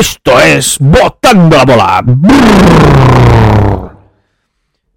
Esto 0.00 0.40
es 0.40 0.78
Botando 0.80 1.58
la 1.58 1.64
Bola. 1.66 2.02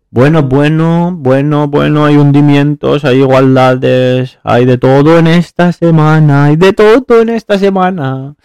Bueno, 0.09 0.43
bueno, 0.43 1.11
bueno, 1.13 1.67
bueno, 1.67 2.05
hay 2.05 2.15
hundimientos, 2.15 3.03
hay 3.03 3.17
igualdades, 3.17 4.39
hay 4.45 4.63
de 4.63 4.77
todo 4.77 5.19
en 5.19 5.27
esta 5.27 5.73
semana, 5.73 6.45
hay 6.45 6.55
de 6.55 6.71
todo 6.71 7.21
en 7.21 7.27
esta 7.27 7.59
semana. 7.59 8.35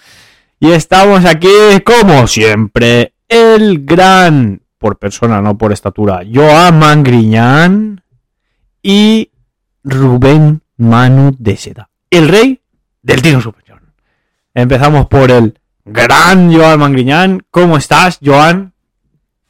Y 0.58 0.72
estamos 0.72 1.24
aquí, 1.26 1.48
como 1.84 2.26
siempre, 2.26 3.12
el 3.28 3.84
gran, 3.84 4.60
por 4.78 4.98
persona, 4.98 5.40
no 5.40 5.56
por 5.56 5.72
estatura, 5.72 6.22
Joan 6.28 6.80
Mangriñán 6.80 8.02
y 8.82 9.30
Rubén 9.84 10.62
Manu 10.76 11.36
de 11.38 11.56
Seda, 11.56 11.88
el 12.10 12.26
rey 12.26 12.60
del 13.00 13.22
tiro 13.22 13.40
superior. 13.40 13.80
Empezamos 14.54 15.06
por 15.06 15.30
el 15.30 15.57
gran 15.92 16.52
Joan 16.52 16.78
Mangriñán. 16.80 17.42
¿Cómo 17.50 17.76
estás, 17.76 18.18
Joan? 18.24 18.72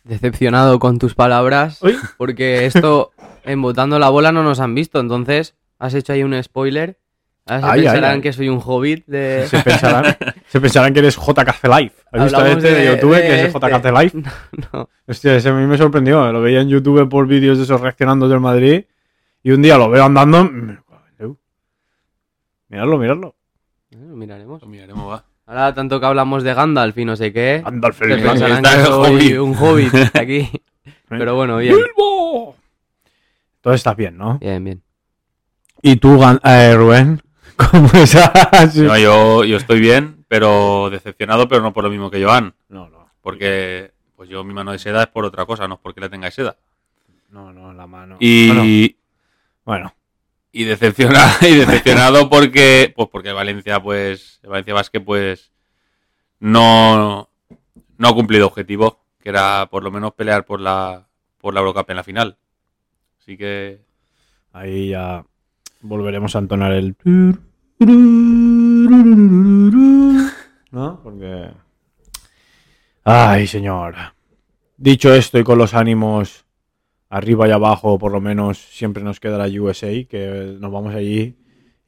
Decepcionado 0.05 0.79
con 0.79 0.99
tus 0.99 1.15
palabras, 1.15 1.83
Uy. 1.83 1.97
porque 2.17 2.65
esto 2.67 3.11
en 3.45 3.61
Botando 3.61 3.99
la 3.99 4.09
Bola 4.09 4.33
no 4.33 4.43
nos 4.43 4.59
han 4.61 4.75
visto, 4.75 5.01
entonces 5.01 5.55
has 5.79 5.93
hecho 5.95 6.13
ahí 6.15 6.23
un 6.23 6.41
spoiler. 6.43 6.99
Ahora 7.47 7.61
se 7.63 7.73
Ay, 7.73 7.83
pensarán 7.83 8.15
ay. 8.17 8.21
que 8.21 8.33
soy 8.35 8.49
un 8.51 8.61
hobbit 8.63 9.07
de... 9.07 9.47
Se 9.49 9.63
pensarán, 9.63 10.17
se 10.49 10.61
pensarán 10.61 10.93
que 10.93 10.99
eres 10.99 11.17
JKC 11.17 11.65
Live. 11.65 11.93
¿Has 12.13 12.25
visto 12.25 12.45
este 12.47 12.71
de, 12.71 12.75
de- 12.75 12.87
YouTube 12.97 13.15
de 13.15 13.23
que 13.23 13.35
es 13.35 13.55
este. 13.55 13.59
JKC 13.59 13.85
Live? 13.87 14.13
No, 14.73 14.89
Hostia, 15.07 15.35
ese 15.37 15.49
a 15.49 15.53
mí 15.55 15.67
me 15.67 15.79
sorprendió. 15.79 16.31
Lo 16.31 16.43
veía 16.43 16.61
en 16.61 16.69
YouTube 16.69 17.09
por 17.09 17.27
vídeos 17.27 17.57
de 17.57 17.65
esos 17.65 17.81
reaccionando 17.81 18.29
del 18.29 18.41
Madrid. 18.41 18.85
Y 19.43 19.51
un 19.53 19.63
día 19.63 19.79
lo 19.79 19.89
veo 19.89 20.05
andando. 20.05 20.51
Miradlo, 22.69 22.99
miradlo. 22.99 23.35
Bueno, 23.93 24.15
miraremos. 24.17 24.61
Lo 24.61 24.69
miraremos, 24.69 25.11
va. 25.11 25.25
Ahora 25.49 25.73
tanto 25.73 25.99
que 25.99 26.05
hablamos 26.05 26.43
de 26.43 26.53
Gandalf 26.53 26.99
y 26.99 27.07
no 27.07 27.17
sé 27.17 27.33
qué, 27.33 27.63
Anda 27.65 27.89
al 27.89 27.95
se 27.95 28.05
feliz. 28.05 28.23
pensarán 28.23 28.65
está 28.65 28.75
que 28.75 28.81
el 28.81 28.87
soy 28.87 29.39
un 29.39 29.57
hobbit 29.57 29.95
aquí. 30.15 30.47
Pero 31.09 31.37
bueno, 31.37 31.57
bien, 31.57 31.75
¡Bilbo! 31.75 32.55
Entonces 33.57 33.81
estás 33.81 33.97
bien, 33.97 34.19
¿no? 34.19 34.39
bien, 34.39 34.63
bien. 34.63 34.83
¿Y 35.81 35.97
tú, 35.97 36.21
eh, 36.45 36.75
Rubén? 36.77 37.23
¿Cómo 37.57 37.89
estás? 37.95 38.77
No, 38.77 38.99
yo, 38.99 39.43
yo 39.45 39.57
estoy 39.57 39.81
bien, 39.81 40.27
pero 40.29 40.91
decepcionado, 40.91 41.49
pero 41.49 41.63
no 41.63 41.73
por 41.73 41.83
lo 41.83 41.89
mismo 41.89 42.11
que 42.11 42.23
Joan. 42.23 42.53
No, 42.69 42.91
no. 42.91 43.09
Porque 43.23 43.93
pues 44.17 44.29
yo 44.29 44.45
mi 44.45 44.53
mano 44.53 44.73
de 44.73 44.79
seda 44.79 45.05
es 45.05 45.09
por 45.09 45.25
otra 45.25 45.47
cosa, 45.47 45.67
no 45.67 45.77
es 45.77 45.81
porque 45.81 46.03
la 46.03 46.11
tenga 46.11 46.27
de 46.27 46.33
seda. 46.33 46.57
No, 47.31 47.55
no, 47.55 47.73
la 47.73 47.87
mano. 47.87 48.17
Y, 48.21 48.49
Bueno, 48.49 48.95
bueno. 49.65 49.95
Y, 50.61 50.65
decepcionado, 50.65 51.31
y 51.47 51.55
decepcionado 51.55 52.29
porque 52.29 52.93
pues 52.95 53.09
porque 53.11 53.33
Valencia, 53.33 53.81
pues, 53.83 54.41
Valencia 54.43 54.75
Basket, 54.75 55.01
pues, 55.01 55.53
no, 56.41 57.29
no 57.97 58.09
ha 58.09 58.15
cumplido 58.15 58.47
objetivo, 58.47 59.01
que 59.21 59.29
era 59.29 59.69
por 59.71 59.83
lo 59.83 59.91
menos 59.91 60.15
pelear 60.15 60.45
por 60.45 60.61
la, 60.61 61.09
por 61.39 61.55
la 61.55 61.61
Eurocup 61.61 61.91
en 61.91 61.97
la 61.97 62.05
final. 62.05 62.39
Así 63.21 63.37
que 63.37 63.89
Ahí 64.53 64.89
ya 64.89 65.25
volveremos 65.83 66.35
a 66.35 66.41
entonar 66.41 66.73
el. 66.73 66.97
¿No? 70.71 71.01
Porque. 71.03 71.51
Ay, 73.05 73.47
señor. 73.47 73.95
Dicho 74.77 75.15
esto 75.15 75.39
y 75.39 75.45
con 75.45 75.59
los 75.59 75.75
ánimos 75.75 76.45
arriba 77.09 77.49
y 77.49 77.51
abajo, 77.51 77.99
por 77.99 78.13
lo 78.13 78.21
menos 78.21 78.59
siempre 78.59 79.03
nos 79.03 79.21
queda 79.21 79.39
la 79.39 79.61
USA, 79.61 79.89
que 80.09 80.57
nos 80.59 80.71
vamos 80.71 80.95
allí 80.95 81.37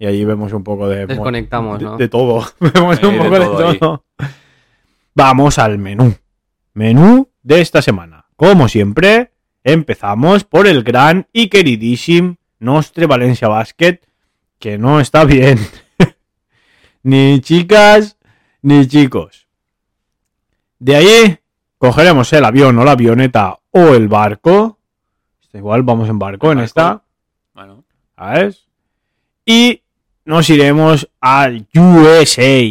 y 0.01 0.07
allí 0.07 0.25
vemos 0.25 0.53
un 0.55 0.65
poco 0.65 0.89
de. 0.89 1.07
Desconectamos, 1.07 1.79
de, 1.79 1.85
¿no? 1.85 1.97
de 1.99 2.09
todo. 2.09 2.45
Vemos 2.61 3.03
un 3.03 3.13
de 3.13 3.19
poco 3.19 3.39
de 3.39 3.45
todo 3.45 3.69
ahí. 3.69 3.79
todo. 3.79 4.05
Vamos 5.15 5.59
al 5.59 5.77
menú. 5.77 6.15
Menú 6.73 7.29
de 7.43 7.61
esta 7.61 7.83
semana. 7.83 8.25
Como 8.35 8.69
siempre, 8.69 9.33
empezamos 9.63 10.45
por 10.45 10.67
el 10.67 10.83
gran 10.85 11.27
y 11.35 11.49
queridísimo 11.49 12.39
Nostre 12.59 13.07
Valencia 13.07 13.49
Basket, 13.49 14.01
que 14.59 14.79
no 14.79 15.01
está 15.01 15.25
bien. 15.25 15.59
ni 17.03 17.41
chicas, 17.41 18.17
ni 18.63 18.87
chicos. 18.87 19.49
De 20.79 20.97
ahí 20.97 21.39
cogeremos 21.77 22.33
el 22.33 22.45
avión 22.47 22.79
o 22.79 22.85
la 22.85 22.93
avioneta 22.93 23.61
o 23.71 23.89
el 23.95 24.09
barco. 24.09 24.79
Igual 25.53 25.83
vamos 25.83 26.09
en 26.09 26.19
barco 26.19 26.53
en 26.53 26.61
esta. 26.61 27.03
bueno, 27.55 27.85
¿Sabes? 28.17 28.69
Y 29.45 29.83
nos 30.25 30.49
iremos 30.51 31.11
al 31.21 31.67
USA, 31.75 32.63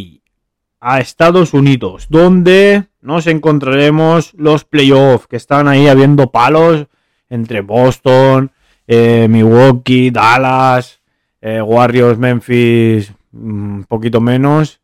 a 0.80 1.00
Estados 1.00 1.54
Unidos, 1.54 2.08
donde 2.10 2.86
nos 3.02 3.28
encontraremos 3.28 4.34
los 4.36 4.64
playoffs, 4.64 5.28
que 5.28 5.36
están 5.36 5.68
ahí 5.68 5.88
habiendo 5.88 6.32
palos 6.32 6.88
entre 7.30 7.62
Boston, 7.62 8.52
eh, 8.88 9.28
Milwaukee, 9.30 10.10
Dallas, 10.10 11.00
eh, 11.42 11.62
Warriors, 11.62 12.18
Memphis, 12.18 13.14
mm, 13.32 13.76
un 13.76 13.86
poquito 13.86 14.20
menos, 14.20 14.82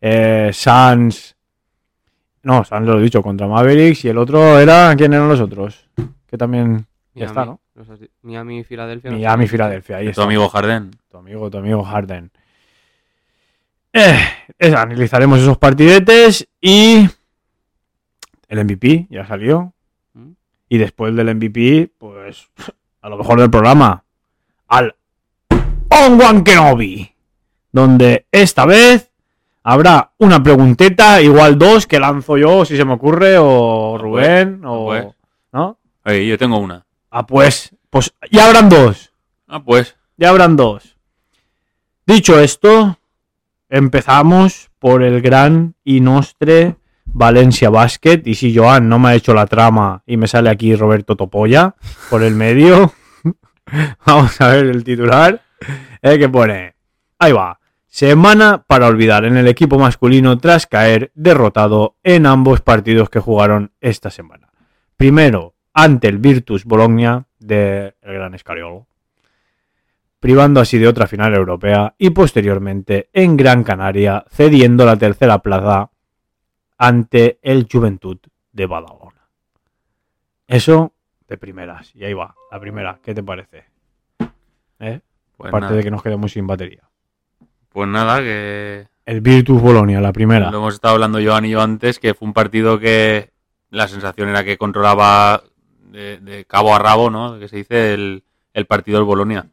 eh, 0.00 0.50
Suns, 0.52 1.36
no, 2.42 2.64
Suns 2.64 2.86
lo 2.86 2.98
he 2.98 3.02
dicho, 3.02 3.22
contra 3.22 3.48
Mavericks, 3.48 4.04
y 4.04 4.08
el 4.08 4.18
otro 4.18 4.58
era, 4.58 4.94
¿quién 4.96 5.12
eran 5.14 5.28
los 5.28 5.40
otros? 5.40 5.88
Que 6.26 6.36
también, 6.36 6.86
ya 7.20 7.26
está, 7.26 7.44
¿no? 7.44 7.60
Miami, 8.22 8.64
Filadelfia. 8.64 9.10
no 9.10 9.16
sé. 9.16 9.20
Miami, 9.22 9.46
Filadelfia, 9.48 9.96
ahí 9.98 10.04
tu 10.06 10.10
está. 10.10 10.22
amigo 10.24 10.48
Harden. 10.48 10.90
Tu 11.10 11.16
amigo, 11.18 11.50
tu 11.50 11.58
amigo 11.58 11.82
Harden. 11.84 12.30
Eh, 13.92 14.18
es- 14.58 14.74
analizaremos 14.74 15.38
esos 15.40 15.58
partidetes 15.58 16.46
y 16.60 17.08
el 18.48 18.58
MVP 18.64 19.06
ya 19.10 19.26
salió. 19.26 19.72
¿Mm? 20.14 20.30
Y 20.68 20.78
después 20.78 21.14
del 21.14 21.28
MVP, 21.34 21.90
pues 21.98 22.48
a 23.02 23.08
lo 23.08 23.16
mejor 23.16 23.40
del 23.40 23.50
programa, 23.50 24.04
al 24.68 24.94
On 25.88 26.42
Kenobi, 26.44 27.10
donde 27.72 28.26
esta 28.32 28.66
vez 28.66 29.10
habrá 29.62 30.12
una 30.18 30.42
pregunteta, 30.42 31.20
igual 31.22 31.58
dos, 31.58 31.86
que 31.86 31.98
lanzo 32.00 32.36
yo 32.36 32.64
si 32.64 32.76
se 32.76 32.84
me 32.84 32.92
ocurre, 32.94 33.36
o 33.38 33.96
Ah, 33.96 33.98
Rubén, 33.98 34.60
pues, 34.60 34.70
o... 34.72 34.86
pues. 34.86 35.06
¿No? 35.52 35.78
Oye, 36.04 36.26
yo 36.26 36.36
tengo 36.38 36.58
una. 36.58 36.84
Ah, 37.18 37.26
pues, 37.26 37.74
pues 37.88 38.12
ya 38.30 38.46
habrán 38.46 38.68
dos. 38.68 39.10
Ah, 39.48 39.62
pues. 39.64 39.96
Ya 40.18 40.28
habrán 40.28 40.54
dos. 40.54 40.98
Dicho 42.04 42.38
esto, 42.38 42.98
empezamos 43.70 44.70
por 44.78 45.02
el 45.02 45.22
gran 45.22 45.76
y 45.82 46.02
nostre 46.02 46.76
Valencia 47.06 47.70
Basket. 47.70 48.20
Y 48.26 48.34
si 48.34 48.54
Joan 48.54 48.90
no 48.90 48.98
me 48.98 49.08
ha 49.08 49.14
hecho 49.14 49.32
la 49.32 49.46
trama 49.46 50.02
y 50.04 50.18
me 50.18 50.28
sale 50.28 50.50
aquí 50.50 50.76
Roberto 50.76 51.16
Topolla 51.16 51.74
por 52.10 52.22
el 52.22 52.34
medio, 52.34 52.92
vamos 54.06 54.38
a 54.42 54.48
ver 54.48 54.66
el 54.66 54.84
titular. 54.84 55.40
eh, 56.02 56.18
que 56.18 56.28
pone. 56.28 56.74
Ahí 57.18 57.32
va. 57.32 57.58
Semana 57.86 58.62
para 58.66 58.88
olvidar 58.88 59.24
en 59.24 59.38
el 59.38 59.48
equipo 59.48 59.78
masculino 59.78 60.36
tras 60.36 60.66
caer 60.66 61.12
derrotado 61.14 61.96
en 62.02 62.26
ambos 62.26 62.60
partidos 62.60 63.08
que 63.08 63.20
jugaron 63.20 63.72
esta 63.80 64.10
semana. 64.10 64.50
Primero, 64.98 65.55
ante 65.76 66.08
el 66.08 66.16
Virtus 66.16 66.64
Bologna 66.64 67.26
del 67.38 67.92
Gran 68.02 68.34
Escariolo 68.34 68.86
privando 70.18 70.60
así 70.60 70.78
de 70.78 70.88
otra 70.88 71.06
final 71.06 71.34
europea 71.34 71.94
y 71.98 72.10
posteriormente 72.10 73.10
en 73.12 73.36
Gran 73.36 73.62
Canaria 73.62 74.24
cediendo 74.30 74.86
la 74.86 74.96
tercera 74.96 75.38
plaza 75.40 75.90
ante 76.78 77.38
el 77.42 77.68
Juventud 77.70 78.16
de 78.52 78.66
Badalona. 78.66 79.28
Eso 80.46 80.94
de 81.28 81.36
primeras. 81.36 81.94
Y 81.94 82.04
ahí 82.04 82.14
va, 82.14 82.34
la 82.50 82.58
primera. 82.58 82.98
¿Qué 83.02 83.14
te 83.14 83.22
parece? 83.22 83.64
¿Eh? 84.80 85.00
Pues 85.36 85.48
Aparte 85.48 85.66
nada. 85.66 85.76
de 85.76 85.84
que 85.84 85.90
nos 85.90 86.02
quedemos 86.02 86.32
sin 86.32 86.46
batería. 86.46 86.88
Pues 87.68 87.86
nada, 87.86 88.20
que 88.20 88.88
El 89.04 89.20
Virtus 89.20 89.60
Bolonia, 89.60 90.00
la 90.00 90.12
primera. 90.12 90.50
lo 90.50 90.56
hemos 90.56 90.74
estado 90.74 90.94
hablando 90.94 91.20
Joan 91.22 91.44
y 91.44 91.50
yo 91.50 91.60
antes, 91.60 91.98
que 91.98 92.14
fue 92.14 92.26
un 92.26 92.32
partido 92.32 92.78
que 92.78 93.30
la 93.68 93.88
sensación 93.88 94.30
era 94.30 94.42
que 94.42 94.56
controlaba 94.56 95.42
de, 95.90 96.18
de 96.18 96.44
cabo 96.44 96.74
a 96.74 96.78
rabo, 96.78 97.10
¿no? 97.10 97.38
Que 97.38 97.48
se 97.48 97.56
dice 97.56 97.94
el, 97.94 98.22
el 98.54 98.66
partido 98.66 98.98
del 98.98 99.04
Bolonia. 99.06 99.46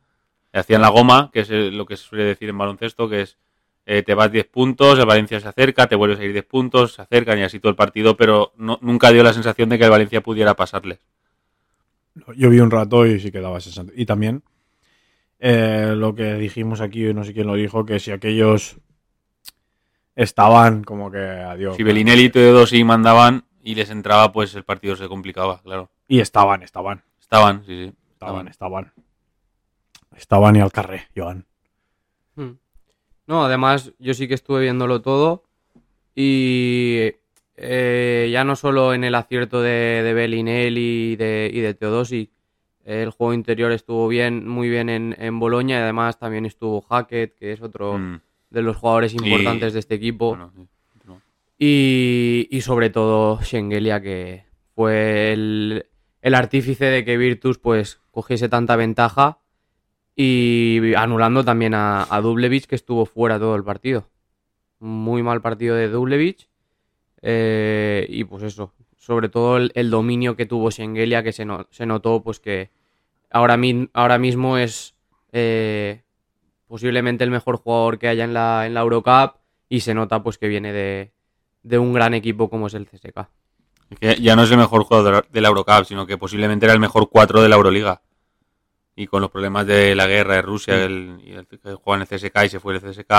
Hacían 0.53 0.81
la 0.81 0.89
goma, 0.89 1.29
que 1.33 1.41
es 1.41 1.49
eh, 1.49 1.71
lo 1.71 1.85
que 1.85 1.97
se 1.97 2.03
suele 2.05 2.25
decir 2.25 2.49
en 2.49 2.57
baloncesto, 2.57 3.09
que 3.09 3.21
es 3.21 3.37
eh, 3.85 4.01
te 4.03 4.13
vas 4.13 4.31
10 4.31 4.45
puntos, 4.47 4.97
el 4.99 5.05
Valencia 5.05 5.39
se 5.39 5.47
acerca, 5.47 5.87
te 5.87 5.95
vuelves 5.95 6.19
a 6.19 6.23
ir 6.23 6.31
10 6.31 6.45
puntos, 6.45 6.93
se 6.93 7.01
acercan 7.01 7.39
y 7.39 7.43
así 7.43 7.59
todo 7.59 7.69
el 7.71 7.75
partido, 7.75 8.15
pero 8.15 8.53
no- 8.55 8.79
nunca 8.81 9.11
dio 9.11 9.23
la 9.23 9.33
sensación 9.33 9.67
de 9.69 9.77
que 9.77 9.83
el 9.85 9.89
Valencia 9.91 10.21
pudiera 10.21 10.53
pasarles. 10.55 10.99
Yo 12.37 12.49
vi 12.49 12.59
un 12.59 12.71
rato 12.71 13.05
y 13.05 13.19
sí 13.19 13.31
que 13.31 13.41
daba 13.41 13.57
esa 13.57 13.71
sensación. 13.71 13.93
Y 13.99 14.05
también 14.05 14.43
eh, 15.39 15.93
lo 15.97 16.15
que 16.15 16.35
dijimos 16.35 16.79
aquí, 16.81 17.13
no 17.13 17.23
sé 17.23 17.33
quién 17.33 17.47
lo 17.47 17.55
dijo, 17.55 17.85
que 17.85 17.99
si 17.99 18.11
aquellos 18.11 18.77
estaban 20.15 20.83
como 20.83 21.11
que 21.11 21.17
adiós. 21.19 21.75
Si 21.75 21.83
Belinelli 21.83 22.25
y 22.25 22.29
Teodosi 22.29 22.83
mandaban 22.83 23.45
y 23.63 23.75
les 23.75 23.89
entraba, 23.89 24.31
pues 24.31 24.53
el 24.55 24.63
partido 24.63 24.95
se 24.95 25.07
complicaba, 25.07 25.61
claro. 25.61 25.89
Y 26.07 26.19
estaban, 26.19 26.63
estaban. 26.63 27.03
Estaban, 27.19 27.65
sí, 27.65 27.85
sí. 27.87 27.93
Estaban, 28.11 28.47
estaban. 28.47 28.93
Estaban 30.15 30.55
y 30.55 30.59
al 30.61 30.71
carré, 30.71 31.07
Joan. 31.15 31.45
Hmm. 32.35 32.51
No, 33.27 33.45
además 33.45 33.91
yo 33.99 34.13
sí 34.13 34.27
que 34.27 34.33
estuve 34.33 34.61
viéndolo 34.61 35.01
todo 35.01 35.43
y 36.15 37.11
eh, 37.55 38.29
ya 38.31 38.43
no 38.43 38.55
solo 38.55 38.93
en 38.93 39.03
el 39.03 39.15
acierto 39.15 39.61
de, 39.61 40.01
de 40.03 40.13
Bellinelli 40.13 41.13
y 41.13 41.15
de, 41.15 41.49
y 41.53 41.59
de 41.61 41.73
Teodosi, 41.73 42.29
el 42.85 43.09
juego 43.11 43.33
interior 43.33 43.71
estuvo 43.71 44.07
bien, 44.07 44.47
muy 44.47 44.69
bien 44.69 44.89
en, 44.89 45.15
en 45.17 45.39
Boloña 45.39 45.77
y 45.79 45.81
además 45.81 46.19
también 46.19 46.45
estuvo 46.45 46.81
Hackett, 46.81 47.33
que 47.35 47.53
es 47.53 47.61
otro 47.61 47.97
Mm, 47.97 48.19
de 48.49 48.61
los 48.61 48.75
jugadores 48.77 49.13
Y- 49.13 49.17
importantes 49.17 49.73
de 49.73 49.79
este 49.79 49.95
equipo. 49.95 50.29
bueno, 50.29 50.51
sí, 50.55 50.67
no. 51.05 51.21
Y, 51.57 52.47
y 52.51 52.61
sobre 52.61 52.89
todo 52.89 53.39
Schengelia, 53.41 54.01
que 54.01 54.45
fue 54.75 55.31
el, 55.31 55.85
el 56.23 56.35
artífice 56.35 56.85
de 56.87 57.05
que 57.05 57.17
Virtus 57.17 57.59
pues 57.59 58.01
cogiese 58.11 58.49
tanta 58.49 58.77
ventaja 58.77 59.39
y 60.15 60.93
anulando 60.95 61.43
también 61.45 61.73
a, 61.75 62.07
a 62.09 62.21
Dublevich, 62.21 62.67
que 62.67 62.75
estuvo 62.75 63.05
fuera 63.05 63.39
todo 63.39 63.55
el 63.55 63.63
partido. 63.63 64.09
Muy 64.79 65.23
mal 65.23 65.41
partido 65.41 65.75
de 65.75 65.89
Dublevich. 65.89 66.49
eh, 67.21 68.05
y 68.09 68.25
pues 68.25 68.43
eso, 68.43 68.73
sobre 68.97 69.29
todo 69.29 69.57
el, 69.57 69.89
dominio 69.91 70.35
que 70.35 70.45
tuvo 70.47 70.71
Schengelia, 70.71 71.23
que 71.23 71.33
se, 71.33 71.45
no- 71.45 71.67
notó 71.87 72.23
pues 72.23 72.39
que 72.39 72.71
ahora 73.31 73.57
mismo 74.19 74.57
es 74.57 74.95
eh, 75.33 76.03
posiblemente 76.67 77.23
el 77.23 77.31
mejor 77.31 77.57
jugador 77.57 77.99
que 77.99 78.07
haya 78.09 78.23
en 78.25 78.33
la, 78.33 78.65
en 78.67 78.73
la 78.73 78.81
Eurocup 78.81 79.37
y 79.69 79.81
se 79.81 79.93
nota 79.93 80.23
pues 80.23 80.37
que 80.37 80.47
viene 80.47 80.73
de, 80.73 81.11
de 81.63 81.79
un 81.79 81.93
gran 81.93 82.13
equipo 82.13 82.49
como 82.49 82.67
es 82.67 82.73
el 82.75 82.87
CSK. 82.87 83.29
Que 83.99 84.15
ya 84.21 84.35
no 84.35 84.43
es 84.43 84.51
el 84.51 84.57
mejor 84.57 84.83
jugador 84.83 85.27
de 85.29 85.41
la 85.41 85.47
Eurocup, 85.49 85.85
sino 85.85 86.05
que 86.05 86.17
posiblemente 86.17 86.65
era 86.65 86.73
el 86.73 86.79
mejor 86.79 87.09
4 87.09 87.41
de 87.41 87.49
la 87.49 87.55
Euroliga. 87.55 88.01
Y 88.95 89.07
con 89.07 89.21
los 89.21 89.31
problemas 89.31 89.65
de 89.65 89.95
la 89.95 90.05
guerra 90.07 90.35
de 90.35 90.41
Rusia 90.43 90.83
el, 90.83 91.19
y 91.25 91.31
el 91.31 91.47
que 91.47 91.57
juega 91.75 92.03
en 92.03 92.07
el 92.09 92.19
CSK 92.19 92.43
y 92.45 92.49
se 92.49 92.59
fue 92.59 92.75
el 92.75 92.81
CSK, 92.81 93.11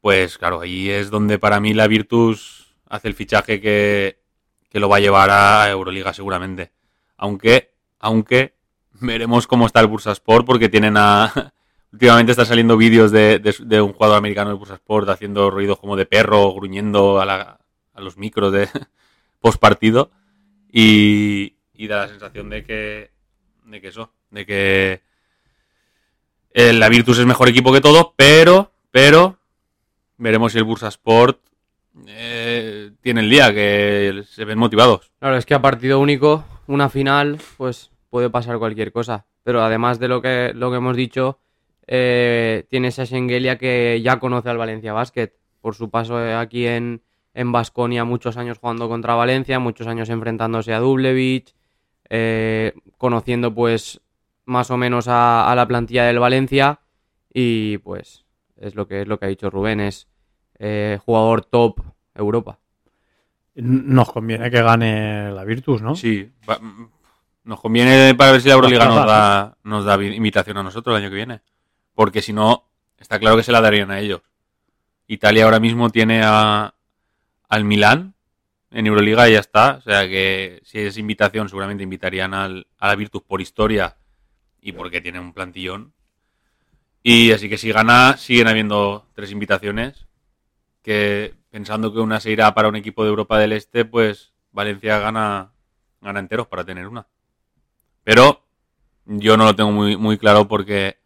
pues 0.00 0.36
claro, 0.38 0.60
ahí 0.60 0.90
es 0.90 1.10
donde 1.10 1.38
para 1.38 1.60
mí 1.60 1.72
la 1.74 1.86
Virtus 1.86 2.74
hace 2.88 3.08
el 3.08 3.14
fichaje 3.14 3.60
que, 3.60 4.18
que 4.68 4.80
lo 4.80 4.88
va 4.88 4.96
a 4.96 5.00
llevar 5.00 5.30
a 5.30 5.70
Euroliga 5.70 6.12
seguramente. 6.12 6.72
Aunque, 7.16 7.72
aunque 8.00 8.54
veremos 9.00 9.46
cómo 9.46 9.66
está 9.66 9.80
el 9.80 9.86
Bursasport 9.86 10.44
porque 10.46 10.68
tienen 10.68 10.96
a... 10.96 11.32
Últimamente 11.92 12.32
están 12.32 12.46
saliendo 12.46 12.76
vídeos 12.76 13.12
de, 13.12 13.38
de- 13.38 13.54
de 13.60 13.80
un 13.80 13.92
jugador 13.92 14.16
americano 14.18 14.50
del 14.50 14.58
Bursasport 14.58 15.08
haciendo 15.08 15.48
ruidos 15.48 15.78
como 15.78 15.94
de 15.94 16.06
perro, 16.06 16.52
gruñendo 16.52 17.20
a, 17.20 17.24
la- 17.24 17.60
a 17.94 18.00
los 18.00 18.16
micros 18.18 18.52
de 18.52 18.68
post 19.44 19.60
partido 19.60 20.10
y, 20.72 21.56
y 21.74 21.86
da 21.86 21.98
la 21.98 22.08
sensación 22.08 22.48
de 22.48 22.64
que 22.64 23.10
de 23.66 23.80
que 23.82 23.88
eso, 23.88 24.10
de 24.30 24.46
que 24.46 25.02
la 26.54 26.88
Virtus 26.88 27.18
es 27.18 27.26
mejor 27.26 27.48
equipo 27.48 27.70
que 27.70 27.82
todos, 27.82 28.12
pero 28.16 28.72
pero 28.90 29.36
veremos 30.16 30.52
si 30.52 30.58
el 30.58 30.64
Bursasport 30.64 31.40
eh, 32.06 32.92
tiene 33.02 33.20
el 33.20 33.28
día, 33.28 33.52
que 33.52 34.22
se 34.26 34.46
ven 34.46 34.58
motivados. 34.58 35.12
Claro, 35.18 35.36
es 35.36 35.44
que 35.44 35.54
a 35.54 35.60
partido 35.60 36.00
único, 36.00 36.44
una 36.66 36.88
final, 36.88 37.38
pues 37.58 37.90
puede 38.08 38.30
pasar 38.30 38.58
cualquier 38.58 38.92
cosa. 38.92 39.26
Pero 39.42 39.62
además 39.62 39.98
de 39.98 40.08
lo 40.08 40.22
que, 40.22 40.52
lo 40.54 40.70
que 40.70 40.78
hemos 40.78 40.96
dicho, 40.96 41.38
eh, 41.86 42.64
tienes 42.70 42.98
a 42.98 43.04
Schengelia 43.04 43.58
que 43.58 44.00
ya 44.02 44.18
conoce 44.18 44.48
al 44.48 44.56
Valencia 44.56 44.94
Basket 44.94 45.32
por 45.60 45.74
su 45.74 45.90
paso 45.90 46.16
aquí 46.16 46.66
en 46.66 47.02
en 47.34 47.52
Basconia, 47.52 48.04
muchos 48.04 48.36
años 48.36 48.58
jugando 48.58 48.88
contra 48.88 49.14
Valencia, 49.14 49.58
muchos 49.58 49.86
años 49.86 50.08
enfrentándose 50.08 50.72
a 50.72 50.78
Dublevich, 50.80 51.54
eh, 52.08 52.72
conociendo 52.96 53.52
pues 53.54 54.00
más 54.46 54.70
o 54.70 54.76
menos 54.76 55.08
a, 55.08 55.50
a 55.50 55.54
la 55.54 55.66
plantilla 55.66 56.04
del 56.04 56.18
Valencia 56.18 56.80
y 57.32 57.78
pues 57.78 58.24
es 58.56 58.74
lo 58.76 58.86
que 58.86 59.02
es 59.02 59.08
lo 59.08 59.18
que 59.18 59.26
ha 59.26 59.28
dicho 59.28 59.50
Rubén, 59.50 59.80
es 59.80 60.06
eh, 60.58 60.98
jugador 61.04 61.44
top 61.44 61.80
Europa. 62.14 62.58
Nos 63.56 64.10
conviene 64.10 64.50
que 64.50 64.62
gane 64.62 65.30
la 65.30 65.44
Virtus, 65.44 65.80
¿no? 65.80 65.94
Sí, 65.94 66.28
va- 66.48 66.58
mm, 66.58 66.88
nos 67.44 67.60
conviene 67.60 68.14
para 68.14 68.32
ver 68.32 68.40
si 68.40 68.48
la 68.48 68.54
Euroliga 68.54 68.84
nos 68.86 69.06
da, 69.06 69.56
nos 69.62 69.84
da 69.84 69.96
vi- 69.96 70.14
invitación 70.14 70.56
a 70.58 70.62
nosotros 70.62 70.96
el 70.96 71.02
año 71.02 71.10
que 71.10 71.16
viene. 71.16 71.40
Porque 71.94 72.20
si 72.22 72.32
no, 72.32 72.64
está 72.98 73.18
claro 73.20 73.36
que 73.36 73.42
se 73.44 73.52
la 73.52 73.60
darían 73.60 73.90
a 73.92 74.00
ellos. 74.00 74.22
Italia 75.06 75.44
ahora 75.44 75.60
mismo 75.60 75.90
tiene 75.90 76.22
a, 76.24 76.74
al 77.48 77.64
Milán 77.64 78.14
en 78.70 78.86
Euroliga 78.86 79.28
y 79.28 79.32
ya 79.32 79.40
está. 79.40 79.76
O 79.76 79.80
sea 79.82 80.08
que 80.08 80.60
si 80.64 80.80
es 80.80 80.98
invitación, 80.98 81.48
seguramente 81.48 81.82
invitarían 81.82 82.34
al, 82.34 82.66
a 82.78 82.88
la 82.88 82.96
Virtus 82.96 83.22
por 83.22 83.40
historia 83.40 83.96
y 84.60 84.72
porque 84.72 85.00
tiene 85.00 85.20
un 85.20 85.32
plantillón. 85.32 85.92
Y 87.02 87.32
así 87.32 87.48
que 87.48 87.58
si 87.58 87.70
gana, 87.70 88.16
siguen 88.16 88.48
habiendo 88.48 89.06
tres 89.14 89.30
invitaciones. 89.30 90.06
Que 90.82 91.34
pensando 91.50 91.92
que 91.92 92.00
una 92.00 92.18
se 92.20 92.30
irá 92.30 92.52
para 92.54 92.68
un 92.68 92.76
equipo 92.76 93.04
de 93.04 93.10
Europa 93.10 93.38
del 93.38 93.52
Este, 93.52 93.84
pues 93.84 94.32
Valencia 94.52 94.98
gana, 94.98 95.52
gana 96.00 96.20
enteros 96.20 96.46
para 96.46 96.64
tener 96.64 96.88
una. 96.88 97.06
Pero 98.02 98.42
yo 99.06 99.36
no 99.36 99.44
lo 99.44 99.54
tengo 99.54 99.70
muy, 99.70 99.96
muy 99.96 100.18
claro 100.18 100.48
porque 100.48 100.98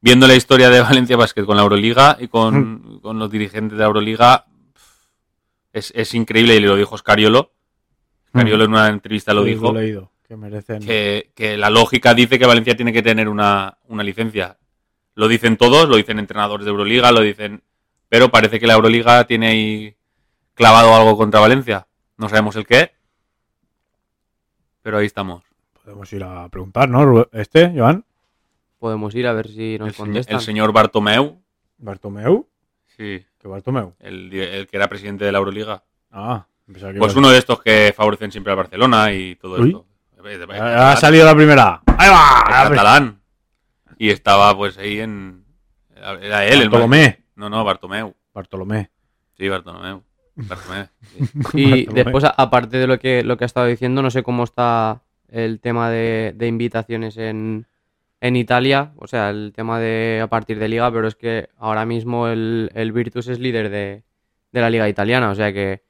viendo 0.00 0.26
la 0.26 0.34
historia 0.34 0.70
de 0.70 0.80
Valencia 0.80 1.16
Basket 1.16 1.44
con 1.44 1.56
la 1.56 1.62
Euroliga 1.62 2.16
y 2.18 2.28
con, 2.28 2.98
con 3.02 3.18
los 3.18 3.30
dirigentes 3.30 3.76
de 3.76 3.82
la 3.82 3.86
Euroliga, 3.86 4.46
es, 5.72 5.92
es 5.94 6.14
increíble 6.14 6.56
y 6.56 6.60
lo 6.60 6.76
dijo 6.76 6.96
Scariolo. 6.96 7.52
Scariolo 8.28 8.64
en 8.64 8.70
una 8.70 8.88
entrevista 8.88 9.34
lo 9.34 9.42
dijo 9.44 9.72
leído, 9.72 10.12
que 10.26 10.36
merecen. 10.36 10.80
que, 10.82 11.30
que 11.34 11.56
la 11.56 11.70
lógica 11.70 12.14
dice 12.14 12.38
que 12.38 12.46
Valencia 12.46 12.76
tiene 12.76 12.92
que 12.92 13.02
tener 13.02 13.28
una, 13.28 13.78
una 13.88 14.02
licencia. 14.02 14.58
Lo 15.14 15.26
dicen 15.28 15.56
todos, 15.56 15.88
lo 15.88 15.96
dicen 15.96 16.18
entrenadores 16.18 16.64
de 16.64 16.70
Euroliga, 16.70 17.10
lo 17.12 17.20
dicen. 17.20 17.62
Pero 18.08 18.30
parece 18.30 18.58
que 18.60 18.66
la 18.66 18.74
Euroliga 18.74 19.24
tiene 19.26 19.48
ahí 19.48 19.96
clavado 20.54 20.94
algo 20.94 21.16
contra 21.16 21.40
Valencia. 21.40 21.86
No 22.16 22.28
sabemos 22.28 22.56
el 22.56 22.66
qué. 22.66 22.92
Pero 24.82 24.98
ahí 24.98 25.06
estamos. 25.06 25.42
Podemos 25.84 26.12
ir 26.12 26.22
a 26.24 26.48
preguntar, 26.48 26.88
¿no? 26.88 27.26
Este, 27.32 27.72
Joan, 27.76 28.04
Podemos 28.78 29.14
ir 29.14 29.26
a 29.26 29.32
ver 29.34 29.48
si 29.48 29.76
nos 29.78 29.88
El, 29.88 29.94
contestan. 29.94 30.36
el 30.36 30.40
señor 30.42 30.72
Bartomeu, 30.72 31.38
Bartomeu. 31.78 32.46
Sí, 33.00 33.26
¿Qué 33.38 33.48
Bartomeu? 33.48 33.94
el, 34.00 34.32
el 34.32 34.66
que 34.66 34.76
era 34.76 34.88
presidente 34.88 35.24
de 35.24 35.32
la 35.32 35.38
Euroliga. 35.38 35.82
Ah, 36.10 36.46
que 36.66 36.98
Pues 36.98 37.16
uno 37.16 37.30
de 37.30 37.38
estos 37.38 37.62
que 37.62 37.94
favorecen 37.96 38.30
siempre 38.30 38.52
al 38.52 38.58
Barcelona 38.58 39.12
y 39.12 39.36
todo 39.36 39.60
Uy. 39.60 39.68
esto. 39.68 39.86
Ha 40.50 40.92
ha 40.92 40.96
salido 40.96 41.24
la 41.24 41.34
primera. 41.34 41.80
¡Ahí 41.96 42.10
va! 42.10 42.44
catalán. 42.68 43.22
Y 43.96 44.10
estaba 44.10 44.54
pues 44.54 44.76
ahí 44.76 45.00
en... 45.00 45.44
Era 45.96 46.46
él, 46.46 46.60
el 46.60 46.68
Bartolomé. 46.68 47.24
No, 47.36 47.48
no, 47.48 47.64
Bartomeu. 47.64 48.14
Bartolomé. 48.34 48.90
Sí. 49.38 49.48
Bartomeu. 49.48 50.02
sí. 50.36 50.44
Y 51.54 51.70
Bartolomé. 51.86 51.86
después, 51.94 52.24
aparte 52.24 52.76
de 52.76 52.86
lo 52.86 52.98
que, 52.98 53.24
lo 53.24 53.38
que 53.38 53.44
ha 53.44 53.46
estado 53.46 53.66
diciendo, 53.66 54.02
no 54.02 54.10
sé 54.10 54.22
cómo 54.22 54.44
está 54.44 55.02
el 55.28 55.60
tema 55.60 55.90
de, 55.90 56.34
de 56.36 56.46
invitaciones 56.48 57.16
en, 57.16 57.66
en 58.20 58.36
Italia, 58.36 58.92
o 58.96 59.06
sea, 59.06 59.30
el 59.30 59.52
tema 59.54 59.78
de 59.80 60.20
a 60.22 60.26
partir 60.28 60.58
de 60.58 60.68
liga, 60.68 60.90
pero 60.92 61.08
es 61.08 61.14
que 61.14 61.48
ahora 61.58 61.86
mismo 61.86 62.28
el, 62.28 62.70
el 62.74 62.92
Virtus 62.92 63.28
es 63.28 63.38
líder 63.38 63.70
de, 63.70 64.02
de 64.52 64.60
la 64.60 64.68
liga 64.70 64.88
italiana, 64.88 65.30
o 65.30 65.34
sea 65.34 65.52
que 65.52 65.82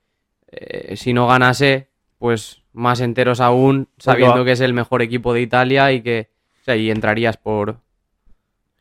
eh, 0.53 0.97
si 0.97 1.13
no 1.13 1.27
ganase, 1.27 1.89
pues 2.19 2.63
más 2.73 3.01
enteros 3.01 3.41
aún, 3.41 3.89
sabiendo 3.99 4.39
va- 4.41 4.45
que 4.45 4.53
es 4.53 4.61
el 4.61 4.73
mejor 4.75 5.03
equipo 5.03 5.33
de 5.35 5.41
Italia 5.41 5.91
y 5.93 6.03
que, 6.03 6.31
o 6.61 6.65
sea, 6.65 6.77
y 6.77 6.91
entrarías 6.91 7.37
por... 7.37 7.79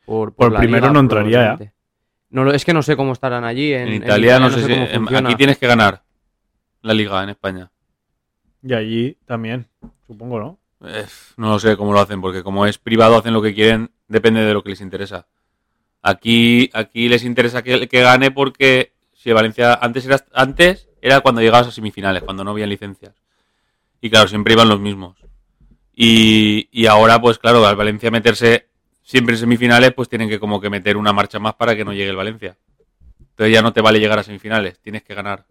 Por, 0.06 0.32
Por 0.34 0.52
la 0.52 0.58
primero 0.58 0.82
liga, 0.86 0.92
no 0.92 1.00
entraría, 1.00 1.56
¿eh? 1.60 1.72
No, 2.30 2.50
es 2.52 2.64
que 2.64 2.72
no 2.72 2.82
sé 2.82 2.96
cómo 2.96 3.12
estarán 3.12 3.44
allí. 3.44 3.72
En, 3.72 3.82
En 3.82 3.88
en 3.88 4.02
Italia 4.02 4.38
no 4.38 4.50
sé 4.50 4.62
si... 4.62 4.72
cómo 4.72 4.86
em. 4.86 5.26
Aquí 5.26 5.34
tienes 5.36 5.58
que 5.58 5.66
ganar 5.66 6.02
la 6.82 6.94
liga 6.94 7.22
en 7.22 7.30
España. 7.30 7.70
Y 8.62 8.72
allí 8.74 9.16
también, 9.24 9.66
supongo, 10.06 10.38
¿no? 10.38 10.58
No 10.80 11.50
lo 11.50 11.58
sé 11.58 11.76
cómo 11.76 11.92
lo 11.92 12.00
hacen, 12.00 12.20
porque 12.20 12.42
como 12.42 12.66
es 12.66 12.78
privado 12.78 13.16
hacen 13.16 13.34
lo 13.34 13.42
que 13.42 13.54
quieren, 13.54 13.90
depende 14.08 14.40
de 14.40 14.54
lo 14.54 14.62
que 14.62 14.70
les 14.70 14.80
interesa. 14.80 15.26
Aquí, 16.02 16.70
aquí 16.72 17.08
les 17.08 17.22
interesa 17.24 17.62
que, 17.62 17.86
que 17.86 18.00
gane 18.00 18.30
porque 18.30 18.92
si 19.12 19.30
Valencia 19.32 19.74
antes 19.74 20.06
era 20.06 20.24
antes 20.32 20.88
era 21.02 21.20
cuando 21.20 21.42
llegabas 21.42 21.68
a 21.68 21.70
semifinales, 21.70 22.22
cuando 22.22 22.44
no 22.44 22.52
había 22.52 22.66
licencias. 22.66 23.14
Y 24.00 24.08
claro, 24.08 24.28
siempre 24.28 24.54
iban 24.54 24.68
los 24.68 24.80
mismos. 24.80 25.18
Y, 25.94 26.68
y 26.72 26.86
ahora, 26.86 27.20
pues 27.20 27.38
claro, 27.38 27.66
al 27.66 27.76
Valencia 27.76 28.10
meterse 28.10 28.68
siempre 29.02 29.34
en 29.34 29.40
semifinales, 29.40 29.92
pues 29.92 30.08
tienen 30.08 30.30
que 30.30 30.40
como 30.40 30.60
que 30.60 30.70
meter 30.70 30.96
una 30.96 31.12
marcha 31.12 31.38
más 31.38 31.54
para 31.54 31.76
que 31.76 31.84
no 31.84 31.92
llegue 31.92 32.08
el 32.08 32.16
Valencia. 32.16 32.56
Entonces 33.18 33.52
ya 33.52 33.60
no 33.60 33.74
te 33.74 33.82
vale 33.82 34.00
llegar 34.00 34.18
a 34.18 34.22
semifinales, 34.22 34.78
tienes 34.80 35.02
que 35.02 35.14
ganar. 35.14 35.44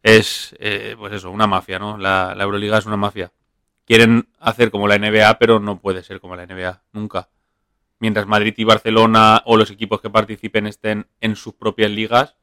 Es, 0.00 0.54
eh, 0.60 0.94
pues 0.96 1.12
eso, 1.14 1.32
una 1.32 1.48
mafia, 1.48 1.80
¿no? 1.80 1.98
La, 1.98 2.34
la 2.36 2.44
Euroliga 2.44 2.78
es 2.78 2.86
una 2.86 2.96
mafia 2.96 3.32
quieren 3.86 4.28
hacer 4.40 4.70
como 4.70 4.88
la 4.88 4.98
NBA, 4.98 5.38
pero 5.38 5.60
no 5.60 5.78
puede 5.80 6.02
ser 6.02 6.20
como 6.20 6.36
la 6.36 6.44
NBA, 6.46 6.82
nunca. 6.92 7.28
Mientras 7.98 8.26
Madrid 8.26 8.52
y 8.56 8.64
Barcelona 8.64 9.42
o 9.46 9.56
los 9.56 9.70
equipos 9.70 10.00
que 10.02 10.10
participen 10.10 10.66
estén 10.66 11.06
en 11.20 11.34
sus 11.36 11.54
propias 11.54 11.90
ligas, 11.90 12.36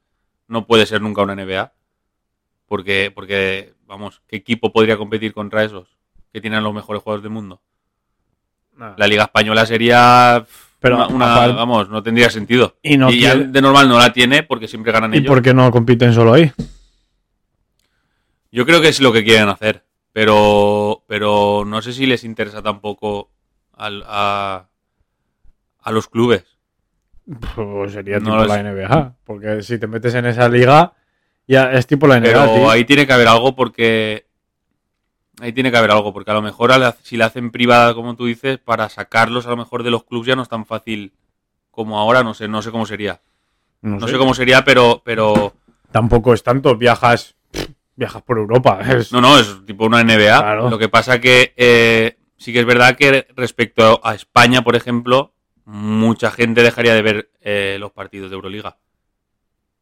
no 0.48 0.66
puede 0.66 0.86
ser 0.86 1.02
nunca 1.02 1.22
una 1.22 1.36
NBA. 1.36 1.74
Porque, 2.68 3.12
porque 3.14 3.74
vamos, 3.86 4.22
¿qué 4.28 4.38
equipo 4.38 4.72
podría 4.72 4.98
competir 4.98 5.34
contra 5.34 5.64
esos? 5.64 5.88
Que 6.32 6.42
tienen 6.42 6.64
los 6.64 6.74
mejores 6.74 7.04
jugadores 7.04 7.22
del 7.24 7.32
mundo. 7.32 7.62
La 8.98 9.06
Liga 9.06 9.24
Española 9.26 9.68
sería 9.68 10.44
Pero 10.80 10.96
una, 10.96 11.08
una- 11.08 11.48
vamos, 11.54 11.90
no 11.90 12.02
tendría 12.02 12.32
sentido. 12.32 12.78
Y 12.82 12.98
no 12.98 13.12
ya 13.12 13.36
de 13.36 13.62
normal 13.62 13.88
no 13.88 14.00
la 14.00 14.12
tiene 14.12 14.42
porque 14.42 14.68
siempre 14.68 14.92
ganan 14.92 15.14
¿Y 15.14 15.18
ellos. 15.18 15.28
por 15.28 15.44
qué 15.44 15.54
no 15.54 15.70
compiten 15.70 16.12
solo 16.14 16.34
ahí? 16.34 16.52
Yo 18.52 18.66
creo 18.66 18.82
que 18.82 18.88
es 18.90 19.00
lo 19.00 19.12
que 19.14 19.24
quieren 19.24 19.50
hacer, 19.50 19.84
pero, 20.14 21.04
pero 21.08 21.64
no 21.66 21.82
sé 21.82 21.92
si 21.94 22.06
les 22.06 22.24
interesa 22.24 22.62
tampoco 22.62 23.30
al- 23.74 24.04
a, 24.08 24.70
a 25.80 25.92
los 25.92 26.08
clubes. 26.08 26.46
Pues 27.56 27.94
sería 27.94 28.20
No 28.20 28.26
tipo 28.26 28.46
la 28.46 28.56
sé. 28.56 28.64
NBA. 28.64 29.16
Porque 29.26 29.64
si 29.64 29.78
te 29.80 29.88
metes 29.88 30.14
en 30.16 30.26
esa 30.26 30.48
liga, 30.50 30.94
ya 31.48 31.72
es 31.74 31.88
tipo 31.88 32.08
la 32.08 32.18
NBA. 32.20 32.24
Pero 32.32 32.54
tío. 32.54 32.70
ahí 32.70 32.86
tiene 32.86 33.06
que 33.08 33.14
haber 33.14 33.28
algo 33.28 33.56
porque... 33.56 34.28
Ahí 35.42 35.52
tiene 35.52 35.72
que 35.72 35.78
haber 35.78 35.90
algo, 35.90 36.14
porque 36.14 36.30
a 36.30 36.36
lo 36.36 36.44
mejor 36.44 36.72
a 36.72 36.78
la- 36.78 36.96
si 37.02 37.18
la 37.18 37.26
hacen 37.26 37.52
privada, 37.52 37.96
como 37.96 38.16
tú 38.16 38.26
dices, 38.28 38.60
para 38.60 38.88
sacarlos 38.90 39.48
a 39.48 39.50
lo 39.50 39.58
mejor 39.58 39.82
de 39.84 39.90
los 39.90 40.04
clubes 40.04 40.28
ya 40.28 40.36
no 40.36 40.44
es 40.44 40.50
tan 40.50 40.66
fácil 40.66 41.12
como 41.72 41.98
ahora, 42.00 42.24
no 42.24 42.36
sé, 42.36 42.48
no 42.48 42.62
sé 42.62 42.70
cómo 42.70 42.86
sería. 42.86 43.20
No, 43.82 43.98
No 43.98 44.06
sé. 44.08 44.14
sé 44.14 44.20
cómo 44.20 44.36
sería, 44.36 44.64
pero, 44.64 45.02
pero 45.04 45.54
Tampoco 45.92 46.34
es 46.36 46.44
tanto. 46.44 46.76
Viajas, 46.78 47.36
viajas 47.96 48.22
por 48.22 48.38
Europa. 48.38 48.80
Es... 48.98 49.12
No, 49.12 49.22
no, 49.22 49.40
es 49.40 49.66
tipo 49.66 49.86
una 49.86 50.04
NBA. 50.04 50.40
Claro. 50.40 50.70
Lo 50.70 50.78
que 50.78 50.90
pasa 50.90 51.20
que 51.20 51.54
eh, 51.58 52.18
sí 52.38 52.54
que 52.54 52.60
es 52.60 52.66
verdad 52.66 52.96
que 52.96 53.28
respecto 53.36 54.02
a 54.04 54.16
España, 54.16 54.64
por 54.64 54.76
ejemplo, 54.76 55.34
mucha 55.66 56.32
gente 56.32 56.64
dejaría 56.64 56.94
de 56.94 57.02
ver 57.02 57.32
eh, 57.42 57.78
los 57.80 57.92
partidos 57.92 58.30
de 58.30 58.36
Euroliga. 58.36 58.78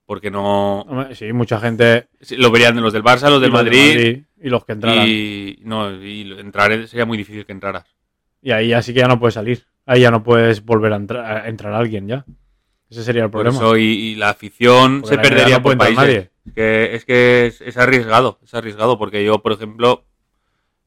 Porque 0.06 0.30
no... 0.30 0.86
Sí, 1.14 1.32
mucha 1.32 1.60
gente. 1.60 2.10
Lo 2.32 2.52
verían 2.52 2.82
los 2.82 2.92
del 2.92 3.04
Barça, 3.04 3.30
los 3.30 3.38
y 3.38 3.42
del 3.44 3.52
los 3.52 3.64
de 3.64 3.72
Madrid. 3.72 4.24
y 4.42 4.50
los 4.50 4.66
que 4.66 4.74
entraran. 4.74 5.08
Y... 5.08 5.12
Y, 5.12 5.60
no, 5.64 5.92
y 6.04 6.30
entrar 6.38 6.88
sería 6.88 7.06
muy 7.06 7.18
difícil 7.18 7.46
que 7.46 7.54
entraras. 7.54 7.86
ahí 8.52 8.70
ya 8.70 8.82
sí 8.82 8.94
que 8.94 9.00
ya 9.00 9.08
no 9.08 9.20
puedes 9.20 9.36
salir. 9.36 9.66
Ahí 9.86 10.02
ya 10.02 10.12
no 10.12 10.22
puedes 10.22 10.66
volver 10.66 10.94
a, 10.94 10.98
entrar 10.98 11.26
a 11.26 11.48
entrar 11.48 11.74
alguien 11.74 12.08
ya. 12.08 12.26
Ese 12.92 13.04
sería 13.04 13.24
el 13.24 13.32
Por 13.32 13.42
problema. 13.44 13.58
eso, 13.58 13.78
y, 13.78 13.84
y 13.84 14.16
la 14.16 14.30
afición 14.30 15.02
Porque 15.02 15.10
se 15.10 15.16
la 15.16 15.22
perdería 15.24 15.58
no 15.58 15.64
por 15.64 15.78
países. 15.78 16.30
Que 16.56 16.94
es 16.96 17.06
que 17.06 17.46
es, 17.48 17.62
es 17.62 17.78
arriesgado, 17.78 18.40
es 18.44 18.54
arriesgado, 18.54 18.98
porque 19.00 19.24
yo, 19.24 19.40
por 19.42 19.54
ejemplo, 19.54 20.06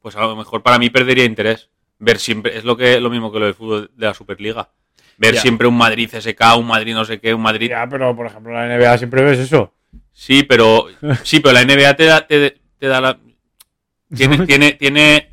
pues 0.01 0.15
a 0.17 0.21
lo 0.21 0.37
mejor 0.37 0.63
para 0.63 0.79
mí 0.79 0.91
perdería 0.91 1.25
interés. 1.25 1.71
Ver 1.99 2.19
siempre, 2.19 2.57
es 2.59 2.65
lo 2.65 2.77
que 2.77 3.01
lo 3.01 3.09
mismo 3.09 3.33
que 3.33 3.39
lo 3.39 3.47
del 3.47 3.55
fútbol 3.55 3.91
de 3.97 4.07
la 4.07 4.15
Superliga. 4.15 4.69
Ver 5.17 5.35
Ya. 5.35 5.41
siempre 5.41 5.67
un 5.69 5.77
Madrid 5.79 6.11
CSK, 6.13 6.41
un 6.59 6.67
Madrid 6.67 6.93
no 6.93 7.05
sé 7.05 7.21
qué, 7.21 7.33
un 7.33 7.41
Madrid. 7.41 7.71
Ya, 7.71 7.89
pero 7.89 8.15
por 8.17 8.27
ejemplo, 8.27 8.53
la 8.53 8.67
NBA 8.67 8.99
siempre 8.99 9.23
ves 9.23 9.39
eso. 9.39 9.73
Sí, 10.13 10.43
pero 10.43 10.87
sí, 11.23 11.41
pero 11.41 11.55
la 11.55 11.65
NBA 11.65 11.95
te 11.97 12.05
da, 12.05 12.27
te, 12.27 12.59
te 12.79 12.87
da 12.89 13.01
la. 13.01 13.19
Tiene, 14.15 14.45
tiene, 14.47 14.73
tiene, 14.73 15.31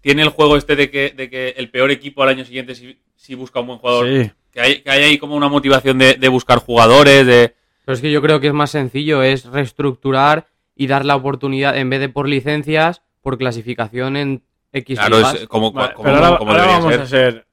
tiene 0.00 0.22
el 0.22 0.30
juego 0.30 0.56
este 0.56 0.74
de 0.74 0.90
que, 0.90 1.10
de 1.16 1.30
que 1.30 1.50
el 1.56 1.70
peor 1.70 1.90
equipo 1.90 2.22
al 2.22 2.30
año 2.30 2.44
siguiente 2.44 2.74
si, 2.74 2.98
si 3.14 3.34
busca 3.34 3.60
un 3.60 3.66
buen 3.68 3.78
jugador. 3.78 4.06
Sí. 4.08 4.30
Que, 4.54 4.60
hay, 4.60 4.80
que 4.82 4.90
hay 4.90 5.02
ahí 5.02 5.18
como 5.18 5.34
una 5.36 5.48
motivación 5.48 5.98
de, 5.98 6.14
de 6.14 6.28
buscar 6.28 6.58
jugadores, 6.60 7.26
de. 7.26 7.54
Pero 7.84 7.94
es 7.96 8.00
que 8.00 8.10
yo 8.10 8.22
creo 8.22 8.40
que 8.40 8.46
es 8.46 8.54
más 8.54 8.70
sencillo, 8.70 9.22
es 9.22 9.44
reestructurar 9.44 10.46
y 10.76 10.86
dar 10.86 11.04
la 11.04 11.16
oportunidad, 11.16 11.76
en 11.76 11.90
vez 11.90 12.00
de 12.00 12.08
por 12.08 12.28
licencias, 12.28 13.02
por 13.20 13.36
clasificación 13.36 14.16
en 14.16 14.42
X 14.72 14.98
Claro, 14.98 15.16
ligas. 15.18 15.34
es 15.34 15.46
como, 15.48 15.72
Vale, 15.72 15.92
como, 15.94 16.04
pero 16.04 16.16
ahora, 16.24 16.38
como 16.38 16.50
ahora 16.52 16.62
debería 16.62 16.78
vamos 16.80 16.92
ser. 16.94 17.02
a 17.02 17.06
ser. 17.06 17.46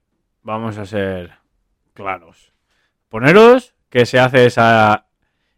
Vamos 0.43 0.77
a 0.77 0.85
ser 0.85 1.31
claros. 1.93 2.51
Poneros 3.09 3.73
que 3.89 4.05
se 4.05 4.19
hace 4.19 4.45
esa. 4.45 5.05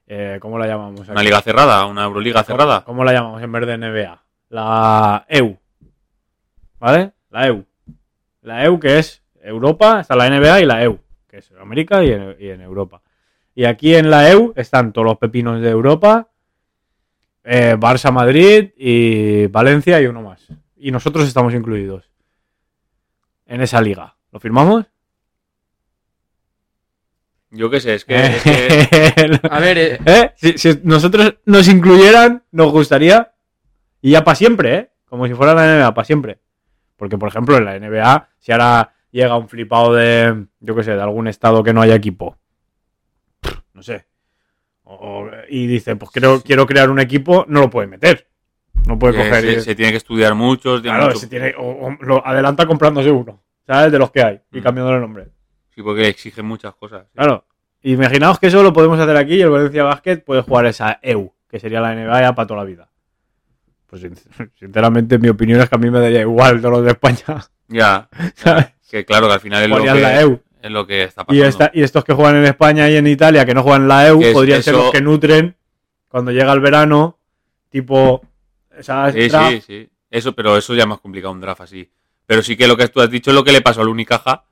eh, 0.08 0.40
¿Cómo 0.42 0.58
la 0.58 0.66
llamamos? 0.68 1.02
aquí? 1.02 1.12
Una 1.12 1.24
liga 1.24 1.42
cerrada, 1.42 1.86
una 1.86 2.04
Euroliga 2.06 2.44
¿Cómo- 2.44 2.58
cerrada. 2.58 2.84
¿Cómo 2.86 3.04
la 3.04 3.14
llamamos 3.14 3.42
en 3.44 3.52
vez 3.52 3.68
de 3.68 3.78
NBA? 3.78 4.24
La 4.50 5.26
EU. 5.30 5.58
¿Vale? 6.80 7.12
La 7.30 7.48
EU. 7.48 7.66
La 8.42 8.66
EU 8.66 8.80
que 8.80 9.00
es 9.00 9.22
Europa, 9.42 10.00
está 10.02 10.16
la 10.16 10.28
NBA 10.30 10.62
y 10.62 10.66
la 10.66 10.84
EU, 10.84 11.00
que 11.34 11.40
es 11.40 11.50
en 11.50 11.58
América 11.58 12.04
y 12.04 12.12
en, 12.12 12.36
y 12.40 12.50
en 12.50 12.62
Europa. 12.62 13.02
Y 13.56 13.66
aquí 13.66 13.96
en 13.96 14.12
la 14.12 14.30
EU 14.30 14.54
están 14.56 14.94
todos 14.94 15.06
los 15.08 15.18
pepinos 15.18 15.60
de 15.62 15.70
Europa, 15.72 16.30
eh, 17.44 17.76
Barça, 17.76 18.12
Madrid 18.12 18.70
y 18.78 19.48
Valencia 19.48 20.00
y 20.00 20.06
uno 20.06 20.22
más. 20.22 20.48
Y 20.78 20.92
nosotros 20.92 21.28
estamos 21.28 21.56
incluidos 21.56 22.12
en 23.48 23.62
esa 23.62 23.82
liga. 23.82 24.16
¿Lo 24.32 24.40
firmamos? 24.40 24.86
Yo 27.50 27.68
qué 27.72 27.80
sé, 27.82 27.96
es 27.96 28.06
que, 28.06 28.16
es 28.16 28.44
que- 28.44 29.40
A 29.50 29.60
ver, 29.60 29.78
eh, 29.80 30.00
¿Eh? 30.06 30.34
Si, 30.36 30.58
si 30.60 30.82
nosotros 30.84 31.38
nos 31.46 31.68
incluyeran, 31.68 32.44
nos 32.52 32.72
gustaría. 32.72 33.34
Y 34.02 34.12
ya 34.12 34.24
para 34.24 34.36
siempre, 34.36 34.76
¿eh? 34.76 34.90
Como 35.06 35.26
si 35.26 35.34
fuera 35.34 35.56
la 35.56 35.66
NBA, 35.66 35.94
para 35.96 36.06
siempre. 36.06 36.40
Porque, 36.96 37.18
por 37.18 37.30
ejemplo, 37.30 37.58
en 37.58 37.66
la 37.66 37.80
NBA, 37.80 38.30
si 38.38 38.52
ahora 38.52 38.93
llega 39.14 39.38
un 39.38 39.48
flipado 39.48 39.94
de, 39.94 40.46
yo 40.60 40.76
qué 40.76 40.84
sé, 40.84 40.92
de 40.96 41.02
algún 41.02 41.28
estado 41.30 41.64
que 41.64 41.72
no 41.74 41.82
haya 41.82 41.96
equipo. 41.96 42.38
No 43.74 43.82
sé. 43.82 44.06
O- 44.84 45.30
y 45.50 45.68
dice, 45.68 45.96
pues 45.96 46.12
quiero, 46.12 46.42
quiero 46.42 46.66
crear 46.66 46.90
un 46.90 47.00
equipo, 47.00 47.46
no 47.48 47.62
lo 47.62 47.70
puede 47.70 47.88
meter. 47.88 48.28
No 48.86 49.00
puede 49.00 49.16
coger. 49.16 49.42
se, 49.42 49.52
y- 49.54 49.62
se 49.62 49.76
tiene 49.76 49.92
que 49.92 49.98
estudiar 49.98 50.36
mucho. 50.36 50.82
tiene 50.82 50.98
claro, 50.98 51.14
mucho- 51.14 51.20
se 51.20 51.28
tiene, 51.28 51.54
o, 51.58 51.88
o 51.88 51.98
lo 52.02 52.26
adelanta 52.28 52.66
comprándose 52.66 53.10
uno. 53.12 53.42
¿Sabes? 53.66 53.92
De 53.94 54.00
los 54.00 54.12
que 54.12 54.22
hay. 54.22 54.42
Y 54.52 54.60
Mm. 54.60 54.64
cambiándole 54.64 54.98
el 54.98 55.02
nombre. 55.04 55.28
Sí, 55.74 55.82
porque 55.82 56.08
exigen 56.10 56.46
muchas 56.46 56.76
cosas. 56.76 57.04
sí. 57.06 57.12
Claro. 57.16 57.46
Imaginaos 57.86 58.40
que 58.40 58.48
eso 58.48 58.62
lo 58.64 58.72
podemos 58.74 59.00
hacer 59.00 59.16
aquí 59.18 59.36
y 59.36 59.42
el 59.42 59.50
Valencia 59.50 59.84
Basket 59.84 60.18
puede 60.18 60.42
jugar 60.42 60.66
esa 60.68 61.00
EU, 61.02 61.34
que 61.50 61.60
sería 61.60 61.82
la 61.82 61.94
NBA 61.94 62.22
ya 62.22 62.34
para 62.36 62.48
toda 62.48 62.60
la 62.62 62.66
vida. 62.66 62.90
Pues 63.88 64.02
sin- 64.02 64.16
sinceramente 64.60 65.18
mi 65.18 65.30
opinión 65.30 65.60
es 65.62 65.70
que 65.70 65.76
a 65.76 65.78
mí 65.78 65.90
me 65.90 66.00
daría 66.00 66.22
igual 66.22 66.60
todos 66.62 66.76
los 66.78 66.86
de 66.86 66.92
España. 66.92 67.42
Ya, 67.70 68.10
¿sabes? 68.36 68.68
Que 68.94 69.06
claro, 69.06 69.28
que 69.28 69.34
al 69.34 69.40
final 69.40 69.64
es 69.64 69.70
lo 69.70 69.78
Jugarían 69.78 69.96
que, 69.96 70.02
la 70.02 70.22
EU. 70.22 70.40
es 70.62 70.72
lo 70.72 70.86
que 70.86 71.04
está 71.04 71.24
Y, 71.24 71.26
pasando. 71.26 71.46
esta- 71.48 71.72
y 71.74 71.82
estos 71.82 72.04
que 72.06 72.14
juegan 72.14 72.36
en 72.38 72.46
España 72.46 72.88
y 72.90 72.96
en 72.96 73.08
Italia, 73.08 73.44
que 73.46 73.56
no 73.56 73.64
juegan 73.64 73.88
la 73.88 74.08
EU, 74.08 74.22
es- 74.22 74.34
podrían 74.34 74.62
ser 74.62 74.76
los 74.76 74.92
que 74.92 75.02
nutren 75.02 75.56
cuando 76.08 76.32
llega 76.32 76.54
el 76.54 76.60
verano, 76.60 77.18
tipo... 77.70 78.22
Sí, 78.80 79.30
sí, 79.30 79.62
sí. 79.66 79.90
Eso, 80.12 80.34
pero 80.34 80.56
eso 80.58 80.76
ya 80.76 80.84
es 80.84 80.88
más 80.88 81.00
complicado 81.00 81.34
un 81.34 81.42
draft 81.42 81.62
así. 81.62 81.90
Pero 82.28 82.44
sí 82.44 82.56
que 82.56 82.68
lo 82.68 82.78
que 82.78 82.88
tú 82.88 83.02
has 83.02 83.10
dicho 83.10 83.32
es 83.32 83.36
lo 83.36 83.44
que 83.44 83.52
le 83.52 83.62
pasó 83.62 83.82
al 83.82 83.88
Unicaja, 83.90 84.44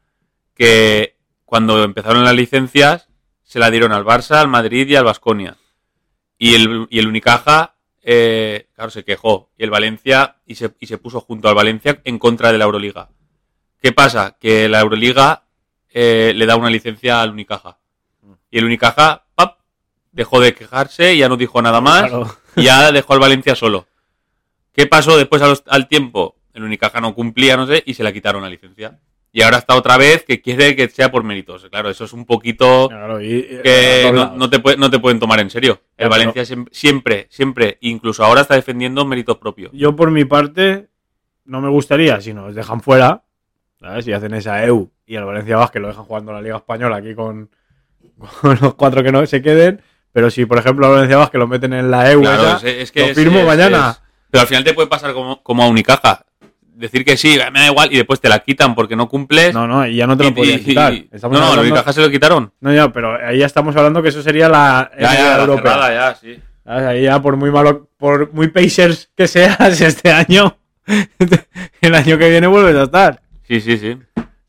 que 0.55 1.17
cuando 1.45 1.83
empezaron 1.83 2.24
las 2.24 2.33
licencias 2.36 3.07
se 3.43 3.60
la 3.60 3.69
dieron 3.69 3.91
al 3.91 4.05
Barça, 4.05 4.38
al 4.39 4.48
Madrid 4.48 4.88
y 4.88 4.95
al 4.95 5.03
Vasconia. 5.05 5.57
Y 6.39 6.55
el, 6.55 6.88
y 6.89 6.98
el 7.00 7.07
Unicaja, 7.07 7.75
eh, 8.01 8.67
claro, 8.74 8.89
se 8.89 9.03
quejó. 9.03 9.51
Y 9.57 9.63
el 9.63 9.69
Valencia, 9.69 10.38
y 10.48 10.55
se, 10.55 10.71
y 10.79 10.88
se 10.88 10.98
puso 10.98 11.21
junto 11.21 11.48
al 11.48 11.55
Valencia 11.55 12.00
en 12.05 12.17
contra 12.17 12.51
de 12.51 12.57
la 12.57 12.65
Euroliga. 12.65 13.10
¿Qué 13.82 13.92
pasa? 13.92 14.38
Que 14.40 14.70
la 14.70 14.80
Euroliga 14.82 15.44
eh, 15.90 16.34
le 16.36 16.46
da 16.46 16.56
una 16.56 16.70
licencia 16.70 17.22
al 17.22 17.32
Unicaja. 17.32 17.78
Y 18.50 18.58
el 18.60 18.66
Unicaja, 18.66 19.26
¡pap! 19.36 19.60
dejó 20.12 20.40
de 20.42 20.54
quejarse 20.54 21.16
ya 21.18 21.30
no 21.30 21.38
dijo 21.38 21.62
nada 21.62 21.80
más 21.82 22.02
Claro. 22.10 22.36
y 22.56 22.64
ya 22.64 22.92
dejó 22.92 23.14
al 23.14 23.20
Valencia 23.20 23.56
solo. 23.56 23.88
¿Qué 24.74 24.86
pasó 24.86 25.18
después 25.18 25.42
los- 25.42 25.64
al 25.68 25.88
tiempo? 25.88 26.36
El 26.54 26.64
Unicaja 26.64 27.00
no 27.02 27.16
cumplía, 27.16 27.56
no 27.58 27.66
sé, 27.66 27.82
y 27.86 27.94
se 27.94 28.04
le 28.04 28.12
quitaron 28.14 28.42
la 28.44 28.50
licencia. 28.50 29.00
Y 29.34 29.42
ahora 29.42 29.58
está 29.60 29.76
otra 29.76 29.96
vez 29.96 30.26
que 30.26 30.42
quiere 30.42 30.76
que 30.76 30.90
sea 30.90 31.10
por 31.10 31.24
méritos. 31.24 31.66
Claro, 31.70 31.90
eso 31.90 32.04
es 32.04 32.12
un 32.12 32.26
poquito 32.26 32.90
Claro, 32.90 33.22
y- 33.22 33.28
y- 33.38 33.62
que 33.64 34.12
no, 34.14 34.50
te, 34.50 34.60
puede- 34.60 34.76
no 34.76 34.90
te 34.92 35.00
pueden 35.00 35.20
tomar 35.20 35.40
en 35.40 35.50
serio. 35.50 35.82
El 35.96 36.10
Valencia 36.10 36.44
siem- 36.44 36.68
siempre, 36.72 37.28
siempre, 37.30 37.78
incluso 37.80 38.26
ahora 38.26 38.42
está 38.42 38.56
defendiendo 38.56 39.06
méritos 39.06 39.38
propios. 39.38 39.72
Yo 39.74 39.96
por 39.96 40.12
mi 40.12 40.26
parte 40.26 40.90
no 41.46 41.62
me 41.62 41.70
gustaría 41.70 42.20
si 42.20 42.34
nos 42.34 42.54
dejan 42.54 42.82
fuera, 42.82 43.24
¿sabes? 43.82 44.06
Si 44.06 44.14
hacen 44.14 44.34
esa 44.34 44.64
EU 44.66 44.90
y 45.06 45.16
el 45.16 45.26
Valencia 45.26 45.58
Basket 45.58 45.80
lo 45.80 45.88
dejan 45.90 46.04
jugando 46.06 46.32
en 46.32 46.38
la 46.38 46.42
Liga 46.44 46.58
Española 46.58 46.98
aquí 46.98 47.14
con, 47.16 47.50
con 48.42 48.58
los 48.62 48.76
cuatro 48.76 49.04
que 49.04 49.12
no 49.12 49.26
se 49.26 49.42
queden, 49.42 49.82
pero 50.14 50.30
si 50.30 50.46
por 50.46 50.58
ejemplo 50.60 50.86
al 50.88 50.94
Valencia 50.94 51.18
Basket 51.18 51.38
lo 51.40 51.48
meten 51.48 51.74
en 51.74 51.90
la 51.92 52.12
EU, 52.12 52.22
Claro, 52.22 52.58
es, 52.58 52.64
es 52.64 52.92
que 52.92 53.08
lo 53.10 53.16
firmo 53.16 53.40
es- 53.40 53.46
mañana. 53.46 53.98
pero 54.30 54.42
al 54.42 54.48
final 54.48 54.64
te 54.64 54.74
puede 54.74 54.88
pasar 54.88 55.14
como, 55.14 55.42
como 55.44 55.64
a 55.64 55.68
Unicaja. 55.68 56.26
Decir 56.74 57.06
que 57.06 57.16
sí, 57.16 57.38
me 57.52 57.60
da 57.60 57.68
igual, 57.68 57.90
y 57.94 57.98
después 57.98 58.20
te 58.20 58.28
la 58.28 58.40
quitan 58.40 58.74
porque 58.74 58.96
no 58.96 59.08
cumples. 59.08 59.54
no, 59.54 59.68
no, 59.68 59.86
y 59.86 59.98
ya 59.98 60.08
no 60.08 60.18
te 60.18 60.24
y- 60.24 60.30
lo 60.30 60.36
podrían 60.36 60.60
y- 60.62 60.64
quitar. 60.64 60.94
y- 60.94 61.10
no, 61.12 61.30
no, 61.30 61.38
al 61.38 61.44
hablando- 61.44 61.62
Unicaja 61.62 61.94
se 61.94 62.02
lo 62.02 62.10
quitaron. 62.10 62.52
no, 62.60 62.74
ya, 62.74 62.92
pero 62.92 63.18
ahí 63.24 63.38
ya 63.40 63.46
estamos 63.46 63.76
hablando 63.76 64.02
que 64.02 64.10
eso 64.10 64.24
sería 64.24 64.50
la 64.50 64.90
Ya, 65.00 65.14
ya, 65.14 65.38
la 65.46 65.56
cerrada, 65.56 65.94
ya, 65.94 66.16
sí. 66.16 66.40
Ahí 66.66 67.04
ya 67.04 67.22
por 67.22 67.36
muy 67.38 67.52
malo, 67.52 67.88
por 67.98 68.34
muy 68.34 68.48
Pacers 68.48 69.12
que 69.16 69.28
seas 69.28 69.60
este 69.82 70.12
año, 70.12 70.58
el 71.82 71.94
año 71.96 72.18
que 72.18 72.30
viene 72.30 72.48
vuelves 72.48 72.76
a 72.76 72.84
estar, 72.84 73.22
Sí, 73.51 73.60
sí, 73.60 73.77
sí. 73.77 73.98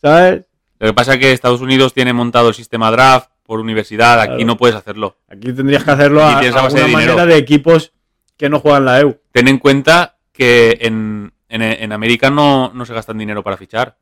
¿sabes? 0.00 0.44
Lo 0.78 0.86
que 0.86 0.94
pasa 0.94 1.14
es 1.14 1.18
que 1.18 1.32
Estados 1.32 1.60
Unidos 1.60 1.92
tiene 1.92 2.12
montado 2.12 2.48
el 2.48 2.54
sistema 2.54 2.90
draft 2.92 3.30
por 3.42 3.58
universidad, 3.58 4.20
aquí 4.20 4.28
Claro. 4.34 4.46
no 4.46 4.56
puedes 4.56 4.76
hacerlo. 4.76 5.16
Aquí 5.28 5.52
tendrías 5.52 5.82
que 5.82 5.90
hacerlo 5.90 6.22
a, 6.22 6.38
a 6.38 6.68
de 6.68 6.86
manera 6.86 7.26
de 7.26 7.36
equipos 7.36 7.92
que 8.36 8.48
no 8.48 8.60
juegan 8.60 8.84
la 8.84 9.00
EU. 9.00 9.16
Ten 9.32 9.48
en 9.48 9.58
cuenta 9.58 10.18
que 10.32 10.78
en, 10.82 11.32
en, 11.48 11.62
en 11.62 11.92
América 11.92 12.30
no, 12.30 12.70
no 12.74 12.84
se 12.86 12.94
gastan 12.94 13.18
dinero 13.18 13.42
para 13.42 13.56
fichar. 13.56 13.98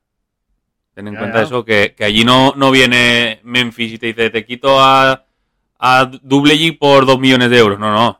Ten 0.94 1.08
en 1.08 1.14
Ya, 1.14 1.18
cuenta 1.20 1.38
ya. 1.38 1.44
eso, 1.44 1.64
que, 1.64 1.94
que 1.96 2.04
allí 2.04 2.24
no, 2.24 2.52
no 2.56 2.70
viene 2.70 3.40
Memphis 3.42 3.94
y 3.94 3.98
te 3.98 4.06
dice, 4.08 4.28
te 4.28 4.44
quito 4.44 4.78
a, 4.80 5.24
a 5.78 6.10
Double 6.22 6.54
G 6.56 6.78
por 6.78 7.06
dos 7.06 7.18
millones 7.18 7.48
de 7.48 7.58
euros. 7.58 7.78
No, 7.78 7.90
no. 7.90 8.19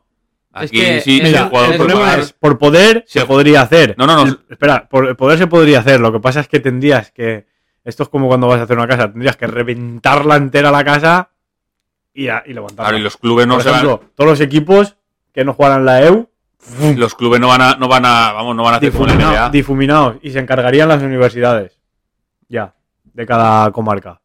Es 0.54 0.62
Aquí 0.70 0.80
que, 0.80 1.00
sí, 1.00 1.20
mira, 1.22 1.42
el 1.42 1.48
jugador 1.48 1.70
el 1.72 1.78
problema 1.78 2.00
pagar- 2.00 2.18
es, 2.20 2.32
por 2.32 2.58
poder 2.58 3.04
se 3.06 3.24
podría 3.24 3.62
hacer. 3.62 3.94
No, 3.96 4.06
no, 4.06 4.24
no. 4.24 4.36
Espera, 4.48 4.88
por 4.88 5.06
el 5.06 5.14
poder 5.16 5.38
se 5.38 5.46
podría 5.46 5.78
hacer. 5.78 6.00
Lo 6.00 6.10
que 6.12 6.18
pasa 6.20 6.40
es 6.40 6.48
que 6.48 6.58
tendrías 6.60 7.12
que. 7.12 7.46
Esto 7.84 8.02
es 8.02 8.08
como 8.08 8.26
cuando 8.28 8.46
vas 8.48 8.58
a 8.60 8.64
hacer 8.64 8.76
una 8.76 8.88
casa. 8.88 9.10
Tendrías 9.10 9.36
que 9.36 9.46
reventarla 9.46 10.36
entera 10.36 10.70
la 10.72 10.84
casa 10.84 11.30
y, 12.12 12.28
a- 12.28 12.42
y 12.46 12.52
levantarla. 12.52 12.88
Claro, 12.90 12.98
y 12.98 13.02
los 13.02 13.16
clubes 13.16 13.46
no 13.46 13.54
por 13.54 13.62
se 13.62 13.70
van- 13.70 13.78
ejemplo, 13.84 14.10
todos 14.16 14.30
los 14.30 14.40
equipos 14.40 14.96
que 15.32 15.44
no 15.44 15.54
jugaran 15.54 15.84
la 15.84 16.02
EU 16.04 16.28
los 16.96 17.14
clubes 17.14 17.40
no 17.40 17.48
van 17.48 17.62
a, 17.62 17.76
no 17.76 17.88
van 17.88 18.04
a, 18.04 18.32
vamos, 18.32 18.54
no 18.56 18.64
van 18.64 18.74
a 18.74 18.80
Difuminado- 18.80 19.50
difuminados. 19.50 20.16
Y 20.22 20.30
se 20.30 20.40
encargarían 20.40 20.88
las 20.88 21.02
universidades. 21.02 21.78
Ya. 22.48 22.74
De 23.04 23.24
cada 23.24 23.70
comarca. 23.70 24.20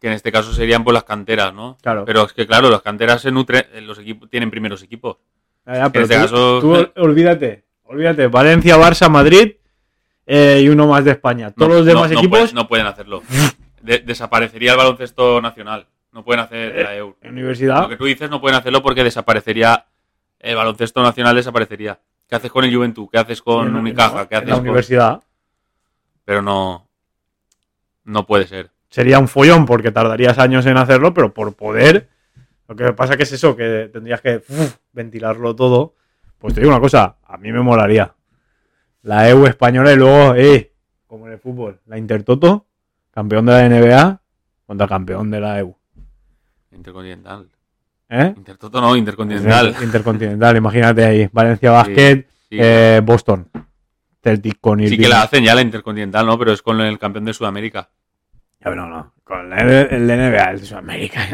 que 0.00 0.06
en 0.06 0.12
este 0.14 0.30
caso 0.32 0.52
serían 0.54 0.82
por 0.84 0.94
las 0.94 1.04
canteras, 1.04 1.52
¿no? 1.52 1.76
Claro. 1.82 2.04
Pero 2.06 2.24
es 2.24 2.32
que 2.32 2.46
claro, 2.46 2.70
las 2.70 2.80
canteras 2.80 3.20
se 3.20 3.30
nutren, 3.30 3.64
los 3.86 3.98
equipos 3.98 4.30
tienen 4.30 4.50
primeros 4.50 4.82
equipos. 4.82 5.16
Ya, 5.70 5.76
ya, 5.84 5.90
pero 5.90 6.04
este 6.04 6.16
tú, 6.16 6.20
caso- 6.22 6.60
tú 6.60 6.74
ol- 6.74 6.92
olvídate. 6.96 7.64
Olvídate. 7.84 8.26
Valencia, 8.26 8.76
Barça, 8.76 9.08
Madrid 9.08 9.52
eh, 10.26 10.60
y 10.62 10.68
uno 10.68 10.86
más 10.88 11.04
de 11.04 11.12
España. 11.12 11.50
Todos 11.52 11.68
No- 11.68 11.74
los 11.76 11.86
demás 11.86 12.08
no- 12.08 12.14
no 12.14 12.20
equipos 12.20 12.38
pueden- 12.40 12.54
no 12.54 12.68
pueden 12.68 12.86
hacerlo. 12.86 13.22
De- 13.82 13.98
desaparecería 14.00 14.72
el 14.72 14.76
baloncesto 14.78 15.40
nacional. 15.40 15.86
No 16.12 16.24
pueden 16.24 16.40
hacer 16.40 16.76
Eh, 16.76 16.82
la 16.82 16.96
Euro. 16.96 17.16
en 17.22 17.32
universidad. 17.32 17.82
Lo 17.82 17.88
que 17.88 17.96
tú 17.96 18.04
dices 18.04 18.28
no 18.28 18.40
pueden 18.40 18.58
hacerlo 18.58 18.82
porque 18.82 19.04
desaparecería 19.04 19.86
el 20.40 20.56
baloncesto 20.56 21.02
nacional 21.02 21.36
desaparecería. 21.36 21.98
¿Qué 22.28 22.36
haces 22.36 22.50
con 22.50 22.64
el 22.64 22.74
Juventud? 22.74 23.08
¿Qué 23.10 23.18
haces 23.18 23.40
con 23.42 23.68
en- 23.68 23.76
Unicaja? 23.76 24.22
en- 24.22 24.26
¿Qué 24.28 24.34
en 24.34 24.38
haces 24.38 24.48
la 24.48 24.54
con- 24.56 24.62
universidad. 24.62 25.22
Pero 26.24 26.42
no 26.42 26.86
no 28.04 28.26
puede 28.26 28.46
ser. 28.46 28.70
Sería 28.88 29.18
un 29.20 29.28
follón 29.28 29.66
porque 29.66 29.92
tardarías 29.92 30.38
años 30.38 30.66
en 30.66 30.76
hacerlo, 30.76 31.14
pero 31.14 31.32
por 31.32 31.54
poder. 31.54 32.08
Lo 32.70 32.76
que 32.76 32.92
pasa 32.92 33.16
que 33.16 33.24
es 33.24 33.32
eso, 33.32 33.56
que 33.56 33.90
tendrías 33.92 34.20
que 34.20 34.36
uf, 34.48 34.76
ventilarlo 34.92 35.54
todo. 35.56 35.94
Pues 36.38 36.54
te 36.54 36.60
digo 36.60 36.72
una 36.72 36.80
cosa, 36.80 37.16
a 37.24 37.36
mí 37.36 37.50
me 37.52 37.60
molaría. 37.60 38.14
La 39.02 39.28
EU 39.28 39.44
española 39.46 39.92
y 39.92 39.96
luego, 39.96 40.34
eh, 40.36 40.72
como 41.06 41.26
en 41.26 41.32
el 41.32 41.38
fútbol, 41.40 41.80
la 41.86 41.98
Intertoto, 41.98 42.66
campeón 43.10 43.46
de 43.46 43.52
la 43.52 43.68
NBA 43.68 44.20
contra 44.66 44.86
campeón 44.86 45.30
de 45.32 45.40
la 45.40 45.58
EU. 45.58 45.74
Intercontinental. 46.72 47.48
¿Eh? 48.08 48.34
Intertoto 48.36 48.80
no, 48.80 48.96
intercontinental. 48.96 49.68
Inter- 49.68 49.82
Intercontinental, 49.84 50.56
imagínate 50.56 51.04
ahí. 51.04 51.28
Valencia 51.32 51.70
Basket, 51.72 52.26
Sí, 52.48 52.56
eh, 52.58 53.00
Boston. 53.04 53.48
Celtic 54.22 54.58
con 54.60 54.78
sí 54.80 54.84
Irving. 54.86 54.98
que 54.98 55.08
la 55.08 55.22
hacen 55.22 55.42
ya 55.44 55.54
la 55.54 55.62
intercontinental, 55.62 56.26
¿no? 56.26 56.38
Pero 56.38 56.52
es 56.52 56.62
con 56.62 56.80
el 56.80 56.98
campeón 56.98 57.24
de 57.24 57.32
Sudamérica. 57.32 57.88
Ya, 58.60 58.70
pero 58.70 58.76
no, 58.76 58.88
no. 58.88 59.14
Con 59.24 59.52
el 59.52 59.66
NBA, 59.66 59.80
el 59.82 60.06
de 60.06 60.16
la 60.16 60.28
idea 60.28 60.52
de 60.52 60.66
Sudamérica. 60.66 61.26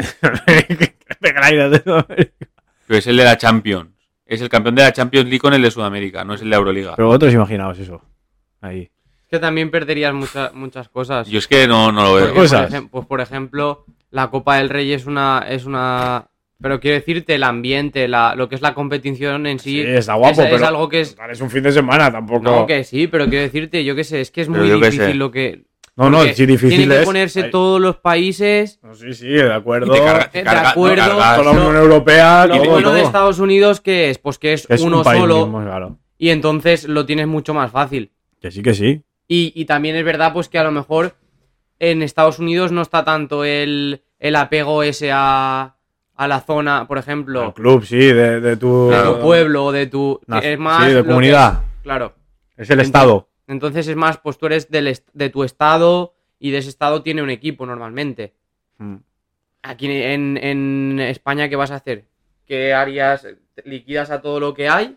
Pero 2.87 2.99
es 2.99 3.07
el 3.07 3.17
de 3.17 3.25
la 3.25 3.37
Champions. 3.37 3.91
Es 4.25 4.41
el 4.41 4.49
campeón 4.49 4.75
de 4.75 4.83
la 4.83 4.93
Champions 4.93 5.27
League 5.27 5.41
con 5.41 5.55
el 5.55 5.63
de 5.63 5.71
Sudamérica, 5.71 6.25
no 6.25 6.35
es 6.35 6.43
el 6.43 6.51
de 6.51 6.57
Euroliga. 6.57 6.95
Pero 6.97 7.09
vosotros 7.09 7.33
imaginaos 7.33 7.79
eso. 7.79 8.03
Ahí. 8.61 8.91
Es 9.27 9.31
que 9.31 9.39
también 9.39 9.71
perderías 9.71 10.15
muchas 10.15 10.55
muchas 10.55 10.89
cosas. 10.89 11.29
Yo 11.29 11.39
es 11.39 11.49
que 11.49 11.67
no, 11.67 11.91
no 11.91 12.03
lo 12.03 12.15
veo. 12.15 12.27
Porque, 12.27 12.41
cosas. 12.41 12.71
Por 12.73 12.91
pues 12.91 13.07
por 13.07 13.21
ejemplo, 13.21 13.85
la 14.11 14.31
Copa 14.31 14.57
del 14.57 14.69
Rey 14.69 14.93
es 14.93 15.07
una, 15.07 15.45
es 15.49 15.65
una. 15.65 16.29
Pero 16.61 16.81
quiero 16.81 16.97
decirte, 16.97 17.35
el 17.35 17.43
ambiente, 17.43 18.09
la, 18.09 18.35
lo 18.35 18.49
que 18.49 18.55
es 18.55 18.63
la 18.63 18.73
competición 18.73 19.47
en 19.47 19.59
sí. 19.59 19.83
Sí, 19.83 19.89
está 19.89 20.15
guapo, 20.15 20.41
es, 20.43 20.47
es 20.47 20.55
pero 20.55 20.67
algo 20.67 20.89
que 20.89 21.01
es. 21.01 21.17
es 21.31 21.41
un 21.41 21.51
fin 21.51 21.63
de 21.63 21.73
semana, 21.73 22.11
tampoco. 22.11 22.43
No, 22.43 22.67
que 22.67 22.83
sí, 22.85 23.09
pero 23.09 23.29
quiero 23.29 23.43
decirte, 23.43 23.85
yo 23.85 23.95
qué 23.95 24.05
sé, 24.05 24.21
es 24.21 24.31
que 24.31 24.43
es 24.43 24.49
Pero 24.49 24.65
muy 24.65 24.81
difícil 24.81 25.19
lo 25.19 25.31
que. 25.31 25.65
No, 25.97 26.11
no, 26.11 26.23
sí, 26.25 26.47
difícil 26.47 26.69
Tienen 26.79 26.89
que 26.91 26.99
es. 27.01 27.05
ponerse 27.07 27.45
Ay, 27.45 27.51
todos 27.51 27.81
los 27.81 27.97
países. 27.97 28.79
no, 28.83 28.95
sí, 28.95 29.13
sí, 29.15 29.29
de 29.29 29.53
acuerdo. 29.53 29.95
Y 29.95 29.99
te 29.99 30.05
carga- 30.05 30.31
te 30.31 30.43
de 30.43 30.49
acuerdo, 30.51 30.95
te 30.95 31.01
cargas- 31.11 31.37
Toda 31.39 31.53
la 31.55 31.59
Unión 31.59 31.77
Europea, 31.77 32.47
Lo 32.47 32.65
bueno 32.65 32.93
de. 32.93 33.03
Estados 33.03 33.39
Unidos 33.39 33.81
que 33.81 34.11
es, 34.11 34.19
pues 34.19 34.39
que 34.39 34.53
es, 34.53 34.67
Es 34.69 34.81
uno 34.83 34.99
un 34.99 35.05
país 35.05 35.21
solo 35.21 35.47
mismo, 35.47 35.63
claro. 35.63 35.99
y 36.19 36.29
entonces 36.31 36.87
lo 36.87 37.07
tienes 37.07 37.27
mucho 37.27 37.55
más 37.55 37.71
fácil. 37.71 38.13
Que 38.41 38.51
sí, 38.51 38.63
que 38.63 38.75
sí. 38.75 39.03
Y, 39.29 39.53
y 39.57 39.65
también 39.65 39.97
es 39.97 40.05
verdad, 40.05 40.33
pues 40.33 40.49
que 40.49 40.59
a 40.59 40.65
lo 40.65 40.71
mejor 40.71 41.17
en 41.79 42.03
Estados 42.03 42.39
Unidos 42.39 42.73
no 42.73 42.83
está 42.83 43.05
tanto 43.05 43.45
el, 43.45 44.03
el 44.19 44.37
apego 44.37 44.83
ese 44.83 45.11
a, 45.13 45.77
a 46.15 46.29
la 46.29 46.41
zona, 46.41 46.87
por 46.87 46.99
ejemplo, 46.99 47.47
El 47.47 47.53
club, 47.55 47.85
sí, 47.85 47.97
de, 47.97 48.41
de 48.41 48.57
tu. 48.57 48.89
de 48.91 49.03
tu 49.03 49.21
pueblo 49.21 49.65
o 49.65 49.73
de 49.73 49.87
tu. 49.87 50.21
Nah, 50.27 50.39
es 50.41 50.59
más. 50.59 50.85
sí, 50.87 50.93
de 50.93 51.05
comunidad. 51.05 51.61
claro. 51.83 52.15
Es 52.57 52.69
el 52.71 52.75
Entonces- 52.81 52.87
Estado. 52.87 53.29
Entonces 53.49 53.89
es 53.89 53.97
más, 53.97 54.19
pues 54.19 54.39
tú 54.39 54.47
eres 54.47 54.71
del 54.71 54.99
de 55.13 55.31
tu 55.31 55.45
estado 55.45 56.15
y 56.39 56.51
de 56.51 56.59
ese 56.59 56.69
estado 56.69 57.03
tiene 57.03 57.23
un 57.23 57.31
equipo 57.31 57.67
normalmente. 57.67 58.35
Mm. 58.79 58.97
Aquí 59.63 59.87
en, 59.87 60.37
en 60.37 61.01
España, 61.01 61.49
¿qué 61.49 61.57
vas 61.57 61.71
a 61.71 61.77
hacer? 61.77 62.05
¿Qué 62.47 62.73
harías? 62.73 63.27
¿Liquidas 63.65 64.11
a 64.11 64.21
todo 64.21 64.39
lo 64.39 64.55
que 64.55 64.69
hay? 64.69 64.97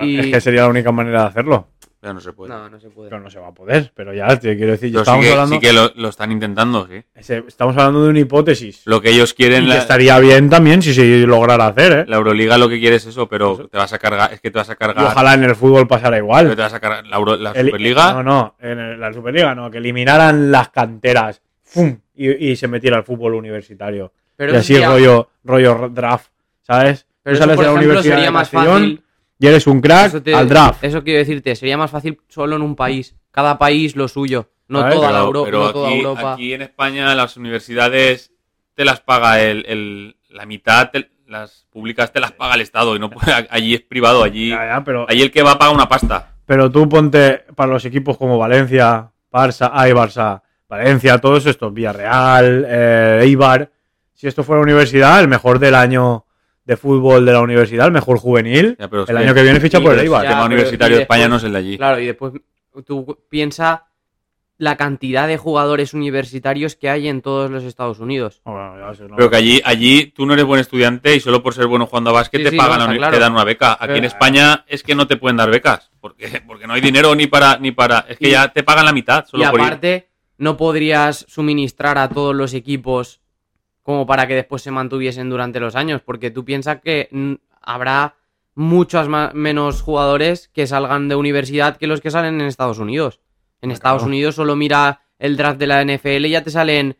Y... 0.00 0.18
Es 0.18 0.26
que 0.26 0.40
sería 0.40 0.62
la 0.62 0.68
única 0.68 0.90
manera 0.90 1.22
de 1.22 1.28
hacerlo. 1.28 1.68
Ya 2.02 2.12
no 2.12 2.20
se 2.20 2.32
puede. 2.32 2.52
No, 2.52 2.68
no 2.68 2.80
se 2.80 2.90
puede. 2.90 3.10
Pero 3.10 3.22
no 3.22 3.30
se 3.30 3.38
va 3.38 3.46
a 3.48 3.54
poder. 3.54 3.92
Pero 3.94 4.12
ya, 4.12 4.36
te 4.36 4.56
quiero 4.56 4.72
decir, 4.72 4.90
Pero 4.90 5.04
sí 5.04 5.10
estamos, 5.10 5.24
que, 5.24 5.30
hablando, 5.30 5.54
sí 5.54 5.60
que 5.60 5.72
lo, 5.72 5.92
lo 5.94 6.08
están 6.08 6.32
intentando, 6.32 6.88
sí. 6.88 7.02
estamos 7.46 7.76
hablando 7.76 8.02
de 8.02 8.10
una 8.10 8.18
hipótesis. 8.18 8.82
Lo 8.86 9.00
que 9.00 9.10
ellos 9.10 9.32
quieren, 9.34 9.62
Y 9.62 9.66
que 9.68 9.74
la, 9.74 9.78
estaría 9.78 10.18
bien 10.18 10.50
también 10.50 10.82
si 10.82 10.92
se 10.94 11.04
lograra 11.26 11.68
hacer, 11.68 11.92
¿eh? 11.92 12.04
la 12.08 12.16
Euroliga 12.16 12.58
lo 12.58 12.68
que 12.68 12.80
quiere 12.80 12.96
es 12.96 13.06
eso, 13.06 13.28
pero 13.28 13.52
Eso. 13.54 13.68
te 13.68 13.76
vas 13.78 13.92
a 13.92 13.98
cargar, 14.00 14.32
es 14.32 14.40
que 14.40 14.50
te 14.50 14.58
vas 14.58 14.68
a 14.68 14.72
Y 14.72 14.76
cargar, 14.76 15.04
ojalá 15.04 15.34
en 15.34 15.44
el 15.44 15.54
fútbol 15.54 15.86
pasara 15.86 16.16
pero 16.16 16.24
igual. 16.24 16.48
te 16.56 16.62
vas 16.62 16.74
a 16.74 16.80
cargar 16.80 17.06
la, 17.06 17.16
Euro- 17.16 17.36
la 17.36 17.52
El- 17.52 17.66
Superliga. 17.66 18.12
No, 18.14 18.22
no, 18.24 18.56
en 18.58 18.78
el- 18.80 19.00
la 19.00 19.12
Superliga 19.12 19.54
no, 19.54 19.70
que 19.70 19.78
eliminaran 19.78 20.50
las 20.50 20.70
canteras 20.70 21.40
¡fum! 21.62 21.98
Y, 22.16 22.50
y 22.50 22.56
se 22.56 22.66
metiera 22.66 22.96
al 22.96 23.04
fútbol 23.04 23.34
universitario. 23.34 24.12
Pero 24.34 24.54
y 24.54 24.56
así 24.56 24.72
sería- 24.74 24.88
rollo, 24.88 25.28
rollo 25.44 25.88
draft, 25.92 26.26
¿sabes? 26.62 27.06
pero 27.22 27.36
eso, 27.36 27.44
sales 27.44 27.54
por 27.56 27.64
de 27.64 27.70
la 27.70 27.72
ejemplo, 27.76 27.86
Universidad 27.92 28.14
sería 28.16 28.30
más 28.32 28.50
fácil. 28.50 29.01
Y 29.42 29.46
eres 29.48 29.66
un 29.66 29.80
crack 29.80 30.06
Eso, 30.06 30.22
te- 30.22 30.34
al 30.34 30.48
draft. 30.48 30.82
eso 30.84 31.02
quiero 31.02 31.18
decirte, 31.18 31.54
sería 31.56 31.76
más 31.76 31.90
fácil 31.90 32.18
solo 32.28 32.56
en 32.56 32.62
un 32.62 32.76
país. 32.76 33.14
Cada 33.30 33.58
país 33.58 33.96
lo 33.96 34.08
suyo. 34.08 34.48
No 34.68 34.88
toda, 34.88 35.10
la 35.12 35.18
pero, 35.18 35.26
Euro- 35.26 35.44
pero 35.44 35.58
no 35.64 35.72
toda 35.72 35.88
aquí, 35.88 35.98
Europa. 35.98 36.32
aquí 36.34 36.52
en 36.54 36.62
España 36.62 37.14
las 37.14 37.36
universidades 37.36 38.32
te 38.74 38.84
las 38.84 39.00
paga 39.00 39.42
el, 39.42 39.64
el- 39.66 40.16
la 40.30 40.46
mitad, 40.46 40.90
te- 40.90 41.10
las 41.26 41.66
públicas 41.70 42.12
te 42.12 42.20
las 42.20 42.32
paga 42.32 42.54
el 42.54 42.60
Estado 42.62 42.94
y 42.96 42.98
no 42.98 43.10
puede- 43.10 43.32
allí 43.50 43.74
es 43.74 43.80
privado, 43.82 44.22
allí, 44.22 44.50
Ya, 44.50 44.66
ya, 44.66 44.84
pero, 44.84 45.06
allí 45.08 45.22
el 45.22 45.30
que 45.30 45.42
va 45.42 45.58
paga 45.58 45.72
una 45.72 45.88
pasta. 45.88 46.34
pero 46.46 46.70
tú 46.70 46.88
ponte 46.88 47.44
para 47.54 47.72
los 47.72 47.84
equipos 47.84 48.16
como 48.16 48.38
Valencia, 48.38 49.10
Barça, 49.32 49.70
ay 49.72 49.92
Barça, 49.92 50.40
Valencia, 50.68 51.18
todos 51.18 51.44
estos, 51.46 51.72
Villarreal, 51.74 52.64
eh, 52.68 53.20
Eibar. 53.24 53.70
Si 54.14 54.26
esto 54.28 54.42
fuera 54.44 54.62
universidad, 54.62 55.20
el 55.20 55.28
mejor 55.28 55.58
del 55.58 55.74
año 55.74 56.24
de 56.64 56.76
fútbol 56.76 57.24
de 57.26 57.32
la 57.32 57.40
universidad, 57.40 57.86
el 57.86 57.92
mejor 57.92 58.18
juvenil, 58.18 58.76
Ya, 58.78 58.88
pero 58.88 59.02
es 59.02 59.08
el 59.10 59.16
que- 59.16 59.22
año 59.24 59.34
que 59.34 59.42
viene 59.42 59.60
ficha 59.60 59.80
por 59.80 59.92
el 59.94 60.00
Eibar. 60.00 60.24
El 60.24 60.30
tema 60.30 60.44
universitario 60.46 60.94
y 60.94 60.98
de 60.98 61.02
España 61.02 61.22
después- 61.22 61.30
no 61.30 61.36
es 61.36 61.44
el 61.44 61.52
de 61.52 61.58
allí. 61.58 61.76
Claro, 61.76 62.00
y 62.00 62.06
después 62.06 62.32
tú 62.86 63.18
piensa 63.28 63.86
la 64.58 64.76
cantidad 64.76 65.26
de 65.26 65.38
jugadores 65.38 65.92
universitarios 65.92 66.76
que 66.76 66.88
hay 66.88 67.08
en 67.08 67.20
todos 67.20 67.50
los 67.50 67.64
Estados 67.64 67.98
Unidos. 67.98 68.42
Oh, 68.44 68.52
bueno, 68.52 68.78
ya 68.78 68.94
sé, 68.94 69.08
no. 69.08 69.16
Pero 69.16 69.28
que 69.28 69.36
allí, 69.36 69.60
allí 69.64 70.06
tú 70.14 70.24
no 70.24 70.34
eres 70.34 70.44
buen 70.44 70.60
estudiante 70.60 71.16
y 71.16 71.20
solo 71.20 71.42
por 71.42 71.52
ser 71.52 71.66
bueno 71.66 71.86
jugando 71.86 72.10
a 72.10 72.12
básquet 72.12 72.38
Sí, 72.40 72.44
te 72.44 72.50
sí, 72.50 72.56
pagan 72.56 72.78
no, 72.88 72.96
claro. 72.96 73.12
te 73.12 73.18
dan 73.20 73.32
una 73.32 73.42
beca. 73.42 73.72
Aquí 73.72 73.86
Pero- 73.86 73.96
en 73.96 74.04
España 74.04 74.64
es 74.68 74.84
que 74.84 74.94
no 74.94 75.08
te 75.08 75.16
pueden 75.16 75.36
dar 75.38 75.50
becas. 75.50 75.90
Porque, 76.00 76.26
porque 76.46 76.68
no 76.68 76.74
hay 76.74 76.80
dinero 76.80 77.12
ni 77.16 77.26
para, 77.26 77.56
ni 77.58 77.72
para. 77.72 78.00
Es 78.08 78.18
que 78.18 78.28
Y- 78.28 78.32
ya 78.32 78.52
te 78.52 78.62
pagan 78.62 78.84
la 78.84 78.92
mitad 78.92 79.24
solo 79.26 79.42
y 79.42 79.46
por 79.48 79.58
ir. 79.58 79.66
aparte, 79.66 80.10
no 80.38 80.56
podrías 80.56 81.24
suministrar 81.28 81.98
a 81.98 82.08
todos 82.08 82.34
los 82.36 82.54
equipos 82.54 83.20
como 83.82 84.06
para 84.06 84.26
que 84.26 84.34
después 84.34 84.62
se 84.62 84.70
mantuviesen 84.70 85.28
durante 85.30 85.60
los 85.60 85.74
años, 85.76 86.00
porque 86.04 86.30
tú 86.30 86.44
piensas 86.44 86.80
que 86.82 87.08
mm, 87.10 87.34
habrá 87.60 88.16
muchos 88.54 89.08
ma- 89.08 89.32
menos 89.34 89.80
jugadores 89.82 90.48
que 90.52 90.66
salgan 90.66 91.08
de 91.08 91.16
universidad 91.16 91.76
que 91.76 91.86
los 91.86 92.00
que 92.00 92.10
salen 92.10 92.40
en 92.40 92.46
Estados 92.46 92.78
Unidos. 92.78 93.20
En 93.60 93.70
Estados. 93.70 94.02
Unidos 94.02 94.34
solo 94.34 94.56
mira 94.56 95.02
el 95.18 95.36
draft 95.36 95.58
de 95.58 95.66
la 95.68 95.82
NFL 95.84 96.26
y 96.26 96.30
ya 96.30 96.42
te 96.42 96.50
salen 96.50 96.96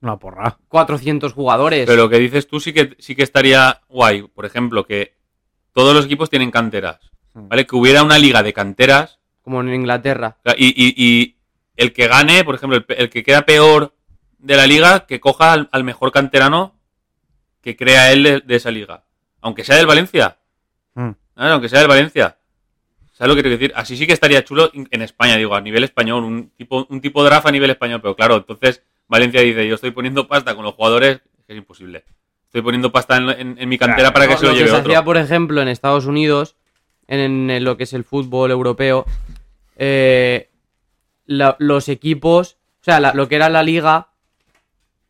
Una 0.00 0.18
porra. 0.18 0.58
400 0.68 1.32
jugadores. 1.32 1.86
Pero 1.86 2.02
lo 2.04 2.08
que 2.08 2.18
dices 2.18 2.46
tú 2.48 2.58
sí 2.60 2.72
que, 2.72 2.96
sí 2.98 3.14
que 3.14 3.22
estaría 3.22 3.82
guay. 3.88 4.22
Por 4.22 4.46
ejemplo, 4.46 4.86
que 4.86 5.14
todos 5.72 5.94
los 5.94 6.06
equipos 6.06 6.30
tienen 6.30 6.50
canteras. 6.50 6.98
Hmm. 7.34 7.48
¿Vale? 7.48 7.66
Que 7.66 7.76
hubiera 7.76 8.02
una 8.02 8.18
liga 8.18 8.42
de 8.42 8.52
canteras 8.52 9.18
como 9.42 9.60
en 9.60 9.72
Inglaterra. 9.74 10.38
y, 10.56 10.66
y- 10.68 10.94
y 10.96 11.36
el 11.76 11.92
que 11.92 12.08
gane, 12.08 12.42
por 12.44 12.54
ejemplo, 12.56 12.82
el 12.88 13.10
que 13.10 13.22
queda 13.22 13.44
peor 13.46 13.94
de 14.38 14.56
la 14.56 14.66
liga, 14.66 15.06
que 15.06 15.20
coja 15.20 15.52
al, 15.52 15.68
al 15.72 15.84
mejor 15.84 16.12
canterano 16.12 16.74
que 17.62 17.76
crea 17.76 18.12
él 18.12 18.22
de, 18.22 18.40
de 18.40 18.56
esa 18.56 18.70
liga. 18.70 19.04
Aunque 19.40 19.64
sea 19.64 19.76
del 19.76 19.86
Valencia. 19.86 20.38
Mm. 20.94 21.10
Ah, 21.36 21.52
aunque 21.52 21.68
sea 21.68 21.80
del 21.80 21.88
Valencia. 21.88 22.36
¿Sabes 23.12 23.28
lo 23.30 23.34
que 23.34 23.42
quiero 23.42 23.56
decir? 23.58 23.72
Así 23.74 23.96
sí 23.96 24.06
que 24.06 24.12
estaría 24.12 24.44
chulo 24.44 24.70
en 24.74 25.02
España, 25.02 25.36
digo, 25.36 25.54
a 25.54 25.60
nivel 25.60 25.84
español, 25.84 26.22
un 26.24 26.50
tipo, 26.50 26.86
un 26.90 27.00
tipo 27.00 27.22
de 27.22 27.30
draft 27.30 27.46
a 27.46 27.50
nivel 27.50 27.70
español. 27.70 28.00
Pero 28.02 28.14
claro, 28.14 28.36
entonces 28.36 28.82
Valencia 29.08 29.40
dice, 29.40 29.66
yo 29.66 29.74
estoy 29.76 29.90
poniendo 29.90 30.28
pasta 30.28 30.54
con 30.54 30.64
los 30.64 30.74
jugadores, 30.74 31.20
que 31.46 31.52
es 31.54 31.58
imposible. 31.58 32.04
Estoy 32.44 32.60
poniendo 32.62 32.92
pasta 32.92 33.16
en, 33.16 33.28
en- 33.30 33.56
en 33.58 33.68
mi 33.68 33.78
cantera 33.78 34.10
Claro, 34.10 34.12
para 34.14 34.26
que 34.26 34.34
No, 34.34 34.38
se 34.40 34.46
lo, 34.46 34.52
lleve 34.52 34.68
se 34.68 34.74
otro. 34.76 34.90
hacía, 34.90 35.04
por 35.04 35.16
ejemplo, 35.16 35.62
en 35.62 35.68
Estados 35.68 36.04
Unidos, 36.06 36.56
en, 37.08 37.50
en 37.50 37.64
lo 37.64 37.76
que 37.76 37.84
es 37.84 37.92
el 37.94 38.04
fútbol 38.04 38.50
europeo, 38.50 39.06
eh, 39.76 40.50
la- 41.26 41.56
los 41.58 41.88
equipos, 41.88 42.56
o 42.80 42.84
sea, 42.84 43.00
la- 43.00 43.12
lo 43.14 43.28
que 43.28 43.36
era 43.36 43.48
la 43.48 43.62
liga, 43.62 44.08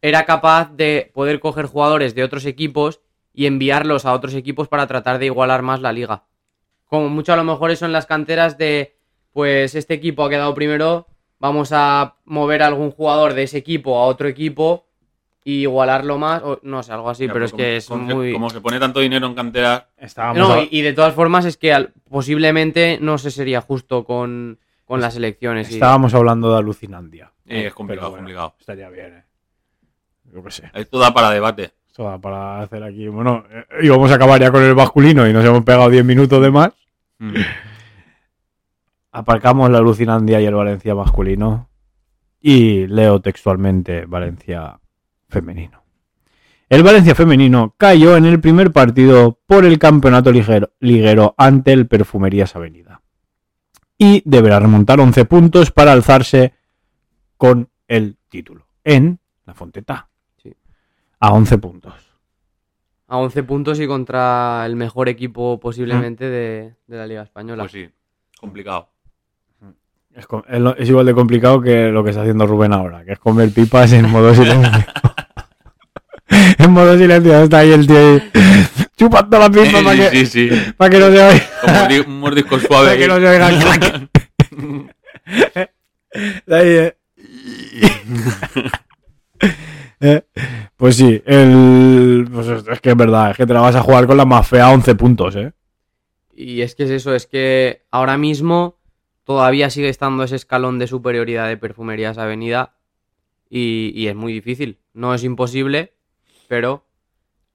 era 0.09 0.25
capaz 0.25 0.71
de 0.77 1.11
poder 1.15 1.41
coger 1.41 1.67
jugadores 1.67 2.15
de 2.15 2.23
otros 2.23 2.45
equipos 2.47 3.01
y 3.33 3.47
enviarlos 3.47 4.05
a 4.05 4.13
otros 4.13 4.35
equipos 4.35 4.69
para 4.69 4.87
tratar 4.87 5.19
de 5.19 5.27
igualar 5.27 5.63
más 5.63 5.81
la 5.81 5.93
liga. 5.93 6.25
Como 6.87 7.09
mucho 7.09 7.33
a 7.33 7.37
lo 7.37 7.45
mejor 7.45 7.71
eso 7.71 7.85
en 7.87 7.93
las 7.93 8.07
canteras 8.07 8.57
de, 8.57 8.97
pues 9.33 9.75
este 9.75 9.95
equipo 9.95 10.25
ha 10.25 10.31
quedado 10.31 10.55
primero, 10.55 11.09
vamos 11.41 11.71
a 11.73 12.15
mover 12.25 12.63
a 12.63 12.69
algún 12.69 12.93
jugador 12.93 13.35
de 13.35 13.43
ese 13.43 13.59
equipo 13.59 13.99
a 13.99 14.07
otro 14.07 14.29
equipo 14.29 14.87
y 15.45 15.63
igualarlo 15.63 16.19
más, 16.19 16.43
o 16.43 16.61
no 16.63 16.83
sé, 16.83 16.93
algo 16.93 17.11
así, 17.11 17.27
Ya, 17.27 17.33
pero 17.33 17.45
pues 17.45 17.53
es 17.53 17.57
que 17.57 17.77
es 17.77 17.87
como, 17.89 18.15
muy... 18.17 18.33
Como 18.33 18.51
se 18.51 18.61
pone 18.61 18.79
tanto 18.81 19.01
dinero 19.01 19.27
en 19.27 19.35
cantera, 19.35 19.91
Estábamos 19.97 20.39
No, 20.39 20.55
a- 20.55 20.63
y, 20.63 20.69
y 20.71 20.83
de 20.83 20.93
todas 20.93 21.15
formas 21.15 21.45
es 21.45 21.57
que 21.57 21.73
al- 21.73 21.93
posiblemente 22.09 22.99
no 23.01 23.19
se 23.19 23.31
sería 23.31 23.61
justo 23.61 24.05
con, 24.05 24.59
con 24.85 25.01
las 25.01 25.17
elecciones. 25.17 25.71
y- 25.71 25.75
estábamos 25.75 26.15
hablando 26.15 26.53
de 26.53 26.59
alucinandia. 26.59 27.33
eh, 27.47 27.67
es 27.67 27.75
complicado, 27.75 28.11
bueno, 28.11 28.23
complicado. 28.23 28.55
Estaría 28.59 28.89
bien, 28.91 29.15
eh. 29.19 29.26
Yo 30.37 30.43
qué 30.43 30.51
sé. 30.51 30.71
Esto 30.75 30.99
da 30.99 31.15
para 31.15 31.31
debate. 31.31 31.73
Esto 31.87 32.05
da 32.05 32.19
para 32.19 32.61
hacer 32.61 32.83
aquí. 32.83 33.09
Bueno, 33.09 33.45
eh, 33.51 33.65
íbamos 33.85 34.11
a 34.11 34.17
acabar 34.17 34.39
ya 34.39 34.53
con 34.53 34.63
el 34.63 34.77
masculino 34.77 35.27
y 35.27 35.33
nos 35.33 35.43
hemos 35.43 35.65
pegado 35.65 35.89
10 35.89 36.05
minutos 36.05 36.43
de 36.43 36.51
más. 36.51 36.73
Mm. 37.19 37.37
Aparcamos 39.13 39.71
la 39.71 39.81
Lucinandia 39.81 40.39
y 40.39 40.45
el 40.45 40.55
Valencia 40.55 40.95
masculino. 40.95 41.71
Y 42.39 42.87
leo 42.87 43.23
textualmente 43.23 44.05
Valencia 44.05 44.79
femenino. 45.31 45.83
El 46.69 46.83
Valencia 46.83 47.15
femenino 47.15 47.75
cayó 47.79 48.19
en 48.19 48.27
el 48.27 48.41
primer 48.41 48.73
partido 48.73 49.41
por 49.47 49.65
el 49.65 49.79
campeonato 49.79 50.33
ligero, 50.33 50.73
liguero 50.81 51.35
ante 51.39 51.73
el 51.73 51.87
Perfumerías 51.87 52.55
Avenida. 52.57 53.01
Y 53.97 54.23
deberá 54.27 54.61
remontar 54.61 55.01
11 55.01 55.25
puntos 55.25 55.71
para 55.71 55.93
alzarse 55.93 56.53
con 57.39 57.71
el 57.89 58.19
título 58.29 58.67
en 58.85 59.19
la 59.47 59.55
Fonteta. 59.55 60.11
Sí. 61.17 61.21
A 61.21 61.33
11 61.33 61.59
puntos. 61.59 61.95
A 63.09 63.19
11 63.19 63.43
puntos 63.45 63.79
y 63.81 63.87
contra 63.87 64.65
el 64.67 64.75
mejor 64.77 65.09
equipo 65.09 65.59
posiblemente 65.61 66.29
de, 66.29 66.75
de 66.87 66.97
la 66.97 67.07
Liga 67.07 67.23
Española. 67.23 67.63
Pues 67.63 67.73
sí, 67.73 67.89
complicado. 68.39 68.89
Es, 70.79 70.89
igual 70.89 71.05
de 71.07 71.15
complicado 71.15 71.61
que 71.61 71.89
lo 71.89 72.03
que 72.03 72.11
está 72.11 72.23
haciendo 72.23 72.47
Rubén 72.47 72.73
ahora, 72.73 73.05
que 73.05 73.13
es 73.13 73.19
comer 73.19 73.51
pipas 73.53 73.93
en 73.93 74.09
modo 74.11 74.35
silencio. 74.35 74.71
en 76.59 76.71
modo 76.71 76.97
silencio 76.97 77.43
está 77.43 77.59
ahí 77.59 77.71
el 77.73 77.87
tío 77.87 77.99
ahí, 77.99 78.31
chupando 78.97 79.39
la 79.39 79.51
pipa 79.51 79.83
para 79.85 79.95
que, 79.95 80.09
sí, 80.11 80.25
sí, 80.27 80.49
sí. 80.49 80.73
pa' 80.73 80.89
que 80.89 80.99
no 80.99 81.11
se 81.11 81.23
oiga. 81.23 81.41
Como 81.63 81.83
un 81.83 81.89
di- 81.89 81.99
un 82.01 82.19
mordisco 82.21 82.59
suave. 82.67 82.87
Para 82.87 82.97
que 82.99 83.09
no 83.09 83.17
se 83.19 83.29
oiga 83.29 83.49
el 86.47 86.55
ahí, 86.55 86.69
eh. 86.69 86.97
Pues 90.77 90.97
sí, 90.97 91.23
el, 91.25 92.29
pues 92.31 92.49
es 92.49 92.81
que 92.83 92.91
es 92.91 92.97
verdad, 92.97 93.31
es 93.31 93.37
que 93.39 93.47
te 93.47 93.55
la 93.55 93.63
vas 93.63 93.77
a 93.77 93.81
jugar 93.81 94.07
con 94.07 94.19
la 94.19 94.27
más 94.27 94.47
fea 94.47 94.67
a 94.67 94.71
11 94.73 94.95
puntos, 94.95 95.37
¿eh? 95.37 95.53
Y 96.35 96.61
es 96.61 96.75
que 96.75 96.83
es 96.83 96.91
eso, 96.91 97.15
es 97.15 97.27
que 97.27 97.87
ahora 97.91 98.19
mismo 98.19 98.77
todavía 99.25 99.71
sigue 99.71 99.89
estando 99.89 100.23
ese 100.23 100.37
escalón 100.37 100.79
de 100.79 100.87
superioridad 100.87 101.49
de 101.49 101.57
Perfumerías 101.57 102.19
Avenida 102.19 102.75
y, 103.49 103.91
y 103.95 104.09
es 104.09 104.15
muy 104.15 104.35
difícil. 104.35 104.79
No 104.93 105.15
es 105.15 105.25
imposible, 105.25 105.95
pero 106.47 106.85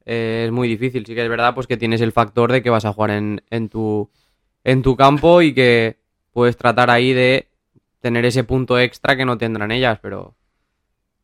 eh, 0.06 0.45
es 0.47 0.51
muy 0.51 0.67
difícil. 0.67 1.06
Sí 1.06 1.13
que 1.13 1.23
es 1.23 1.30
verdad 1.30 1.54
pues 1.54 1.67
que 1.67 1.77
tienes 1.77 2.01
el 2.01 2.12
factor 2.12 2.51
de 2.51 2.63
que 2.63 2.69
vas 2.69 2.86
a 2.86 2.93
jugar 2.93 3.12
en, 3.12 3.43
en, 3.51 3.69
tu, 3.69 4.10
en 4.63 4.82
tu 4.82 4.95
campo 4.95 5.41
y 5.41 5.54
que 5.54 5.99
puedes 6.32 6.58
tratar 6.58 6.89
ahí 6.89 7.13
de 7.13 7.49
tener 7.99 8.25
ese 8.25 8.43
punto 8.43 8.80
extra 8.80 9.15
que 9.15 9.25
no 9.25 9.38
tendrán 9.38 9.71
ellas, 9.71 9.99
pero 10.01 10.36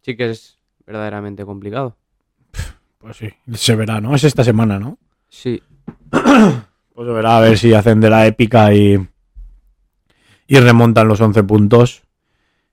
sí 0.01 0.15
que 0.15 0.29
es 0.29 0.56
verdaderamente 0.87 1.45
complicado. 1.45 1.95
Pues 2.97 3.17
sí, 3.17 3.29
se 3.53 3.75
verá, 3.75 4.01
¿no? 4.01 4.15
Es 4.15 4.23
esta 4.23 4.43
semana, 4.43 4.79
¿no? 4.79 4.97
Sí, 5.29 5.61
Pues 6.11 7.05
se 7.07 7.13
verá 7.13 7.37
a 7.37 7.41
ver 7.41 7.57
si 7.59 7.73
hacen 7.75 8.01
de 8.01 8.09
la 8.09 8.25
épica 8.25 8.73
y, 8.73 8.97
y 10.47 10.59
remontan 10.59 11.07
los 11.07 11.21
11 11.21 11.43
puntos 11.43 12.01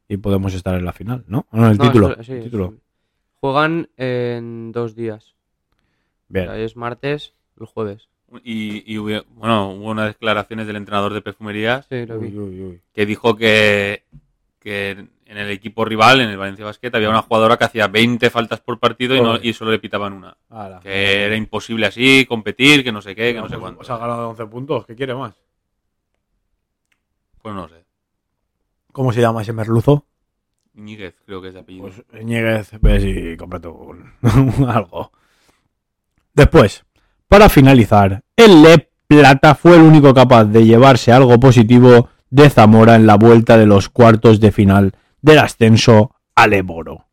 y 0.08 0.16
podemos 0.16 0.54
estar 0.54 0.74
en 0.76 0.84
la 0.86 0.92
final, 0.94 1.24
¿no? 1.28 1.46
No, 1.52 1.70
el 1.70 1.76
No, 1.76 1.84
título. 1.84 2.12
eso- 2.12 2.22
sí, 2.24 2.32
el 2.32 2.44
título. 2.44 2.70
sí. 2.74 2.80
Juegan 3.40 3.90
en 3.98 4.72
dos 4.72 4.94
días. 4.94 5.34
O 5.72 5.76
Bien. 6.28 6.46
sea, 6.46 6.56
es 6.58 6.74
martes, 6.76 7.34
el 7.60 7.66
jueves. 7.66 8.08
Y, 8.42 8.90
y 8.90 8.96
hubo- 8.98 9.24
bueno, 9.34 9.72
hubo 9.72 9.90
unas 9.90 10.08
declaraciones 10.08 10.66
del 10.66 10.76
entrenador 10.76 11.12
de 11.12 11.20
perfumerías 11.20 11.86
Sí, 11.88 12.06
lo 12.06 12.18
vi. 12.18 12.28
Uy, 12.28 12.38
uy, 12.38 12.60
uy. 12.62 12.80
que 12.94 13.04
dijo 13.06 13.36
que, 13.36 14.04
que 14.58 15.06
en 15.26 15.38
el 15.38 15.50
equipo 15.50 15.84
rival, 15.84 16.20
en 16.20 16.28
el 16.30 16.36
Valencia 16.36 16.64
Basket, 16.64 16.90
había 16.94 17.08
una 17.10 17.22
jugadora 17.22 17.56
que 17.56 17.64
hacía 17.64 17.88
20 17.88 18.28
faltas 18.30 18.60
por 18.60 18.78
partido 18.78 19.16
y, 19.16 19.20
no, 19.20 19.36
y 19.40 19.52
solo 19.52 19.70
le 19.70 19.78
pitaban 19.78 20.12
una. 20.12 20.36
Ala. 20.50 20.80
Que 20.80 21.24
era 21.24 21.36
imposible 21.36 21.86
así, 21.86 22.26
competir, 22.26 22.84
que 22.84 22.92
no 22.92 23.00
sé 23.02 23.14
qué, 23.14 23.32
que 23.32 23.40
no 23.40 23.48
sé 23.48 23.54
Pues, 23.54 23.60
cuánto. 23.60 23.78
pues 23.78 23.90
ha 23.90 23.98
ganado 23.98 24.28
11 24.30 24.46
puntos, 24.46 24.86
¿qué 24.86 24.94
quiere 24.94 25.14
más? 25.14 25.34
Pues 27.42 27.54
no 27.54 27.68
sé. 27.68 27.84
¿Cómo 28.92 29.12
se 29.12 29.20
llama 29.20 29.42
ese 29.42 29.52
merluzo? 29.52 30.06
Ñíguez, 30.74 31.14
creo 31.26 31.40
que 31.40 31.48
es 31.48 31.54
de 31.54 31.60
apellido. 31.60 31.86
Pues 32.10 32.24
Ñíguez, 32.24 32.70
ves 32.80 33.04
y 33.04 33.36
cómprate 33.36 33.68
un- 33.68 34.12
algo. 34.68 35.12
Después, 36.32 36.84
para 37.28 37.48
finalizar, 37.48 38.22
el 38.36 38.62
Le 38.62 38.90
Plata 39.06 39.54
fue 39.54 39.76
el 39.76 39.82
único 39.82 40.14
capaz 40.14 40.44
de 40.46 40.64
llevarse 40.64 41.12
algo 41.12 41.38
positivo 41.38 42.08
de 42.30 42.50
Zamora 42.50 42.96
en 42.96 43.06
la 43.06 43.16
vuelta 43.16 43.56
de 43.56 43.66
los 43.66 43.88
cuartos 43.88 44.40
de 44.40 44.50
final 44.50 44.92
del 45.24 45.38
ascenso 45.38 46.14
al 46.34 46.52
Eboro. 46.52 47.06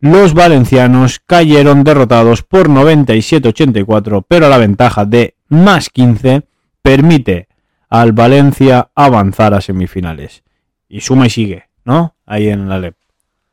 Los 0.00 0.32
valencianos 0.32 1.18
cayeron 1.18 1.82
derrotados 1.82 2.44
por 2.44 2.68
97-84, 2.68 4.24
pero 4.28 4.48
la 4.48 4.58
ventaja 4.58 5.04
de 5.04 5.34
más 5.48 5.90
15 5.90 6.46
permite 6.82 7.48
al 7.88 8.12
Valencia 8.12 8.90
avanzar 8.94 9.54
a 9.54 9.60
semifinales. 9.60 10.44
Y 10.88 11.00
suma 11.00 11.26
y 11.26 11.30
sigue, 11.30 11.68
¿no? 11.84 12.14
Ahí 12.26 12.48
en 12.48 12.68
la 12.68 12.78
LEP. 12.78 12.94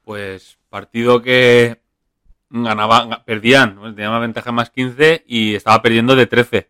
Pues 0.03 0.59
partido 0.69 1.23
que 1.23 1.81
ganaban, 2.51 3.23
perdían, 3.25 3.77
pues, 3.77 3.95
tenían 3.95 4.11
una 4.11 4.19
ventaja 4.19 4.51
más 4.51 4.69
15 4.69 5.23
y 5.27 5.55
estaba 5.55 5.81
perdiendo 5.81 6.15
de 6.15 6.27
13. 6.27 6.69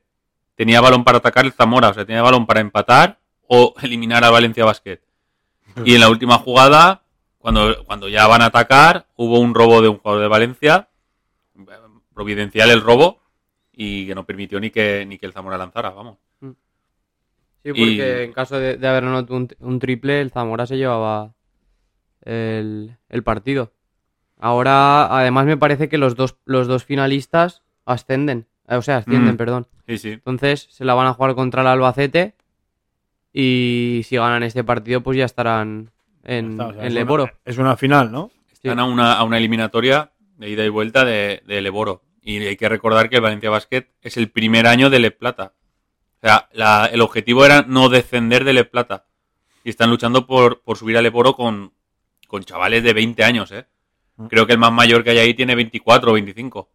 Tenía 0.55 0.79
balón 0.79 1.03
para 1.03 1.17
atacar 1.17 1.43
el 1.43 1.51
Zamora, 1.51 1.89
o 1.89 1.93
sea, 1.93 2.05
tenía 2.05 2.21
balón 2.21 2.45
para 2.45 2.61
empatar 2.61 3.19
o 3.45 3.73
eliminar 3.81 4.23
al 4.23 4.31
Valencia 4.31 4.63
Basket. 4.63 5.01
Y 5.83 5.95
en 5.95 5.99
la 5.99 6.09
última 6.09 6.37
jugada, 6.37 7.04
cuando, 7.45 7.85
cuando 7.85 8.09
ya 8.09 8.25
van 8.25 8.41
a 8.41 8.45
atacar, 8.47 9.05
hubo 9.17 9.39
un 9.39 9.53
robo 9.53 9.79
de 9.81 9.87
un 9.89 9.97
jugador 9.99 10.21
de 10.23 10.27
Valencia, 10.27 10.89
providencial 12.13 12.71
el 12.71 12.81
robo, 12.81 13.21
y 13.71 14.07
que 14.07 14.15
no 14.15 14.25
permitió 14.25 14.59
ni 14.59 14.71
que, 14.71 15.05
ni 15.07 15.17
que 15.19 15.25
el 15.27 15.33
Zamora 15.33 15.57
lanzara, 15.57 15.91
vamos. 15.91 16.17
Sí, 16.41 17.69
porque 17.69 17.83
Y- 17.83 18.23
en 18.23 18.33
caso 18.33 18.57
de, 18.57 18.77
de 18.77 18.87
haber 18.87 19.03
anotado 19.03 19.35
un, 19.37 19.47
un 19.59 19.79
triple, 19.79 20.21
el 20.21 20.31
Zamora 20.31 20.65
se 20.65 20.77
llevaba 20.77 21.33
el, 22.23 22.97
el 23.09 23.23
partido. 23.23 23.73
Ahora, 24.39 25.05
además, 25.15 25.45
me 25.45 25.57
parece 25.57 25.87
que 25.89 25.97
los 25.97 26.15
dos, 26.15 26.37
los 26.45 26.67
dos 26.67 26.83
finalistas 26.83 27.61
ascenden. 27.85 28.47
Eh, 28.67 28.75
O 28.75 28.81
sea, 28.81 28.97
ascienden, 28.97 29.35
Mm. 29.35 29.37
perdón. 29.37 29.67
Sí, 29.87 29.97
sí. 29.97 30.09
Entonces, 30.11 30.67
se 30.71 30.83
la 30.85 30.93
van 30.95 31.07
a 31.07 31.13
jugar 31.13 31.35
contra 31.35 31.61
el 31.61 31.67
Albacete. 31.67 32.33
Y 33.33 34.01
si 34.05 34.15
ganan 34.17 34.43
este 34.43 34.63
partido, 34.63 35.01
pues 35.01 35.17
ya 35.17 35.25
estarán 35.25 35.91
en, 36.25 36.59
o 36.59 36.73
sea, 36.73 36.85
en 36.85 36.93
Leboro. 36.93 37.23
una- 37.23 37.33
es 37.45 37.57
una 37.57 37.77
final, 37.77 38.11
¿no? 38.11 38.31
Sí. 38.47 38.53
Están 38.67 38.79
a 38.79 38.85
una, 38.85 39.13
a 39.13 39.23
una 39.23 39.37
eliminatoria 39.37 40.11
de 40.37 40.49
ida 40.49 40.65
y 40.65 40.69
vuelta 40.69 41.05
de, 41.05 41.41
de 41.45 41.61
Leboro. 41.61 42.03
Y 42.21 42.37
hay 42.45 42.57
que 42.57 42.67
recordar 42.67 43.09
que 43.09 43.17
el 43.17 43.21
Valencia 43.21 43.49
Basket 43.49 43.87
es 44.01 44.17
el 44.17 44.29
primer 44.31 44.65
año 44.67 44.89
de 44.89 44.99
Le 44.99 45.11
Plata. 45.11 45.53
O 46.21 46.27
sea, 46.27 46.49
la- 46.53 46.89
el 46.91 47.01
objetivo 47.01 47.45
era 47.45 47.61
no 47.67 47.89
descender 47.89 48.43
de 48.43 48.53
Le 48.53 48.65
Plata. 48.65 49.05
Y 49.63 49.69
están 49.69 49.89
luchando 49.89 50.25
por, 50.27 50.61
por 50.61 50.77
subir 50.77 50.97
a 50.97 51.01
Leboro 51.01 51.33
con, 51.33 51.73
con 52.27 52.43
chavales 52.43 52.83
de 52.83 52.93
20 52.93 53.23
años, 53.23 53.51
¿eh? 53.51 53.65
Mm. 54.17 54.27
Creo 54.27 54.45
que 54.47 54.53
el 54.53 54.59
más 54.59 54.71
mayor 54.71 55.03
que 55.03 55.11
hay 55.11 55.17
ahí 55.19 55.33
tiene 55.33 55.55
24 55.55 56.11
o 56.11 56.13
25. 56.13 56.69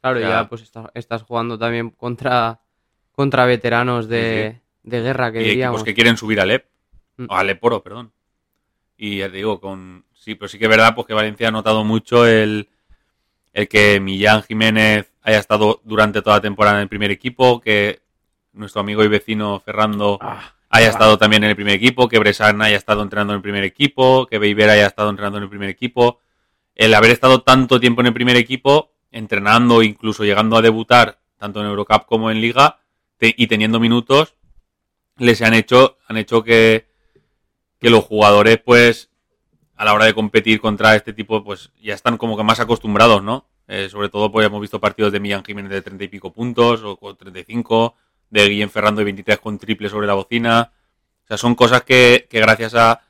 Claro, 0.00 0.20
Ya. 0.20 0.28
ya 0.28 0.48
pues 0.48 0.62
está- 0.62 0.90
estás 0.94 1.22
jugando 1.22 1.58
también 1.58 1.90
contra, 1.90 2.60
contra 3.12 3.44
veteranos 3.46 4.08
de, 4.08 4.60
de 4.82 5.00
guerra, 5.00 5.30
que 5.32 5.40
y 5.42 5.44
diríamos. 5.50 5.76
equipos 5.80 5.84
que 5.84 5.94
quieren 5.94 6.16
subir 6.16 6.40
a 6.40 6.46
Lep. 6.46 6.66
Mm. 7.16 7.26
O 7.28 7.34
a 7.34 7.44
Leporo, 7.44 7.82
perdón. 7.82 8.12
Y 9.04 9.18
ya 9.18 9.28
te 9.28 9.38
digo, 9.38 9.60
con. 9.60 10.04
Sí, 10.14 10.36
pero 10.36 10.48
sí 10.48 10.60
que 10.60 10.66
es 10.66 10.70
verdad 10.70 10.94
pues, 10.94 11.08
que 11.08 11.12
Valencia 11.14 11.48
ha 11.48 11.50
notado 11.50 11.82
mucho 11.82 12.24
el, 12.24 12.68
el 13.52 13.66
que 13.66 13.98
Millán 13.98 14.44
Jiménez 14.44 15.12
haya 15.22 15.38
estado 15.38 15.80
durante 15.82 16.22
toda 16.22 16.36
la 16.36 16.40
temporada 16.42 16.76
en 16.76 16.82
el 16.82 16.88
primer 16.88 17.10
equipo, 17.10 17.60
que 17.60 18.00
nuestro 18.52 18.80
amigo 18.80 19.02
y 19.02 19.08
vecino 19.08 19.58
Ferrando 19.58 20.18
Ah, 20.20 20.54
haya 20.70 20.88
estado 20.88 21.18
también 21.18 21.42
en 21.42 21.50
el 21.50 21.56
primer 21.56 21.74
equipo, 21.74 22.08
que 22.08 22.20
Bresan 22.20 22.62
haya 22.62 22.76
estado 22.76 23.02
entrenando 23.02 23.32
en 23.32 23.38
el 23.38 23.42
primer 23.42 23.64
equipo, 23.64 24.26
que 24.28 24.38
Beiber 24.38 24.70
haya 24.70 24.86
estado 24.86 25.10
entrenando 25.10 25.38
en 25.38 25.44
el 25.44 25.50
primer 25.50 25.68
equipo. 25.68 26.20
El 26.76 26.94
haber 26.94 27.10
estado 27.10 27.42
tanto 27.42 27.80
tiempo 27.80 28.02
en 28.02 28.06
el 28.06 28.14
primer 28.14 28.36
equipo, 28.36 28.92
entrenando, 29.10 29.82
incluso 29.82 30.22
llegando 30.22 30.56
a 30.56 30.62
debutar, 30.62 31.18
tanto 31.38 31.58
en 31.60 31.66
Eurocup 31.66 32.06
como 32.06 32.30
en 32.30 32.40
Liga, 32.40 32.78
te- 33.16 33.34
y 33.36 33.48
teniendo 33.48 33.80
minutos, 33.80 34.36
les 35.16 35.42
han 35.42 35.54
hecho, 35.54 35.98
han 36.06 36.18
hecho 36.18 36.44
que, 36.44 36.86
que 37.82 37.90
los 37.90 38.04
jugadores, 38.04 38.58
pues, 38.64 39.10
a 39.74 39.84
la 39.84 39.92
hora 39.92 40.04
de 40.04 40.14
competir 40.14 40.60
contra 40.60 40.94
este 40.94 41.12
tipo, 41.12 41.42
pues 41.42 41.72
ya 41.82 41.94
están 41.94 42.16
como 42.16 42.36
que 42.36 42.44
más 42.44 42.60
acostumbrados, 42.60 43.24
¿no? 43.24 43.48
Eh, 43.66 43.88
sobre 43.90 44.08
todo, 44.08 44.30
pues 44.30 44.46
hemos 44.46 44.60
visto 44.60 44.80
partidos 44.80 45.10
de 45.12 45.18
Millán 45.18 45.44
Jiménez 45.44 45.72
de 45.72 45.82
30 45.82 46.04
y 46.04 46.08
pico 46.08 46.32
puntos, 46.32 46.82
o 46.84 46.96
con 46.96 47.16
35, 47.16 47.96
de 48.30 48.48
Guillén 48.48 48.70
Ferrando 48.70 49.00
de 49.00 49.06
23 49.06 49.40
con 49.40 49.58
triple 49.58 49.88
sobre 49.88 50.06
la 50.06 50.14
bocina. 50.14 50.72
O 51.24 51.26
sea, 51.26 51.36
son 51.36 51.56
cosas 51.56 51.82
que, 51.82 52.28
gracias 52.30 52.76
a 52.76 53.02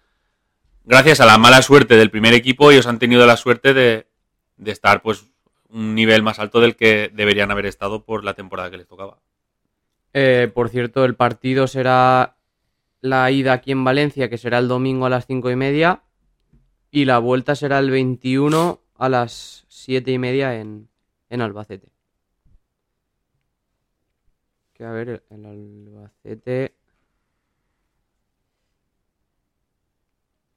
gracias 0.84 1.20
a 1.20 1.26
la 1.26 1.36
mala 1.36 1.60
suerte 1.60 1.96
del 1.96 2.10
primer 2.10 2.32
equipo, 2.32 2.70
ellos 2.70 2.86
han 2.86 2.98
tenido 2.98 3.26
la 3.26 3.36
suerte 3.36 3.74
de, 3.74 4.06
de 4.56 4.70
estar, 4.70 5.02
pues, 5.02 5.26
un 5.68 5.94
nivel 5.94 6.22
más 6.22 6.38
alto 6.38 6.60
del 6.60 6.76
que 6.76 7.10
deberían 7.12 7.50
haber 7.50 7.66
estado 7.66 8.04
por 8.04 8.24
la 8.24 8.32
temporada 8.32 8.70
que 8.70 8.78
les 8.78 8.88
tocaba. 8.88 9.18
Eh, 10.14 10.50
por 10.52 10.70
cierto, 10.70 11.04
el 11.04 11.14
partido 11.14 11.66
será 11.66 12.36
la 13.02 13.30
ida 13.30 13.52
aquí 13.52 13.72
en 13.72 13.84
Valencia, 13.84 14.30
que 14.30 14.38
será 14.38 14.58
el 14.58 14.68
domingo 14.68 15.04
a 15.06 15.10
las 15.10 15.26
cinco 15.26 15.50
y 15.50 15.56
media, 15.56 16.02
y 16.90 17.04
la 17.06 17.18
vuelta 17.18 17.54
será 17.56 17.78
el 17.80 17.90
21 17.90 18.80
a 18.96 19.08
las 19.10 19.66
siete 19.68 20.12
y 20.12 20.18
media 20.18 20.60
en, 20.60 20.88
en 21.30 21.42
Albacete. 21.42 21.90
Que 24.74 24.84
a 24.84 24.90
ver, 24.92 25.08
el- 25.08 25.22
el 25.30 25.46
Albacete. 25.46 26.74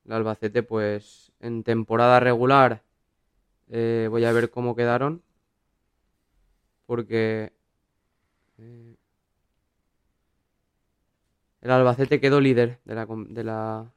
El 0.06 0.14
Albacete, 0.14 0.64
pues 0.64 1.34
en 1.42 1.64
temporada 1.64 2.22
regular, 2.22 2.84
eh, 3.70 4.08
voy 4.12 4.26
a 4.26 4.34
ver 4.34 4.50
cómo 4.52 4.76
quedaron. 4.76 5.24
Porque. 6.86 7.52
eh, 8.58 8.85
el 11.66 11.72
Albacete 11.72 12.22
quedó 12.22 12.40
líder 12.40 12.80
de 12.86 12.94
la, 12.94 13.08
de 13.10 13.44
la, 13.44 13.92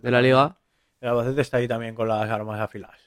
de 0.00 0.10
la 0.10 0.22
liga. 0.22 0.56
El 0.98 1.10
Albacete 1.10 1.42
está 1.42 1.58
ahí 1.58 1.68
también 1.68 1.94
con 1.94 2.08
las 2.08 2.30
armas 2.30 2.58
afiladas. 2.58 2.98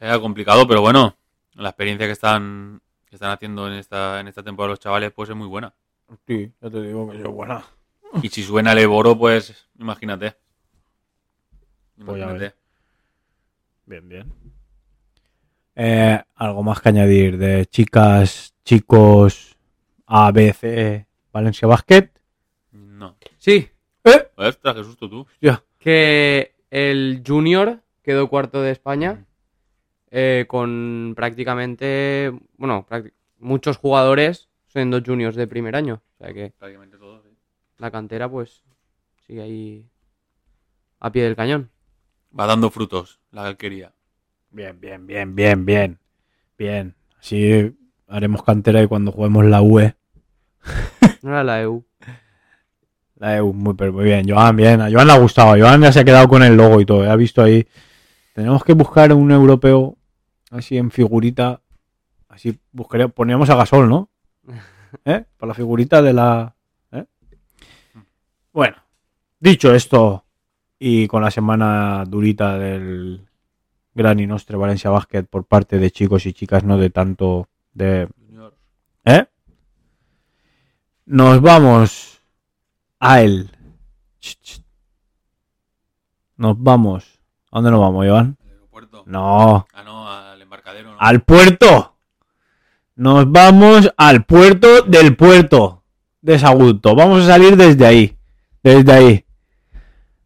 Era 0.00 0.18
complicado, 0.18 0.66
pero 0.66 0.80
bueno, 0.80 1.14
la 1.56 1.68
experiencia 1.68 2.06
que 2.06 2.12
están, 2.12 2.80
que 3.04 3.16
están 3.16 3.32
haciendo 3.32 3.68
en 3.68 3.74
esta, 3.74 4.18
en 4.18 4.28
esta 4.28 4.42
temporada 4.42 4.70
los 4.70 4.80
chavales, 4.80 5.12
pues 5.12 5.28
es 5.28 5.36
muy 5.36 5.46
buena. 5.46 5.74
Sí, 6.26 6.50
ya 6.58 6.70
te 6.70 6.80
digo 6.80 7.10
que 7.10 7.18
es 7.18 7.24
buena. 7.24 7.66
Y 8.22 8.30
si 8.30 8.42
suena 8.42 8.72
el 8.72 8.78
Eboro, 8.78 9.18
pues 9.18 9.68
imagínate. 9.78 10.34
Pues 12.02 12.16
Imagínate. 12.16 12.54
Bien, 13.84 14.08
bien. 14.08 14.32
Eh, 15.74 16.18
algo 16.36 16.62
más 16.62 16.80
que 16.80 16.88
añadir 16.88 17.36
de 17.36 17.66
chicas, 17.66 18.54
chicos, 18.64 19.54
ABC, 20.06 21.06
Valencia 21.30 21.68
Basket. 21.68 22.11
No. 23.02 23.16
Sí, 23.38 23.68
¿Eh? 24.04 24.28
Ostras, 24.36 24.74
qué 24.76 24.84
susto 24.84 25.08
tú. 25.10 25.26
Ya. 25.40 25.62
que 25.78 26.54
el 26.70 27.22
Junior 27.26 27.80
quedó 28.02 28.28
cuarto 28.28 28.62
de 28.62 28.70
España 28.70 29.24
eh, 30.10 30.44
con 30.48 31.12
prácticamente, 31.16 32.32
bueno, 32.56 32.86
prácti- 32.88 33.12
muchos 33.38 33.76
jugadores 33.78 34.48
siendo 34.68 35.00
juniors 35.04 35.36
de 35.36 35.46
primer 35.48 35.74
año. 35.76 36.00
O 36.14 36.24
sea 36.24 36.32
que 36.32 36.52
Prácticamente 36.58 36.96
todo, 36.98 37.22
sí. 37.22 37.28
la 37.78 37.90
cantera 37.90 38.28
pues 38.30 38.62
sigue 39.26 39.42
ahí 39.42 39.86
a 41.00 41.10
pie 41.10 41.24
del 41.24 41.34
cañón. 41.36 41.70
Va 42.38 42.46
dando 42.46 42.70
frutos 42.70 43.20
la 43.32 43.46
alquería. 43.46 43.92
Bien, 44.50 44.78
bien, 44.80 45.06
bien, 45.06 45.34
bien, 45.34 45.64
bien. 45.66 45.98
Bien. 46.56 46.94
Así 47.18 47.74
haremos 48.06 48.42
cantera 48.44 48.82
y 48.82 48.86
cuando 48.86 49.10
juguemos 49.12 49.44
la 49.46 49.60
UE. 49.62 49.94
No 51.22 51.30
era 51.30 51.42
la 51.44 51.62
EU. 51.62 51.84
La 53.22 53.36
EU, 53.36 53.52
muy, 53.52 53.74
pero 53.74 53.92
muy 53.92 54.02
bien. 54.02 54.28
Joan, 54.28 54.56
bien. 54.56 54.80
A 54.80 54.90
Joan 54.90 55.06
le 55.06 55.12
ha 55.12 55.18
gustado. 55.18 55.54
Joan 55.56 55.80
ya 55.80 55.92
se 55.92 56.00
ha 56.00 56.04
quedado 56.04 56.26
con 56.26 56.42
el 56.42 56.56
logo 56.56 56.80
y 56.80 56.84
todo. 56.84 57.08
Ha 57.08 57.14
visto 57.14 57.40
ahí. 57.40 57.64
Tenemos 58.34 58.64
que 58.64 58.72
buscar 58.72 59.12
un 59.12 59.30
europeo 59.30 59.96
así 60.50 60.76
en 60.76 60.90
figurita. 60.90 61.60
Así 62.28 62.58
buscaría, 62.72 63.06
poníamos 63.06 63.48
a 63.48 63.54
Gasol, 63.54 63.88
¿no? 63.88 64.10
¿Eh? 65.04 65.24
Para 65.36 65.48
la 65.50 65.54
figurita 65.54 66.02
de 66.02 66.12
la. 66.12 66.56
¿eh? 66.90 67.04
Bueno, 68.52 68.78
dicho 69.38 69.72
esto, 69.72 70.24
y 70.80 71.06
con 71.06 71.22
la 71.22 71.30
semana 71.30 72.04
durita 72.04 72.58
del 72.58 73.28
Gran 73.94 74.18
Inostre 74.18 74.56
Valencia 74.56 74.90
Basket 74.90 75.22
por 75.30 75.44
parte 75.44 75.78
de 75.78 75.92
chicos 75.92 76.26
y 76.26 76.32
chicas, 76.32 76.64
no 76.64 76.76
de 76.76 76.90
tanto 76.90 77.46
de. 77.72 78.08
¿Eh? 79.04 79.26
Nos 81.06 81.40
vamos 81.40 82.11
a 83.02 83.20
él. 83.20 83.50
Nos 86.36 86.54
vamos. 86.58 87.04
¿A 87.50 87.56
dónde 87.58 87.70
nos 87.72 87.80
vamos, 87.80 88.06
Iván? 88.06 88.36
Al 88.40 88.50
aeropuerto. 88.50 89.02
No, 89.06 89.66
Ah, 89.74 89.82
no, 89.84 90.10
al 90.10 90.40
embarcadero. 90.40 90.92
¿no? 90.92 90.96
al 90.98 91.22
puerto. 91.22 91.94
Nos 92.94 93.30
vamos 93.30 93.92
al 93.96 94.24
puerto 94.24 94.82
del 94.82 95.16
puerto 95.16 95.82
de 96.20 96.38
Sagunto. 96.38 96.94
Vamos 96.94 97.24
a 97.24 97.26
salir 97.26 97.56
desde 97.56 97.84
ahí. 97.86 98.16
Desde 98.62 98.92
ahí. 98.92 99.24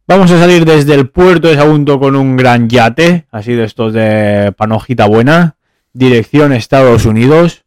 Vamos 0.07 0.31
a 0.31 0.39
salir 0.39 0.65
desde 0.65 0.95
el 0.95 1.09
puerto 1.09 1.49
de 1.49 1.57
Sagunto 1.57 1.99
con 1.99 2.15
un 2.15 2.37
gran 2.37 2.69
yate, 2.69 3.27
así 3.31 3.55
de 3.55 3.65
estos 3.65 3.93
de 3.93 4.53
panojita 4.57 5.07
buena, 5.07 5.57
dirección 5.93 6.53
Estados 6.53 7.07
Unidos. 7.07 7.65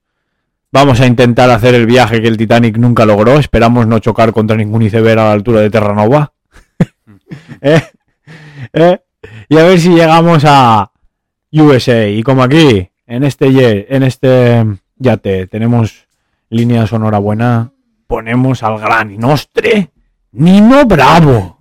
Vamos 0.71 1.01
a 1.01 1.07
intentar 1.07 1.49
hacer 1.49 1.73
el 1.73 1.85
viaje 1.85 2.21
que 2.21 2.27
el 2.27 2.37
Titanic 2.37 2.77
nunca 2.77 3.05
logró. 3.05 3.39
Esperamos 3.39 3.87
no 3.87 3.99
chocar 3.99 4.31
contra 4.33 4.55
ningún 4.55 4.83
iceberg 4.83 5.19
a 5.19 5.25
la 5.25 5.31
altura 5.31 5.61
de 5.61 5.69
Terranova. 5.69 6.33
¿Eh? 7.61 7.81
¿Eh? 8.73 8.99
Y 9.49 9.57
a 9.57 9.63
ver 9.63 9.79
si 9.79 9.89
llegamos 9.89 10.43
a 10.45 10.91
USA. 11.51 12.07
Y 12.07 12.21
como 12.21 12.43
aquí, 12.43 12.89
en 13.07 13.23
este, 13.23 13.95
en 13.95 14.03
este 14.03 14.63
yate, 14.97 15.47
tenemos 15.47 16.07
línea 16.49 16.85
sonora 16.85 17.17
buena, 17.17 17.71
ponemos 18.07 18.63
al 18.63 18.79
gran 18.79 19.11
inostre 19.11 19.91
Nino 20.31 20.85
Bravo. 20.85 21.58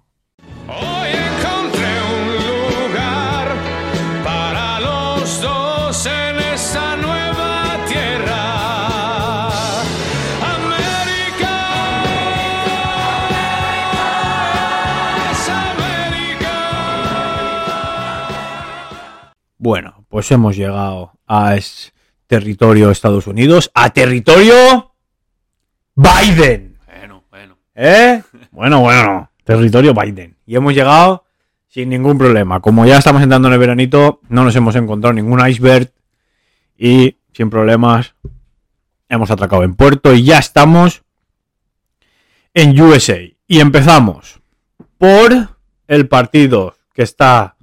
Bueno, 19.68 20.07
pues 20.09 20.31
hemos 20.31 20.57
llegado 20.57 21.12
a 21.26 21.54
es 21.54 21.92
territorio 22.26 22.90
Estados 22.90 23.26
Unidos, 23.26 23.70
a 23.74 23.90
territorio 23.90 24.94
Biden. 25.94 26.78
Bueno, 26.87 27.24
bueno. 27.28 27.59
¿Eh? 27.74 28.22
Bueno, 28.50 28.81
bueno, 28.81 29.31
territorio 29.44 29.92
Biden. 29.92 30.38
Y 30.46 30.57
hemos 30.57 30.72
llegado 30.72 31.26
sin 31.66 31.90
ningún 31.90 32.16
problema. 32.16 32.61
Como 32.61 32.87
ya 32.87 32.96
estamos 32.96 33.20
entrando 33.20 33.48
en 33.48 33.52
el 33.52 33.61
veranito, 33.61 34.22
no 34.31 34.42
nos 34.42 34.57
hemos 34.57 34.74
encontrado 34.74 35.12
ningún 35.12 35.46
iceberg 35.46 35.92
y 36.78 37.18
sin 37.35 37.50
problemas 37.50 38.14
hemos 39.11 39.31
atracado 39.31 39.64
en 39.64 39.74
puerto 39.74 40.14
y 40.14 40.24
ya 40.24 40.38
estamos 40.38 41.02
en 42.54 42.81
USA. 42.81 43.18
Y 43.46 43.61
empezamos 43.61 44.40
por 44.96 45.59
el 45.87 46.09
partido 46.09 46.74
que 46.94 47.02
está, 47.02 47.57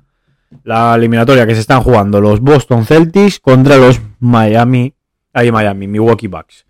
la 0.63 0.95
eliminatoria 0.95 1.45
que 1.45 1.53
se 1.55 1.61
están 1.61 1.81
jugando 1.81 2.19
los 2.21 2.39
Boston 2.39 2.85
Celtics 2.85 3.39
contra 3.39 3.77
los 3.77 4.01
Miami, 4.19 4.93
ahí 5.33 5.51
Miami, 5.51 5.87
Milwaukee 5.87 6.27
Bucks. 6.27 6.65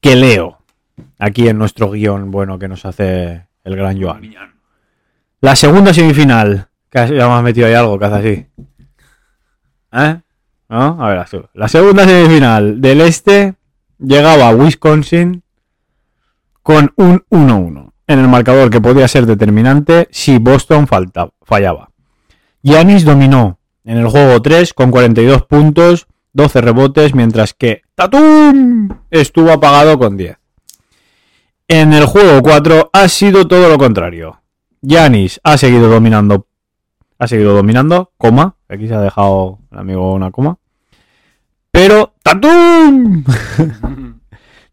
Que 0.00 0.16
leo 0.16 0.58
aquí 1.18 1.48
en 1.48 1.58
nuestro 1.58 1.90
guion, 1.90 2.30
bueno, 2.30 2.58
que 2.58 2.68
nos 2.68 2.84
hace 2.84 3.46
el 3.64 3.76
gran 3.76 4.00
Joan. 4.00 4.20
La 5.40 5.56
segunda 5.56 5.92
semifinal. 5.94 6.68
Has- 6.92 7.10
ya 7.10 7.26
me 7.28 7.34
has 7.34 7.42
metido 7.42 7.66
ahí 7.66 7.74
algo 7.74 7.98
que 7.98 8.04
hace 8.04 8.16
así. 8.16 8.46
¿Eh? 9.92 10.20
A 10.98 11.08
ver. 11.08 11.26
La 11.54 11.68
segunda 11.68 12.04
semifinal 12.04 12.80
del 12.80 13.00
este 13.00 13.54
llegaba 13.98 14.48
a 14.48 14.54
Wisconsin 14.54 15.42
con 16.62 16.92
un 16.96 17.24
1-1 17.30 17.92
en 18.06 18.18
el 18.18 18.28
marcador 18.28 18.70
que 18.70 18.80
podía 18.80 19.06
ser 19.08 19.26
determinante 19.26 20.08
si 20.10 20.38
Boston 20.38 20.86
fallaba. 20.86 21.89
Giannis 22.62 23.04
dominó 23.04 23.58
en 23.84 23.98
el 23.98 24.08
juego 24.08 24.40
3 24.42 24.74
con 24.74 24.90
42 24.90 25.42
puntos, 25.46 26.06
12 26.32 26.60
rebotes, 26.60 27.14
mientras 27.14 27.54
que 27.54 27.82
Tatum 27.94 28.88
estuvo 29.10 29.50
apagado 29.50 29.98
con 29.98 30.16
10. 30.16 30.36
En 31.68 31.92
el 31.92 32.04
juego 32.04 32.42
4 32.42 32.90
ha 32.92 33.08
sido 33.08 33.46
todo 33.46 33.68
lo 33.68 33.78
contrario. 33.78 34.42
Yanis 34.82 35.40
ha 35.44 35.56
seguido 35.56 35.88
dominando. 35.88 36.46
Ha 37.18 37.26
seguido 37.26 37.54
dominando, 37.54 38.12
coma. 38.16 38.56
Aquí 38.68 38.88
se 38.88 38.94
ha 38.94 39.00
dejado 39.00 39.58
el 39.70 39.78
amigo 39.78 40.12
una 40.14 40.30
coma. 40.30 40.58
Pero 41.70 42.14
¡Tatum! 42.22 43.24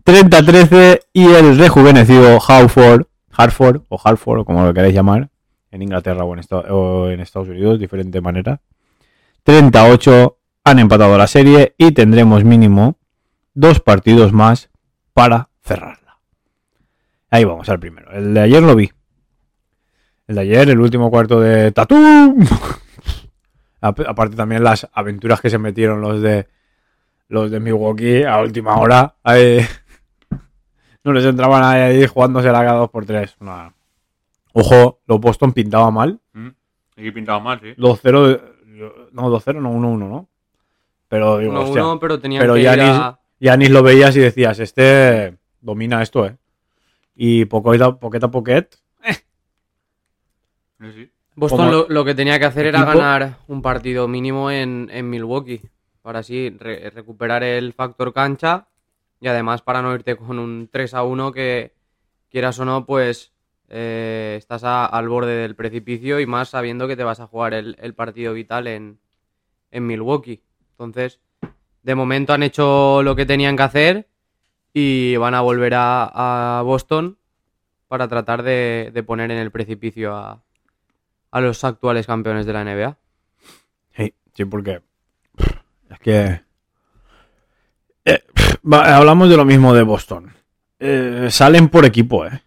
30-13 0.05 1.01
y 1.11 1.25
el 1.25 1.57
rejuvenecido 1.57 2.39
Harford, 2.47 3.07
Hartford 3.29 3.81
o 3.89 3.99
Hartford 4.01 4.39
o 4.39 4.45
como 4.45 4.63
lo 4.63 4.73
queréis 4.73 4.95
llamar, 4.95 5.29
en 5.71 5.81
Inglaterra 5.81 6.23
o 6.23 6.33
en, 7.09 7.19
Estados 7.19 7.47
Unidos, 7.49 7.79
diferente 7.79 8.21
manera. 8.21 8.61
38 9.43 10.37
han 10.63 10.79
empatado 10.79 11.17
la 11.17 11.27
serie 11.27 11.75
y 11.77 11.91
tendremos 11.91 12.43
mínimo 12.43 12.97
dos 13.53 13.79
partidos 13.79 14.33
más 14.33 14.69
para 15.13 15.49
cerrarla. 15.61 16.19
Ahí 17.29 17.43
vamos 17.43 17.67
al 17.69 17.79
primero. 17.79 18.11
El 18.11 18.33
de 18.33 18.39
ayer 18.41 18.63
lo 18.63 18.75
vi. 18.75 18.91
El 20.27 20.35
de 20.35 20.41
ayer, 20.41 20.69
el 20.69 20.79
último 20.79 21.09
cuarto 21.09 21.39
de 21.39 21.71
Tatum. 21.71 22.45
Ap- 23.81 24.07
Aparte 24.07 24.35
también 24.35 24.63
las 24.63 24.87
aventuras 24.93 25.39
que 25.41 25.49
se 25.49 25.57
metieron 25.57 26.01
los 26.01 26.21
de 26.21 26.47
los 27.29 27.51
de 27.51 27.59
Milwaukee 27.59 28.23
a 28.23 28.39
última 28.39 28.77
hora. 28.77 29.15
no 31.03 31.13
les 31.13 31.25
entraba 31.25 31.59
nadie 31.59 31.81
ahí 31.83 32.07
jugándose 32.07 32.47
la 32.51 32.63
cada 32.65 32.83
2x3. 32.83 33.35
Nada. 33.41 33.73
Ojo, 34.59 34.99
los 35.05 35.19
Boston 35.19 35.53
pintaba 35.53 35.91
mal. 35.91 36.19
Mm. 36.33 36.47
Aquí 36.97 37.11
pintado 37.11 37.39
mal, 37.41 37.59
sí. 37.61 37.73
2-0. 37.77 38.41
No, 39.11 39.29
2-0, 39.29 39.61
no 39.61 39.71
1-1, 39.71 39.97
¿no? 40.09 40.27
Pero 41.07 41.37
digo, 41.37 41.53
No, 41.53 41.61
hostia. 41.61 41.83
uno, 41.83 41.99
pero 41.99 42.19
tenían 42.19 42.41
pero 42.41 42.55
que 42.55 42.61
ir 42.61 42.65
Giannis- 42.67 42.99
a- 42.99 43.19
Yanis 43.39 43.69
lo 43.69 43.83
veías 43.83 44.15
y 44.15 44.19
decías, 44.19 44.59
este 44.59 45.37
domina 45.61 46.01
esto, 46.01 46.25
¿eh? 46.25 46.35
Y 47.15 47.45
poqueta, 47.45 47.95
poqueta 47.99 48.29
poquet, 48.31 48.77
Sí, 50.79 50.91
sí. 50.93 51.11
Boston 51.35 51.71
lo, 51.71 51.87
lo 51.89 52.05
que 52.05 52.13
tenía 52.15 52.37
que 52.39 52.45
hacer 52.45 52.65
era 52.67 52.79
equipo- 52.79 52.97
ganar 52.97 53.37
un 53.47 53.61
partido 53.61 54.07
mínimo 54.07 54.49
en, 54.51 54.89
en 54.91 55.09
Milwaukee. 55.09 55.61
Para 56.01 56.19
así 56.19 56.49
re- 56.59 56.89
recuperar 56.91 57.43
el 57.43 57.73
factor 57.73 58.13
cancha. 58.13 58.67
Y 59.19 59.27
además 59.27 59.61
para 59.63 59.81
no 59.81 59.93
irte 59.93 60.15
con 60.15 60.37
un 60.39 60.69
3 60.71 60.93
a 60.93 61.03
1 61.03 61.31
que 61.31 61.73
quieras 62.29 62.59
o 62.59 62.65
no, 62.65 62.85
pues 62.85 63.31
eh, 63.69 64.35
estás 64.37 64.63
al 64.63 65.09
borde 65.09 65.33
del 65.33 65.55
precipicio 65.55 66.19
y 66.19 66.25
más 66.25 66.49
sabiendo 66.49 66.87
que 66.87 66.95
te 66.95 67.03
vas 67.03 67.19
a 67.19 67.27
jugar 67.27 67.53
el, 67.53 67.93
partido 67.95 68.33
vital 68.33 68.67
en, 68.67 68.99
en 69.71 69.87
Milwaukee. 69.87 70.41
Entonces, 70.71 71.19
de 71.83 71.95
momento 71.95 72.33
han 72.33 72.43
hecho 72.43 73.01
lo 73.03 73.15
que 73.15 73.25
tenían 73.25 73.57
que 73.57 73.63
hacer 73.63 74.07
y 74.73 75.15
van 75.17 75.33
a 75.33 75.41
volver 75.41 75.73
a, 75.75 76.61
Boston 76.63 77.17
para 77.87 78.07
tratar 78.07 78.43
de, 78.43 79.03
poner 79.05 79.31
en 79.31 79.37
el 79.37 79.51
precipicio 79.51 80.15
a, 80.15 80.41
a 81.31 81.41
los 81.41 81.63
actuales 81.63 82.05
campeones 82.05 82.45
de 82.45 82.53
la 82.53 82.63
NBA. 82.63 82.97
Sí, 83.95 84.13
sí, 84.33 84.45
porque 84.45 84.81
es 85.89 85.99
que 85.99 86.41
eh, 88.05 88.23
hablamos 88.71 89.29
de 89.29 89.37
lo 89.37 89.45
mismo 89.45 89.73
de 89.73 89.83
Boston. 89.83 90.33
Eh, 90.79 91.27
salen 91.29 91.69
por 91.69 91.85
equipo, 91.85 92.25
¿eh? 92.25 92.41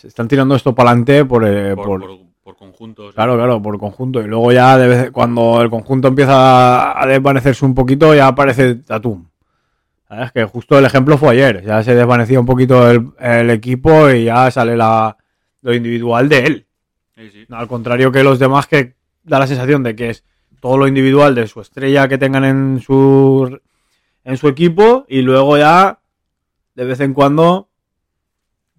Se 0.00 0.08
están 0.08 0.28
tirando 0.28 0.54
esto 0.54 0.74
para 0.74 0.90
adelante 0.90 1.24
por, 1.26 1.46
eh, 1.46 1.74
Por, 1.76 1.84
por- 1.86 2.00
por- 2.00 2.18
por 2.42 2.56
conjuntos. 2.56 3.14
claro, 3.14 3.36
claro, 3.36 3.60
por 3.60 3.78
conjunto. 3.78 4.22
Y 4.22 4.26
luego 4.26 4.50
ya 4.50 4.78
de 4.78 4.88
vez- 4.88 5.10
cuando 5.10 5.60
el 5.60 5.68
conjunto 5.68 6.08
empieza 6.08 6.98
a 6.98 7.06
desvanecerse 7.06 7.64
un 7.66 7.74
poquito, 7.74 8.14
ya 8.14 8.28
aparece 8.28 8.76
Tatum. 8.76 9.26
¿Sabes? 10.08 10.32
Que 10.32 10.44
justo 10.44 10.78
el 10.78 10.84
ejemplo 10.86 11.18
fue 11.18 11.30
ayer. 11.30 11.62
Ya 11.64 11.82
se 11.82 11.94
desvanecía 11.94 12.40
un 12.40 12.46
poquito 12.46 12.90
el, 12.90 13.10
el 13.20 13.50
equipo 13.50 14.10
y 14.10 14.24
ya 14.24 14.50
sale 14.50 14.76
la, 14.76 15.16
lo 15.60 15.74
individual 15.74 16.28
de 16.28 16.38
él. 16.40 16.66
Sí, 17.14 17.30
sí. 17.30 17.46
Al 17.50 17.68
contrario 17.68 18.10
que 18.10 18.24
los 18.24 18.38
demás 18.38 18.66
que 18.66 18.94
da 19.22 19.38
la 19.38 19.46
sensación 19.46 19.82
de 19.82 19.94
que 19.94 20.10
es 20.10 20.24
todo 20.60 20.78
lo 20.78 20.88
individual 20.88 21.34
de 21.34 21.46
su 21.46 21.60
estrella 21.60 22.08
que 22.08 22.16
tengan 22.18 22.44
en 22.44 22.80
su 22.80 23.60
en 24.24 24.36
su 24.36 24.48
equipo 24.48 25.04
y 25.08 25.22
luego 25.22 25.56
ya 25.58 26.00
de 26.74 26.84
vez 26.84 27.00
en 27.00 27.14
cuando 27.14 27.68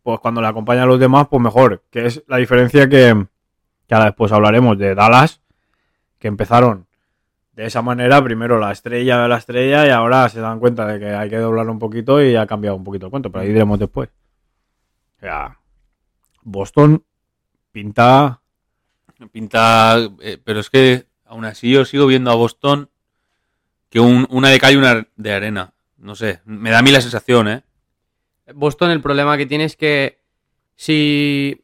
pues 0.03 0.19
cuando 0.19 0.41
le 0.41 0.47
acompañan 0.47 0.87
los 0.87 0.99
demás 0.99 1.27
pues 1.29 1.41
mejor, 1.41 1.83
que 1.91 2.05
es 2.07 2.23
la 2.27 2.37
diferencia 2.37 2.87
que, 2.89 3.25
que 3.87 3.93
ahora 3.95 4.05
después 4.07 4.31
hablaremos 4.31 4.77
de 4.77 4.95
Dallas 4.95 5.41
que 6.19 6.27
empezaron 6.27 6.87
de 7.53 7.65
esa 7.65 7.81
manera, 7.81 8.23
primero 8.23 8.57
la 8.59 8.71
estrella 8.71 9.21
de 9.21 9.27
la 9.27 9.37
estrella 9.37 9.85
y 9.85 9.89
ahora 9.89 10.27
se 10.29 10.39
dan 10.39 10.59
cuenta 10.59 10.85
de 10.87 10.99
que 10.99 11.07
hay 11.09 11.29
que 11.29 11.37
doblar 11.37 11.69
un 11.69 11.79
poquito 11.79 12.21
y 12.23 12.35
ha 12.35 12.47
cambiado 12.47 12.77
un 12.77 12.83
poquito 12.83 13.07
el 13.07 13.11
cuento, 13.11 13.31
pero 13.31 13.41
ahí 13.43 13.49
diremos 13.49 13.77
después. 13.77 14.09
O 15.17 15.19
sea, 15.19 15.57
Boston 16.43 17.03
pinta 17.71 18.39
Pinta. 19.31 19.97
eh, 20.21 20.39
pero 20.43 20.59
es 20.59 20.69
que 20.71 21.05
aún 21.25 21.45
así 21.45 21.71
yo 21.71 21.85
sigo 21.85 22.07
viendo 22.07 22.31
a 22.31 22.35
Boston 22.35 22.89
que 23.89 23.99
un- 23.99 24.25
una 24.31 24.49
de 24.49 24.59
cal 24.59 24.73
y 24.73 24.77
una 24.77 25.07
de 25.15 25.33
arena. 25.33 25.73
No 25.97 26.15
sé. 26.15 26.39
Me 26.45 26.71
da 26.71 26.79
a 26.79 26.81
mí 26.81 26.91
la 26.91 27.01
sensación, 27.01 27.47
¿eh? 27.47 27.63
Boston 28.55 28.91
el 28.91 29.01
problema 29.01 29.37
que 29.37 29.45
tiene 29.45 29.65
es 29.65 29.75
que 29.75 30.19
si 30.75 31.63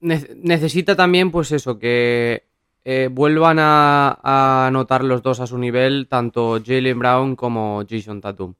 ne- 0.00 0.28
necesita 0.36 0.96
también 0.96 1.30
pues 1.30 1.52
eso, 1.52 1.78
que 1.78 2.46
eh, 2.84 3.08
vuelvan 3.10 3.58
a, 3.58 4.66
anotar 4.66 5.02
los 5.02 5.22
dos 5.22 5.40
a 5.40 5.46
su 5.46 5.58
nivel, 5.58 6.06
tanto 6.08 6.60
Jalen 6.64 6.98
Brown 6.98 7.36
como 7.36 7.82
Jason 7.88 8.20
Tatum. 8.20 8.54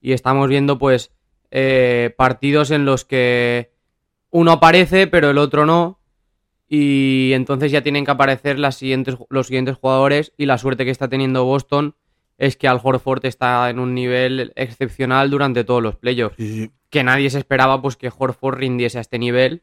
Y 0.00 0.12
estamos 0.12 0.48
viendo 0.48 0.78
pues 0.78 1.12
eh, 1.50 2.14
partidos 2.16 2.70
en 2.70 2.84
los 2.84 3.04
que 3.04 3.72
uno 4.30 4.52
aparece 4.52 5.06
pero 5.06 5.30
el 5.30 5.38
otro 5.38 5.66
no. 5.66 6.00
Y 6.68 7.32
entonces 7.34 7.70
ya 7.70 7.82
tienen 7.82 8.04
que 8.04 8.10
aparecer 8.10 8.58
siguientes, 8.72 9.16
los 9.28 9.46
siguientes 9.46 9.76
jugadores 9.76 10.32
y 10.36 10.46
la 10.46 10.58
suerte 10.58 10.84
que 10.84 10.90
está 10.90 11.08
teniendo 11.08 11.44
Boston 11.44 11.94
es 12.38 12.56
que 12.56 12.68
Al 12.68 12.80
Horford 12.82 13.24
está 13.24 13.68
en 13.70 13.78
un 13.78 13.94
nivel 13.94 14.52
excepcional 14.56 15.30
durante 15.30 15.64
todos 15.64 15.82
los 15.82 15.96
playoffs. 15.96 16.36
Que 16.90 17.04
nadie 17.04 17.30
se 17.30 17.38
esperaba 17.38 17.80
pues 17.80 17.96
que 17.96 18.12
Horford 18.16 18.58
rindiese 18.58 18.98
a 18.98 19.00
este 19.00 19.18
nivel, 19.18 19.62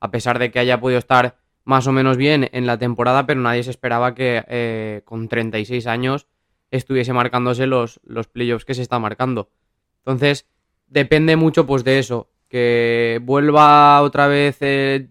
a 0.00 0.10
pesar 0.10 0.38
de 0.38 0.50
que 0.50 0.58
haya 0.58 0.80
podido 0.80 0.98
estar 0.98 1.36
más 1.64 1.86
o 1.86 1.92
menos 1.92 2.16
bien 2.16 2.48
en 2.52 2.66
la 2.66 2.78
temporada, 2.78 3.26
pero 3.26 3.40
nadie 3.40 3.62
se 3.62 3.70
esperaba 3.70 4.14
que 4.14 4.44
eh, 4.48 5.02
con 5.04 5.28
36 5.28 5.86
años 5.86 6.26
estuviese 6.70 7.12
marcándose 7.12 7.66
los, 7.66 8.00
los 8.04 8.28
playoffs 8.28 8.64
que 8.64 8.74
se 8.74 8.82
está 8.82 8.98
marcando. 8.98 9.50
Entonces, 9.98 10.46
depende 10.88 11.36
mucho 11.36 11.66
pues 11.66 11.84
de 11.84 11.98
eso, 11.98 12.30
que 12.48 13.20
vuelva 13.22 14.00
otra 14.02 14.26
vez 14.26 14.58
eh, 14.60 15.08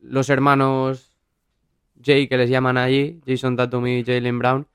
los 0.00 0.30
hermanos 0.30 1.12
Jay, 2.02 2.26
que 2.26 2.36
les 2.36 2.50
llaman 2.50 2.76
allí, 2.76 3.20
Jason 3.26 3.56
Tatum 3.56 3.86
y 3.86 4.04
Jalen 4.04 4.38
Brown, 4.38 4.66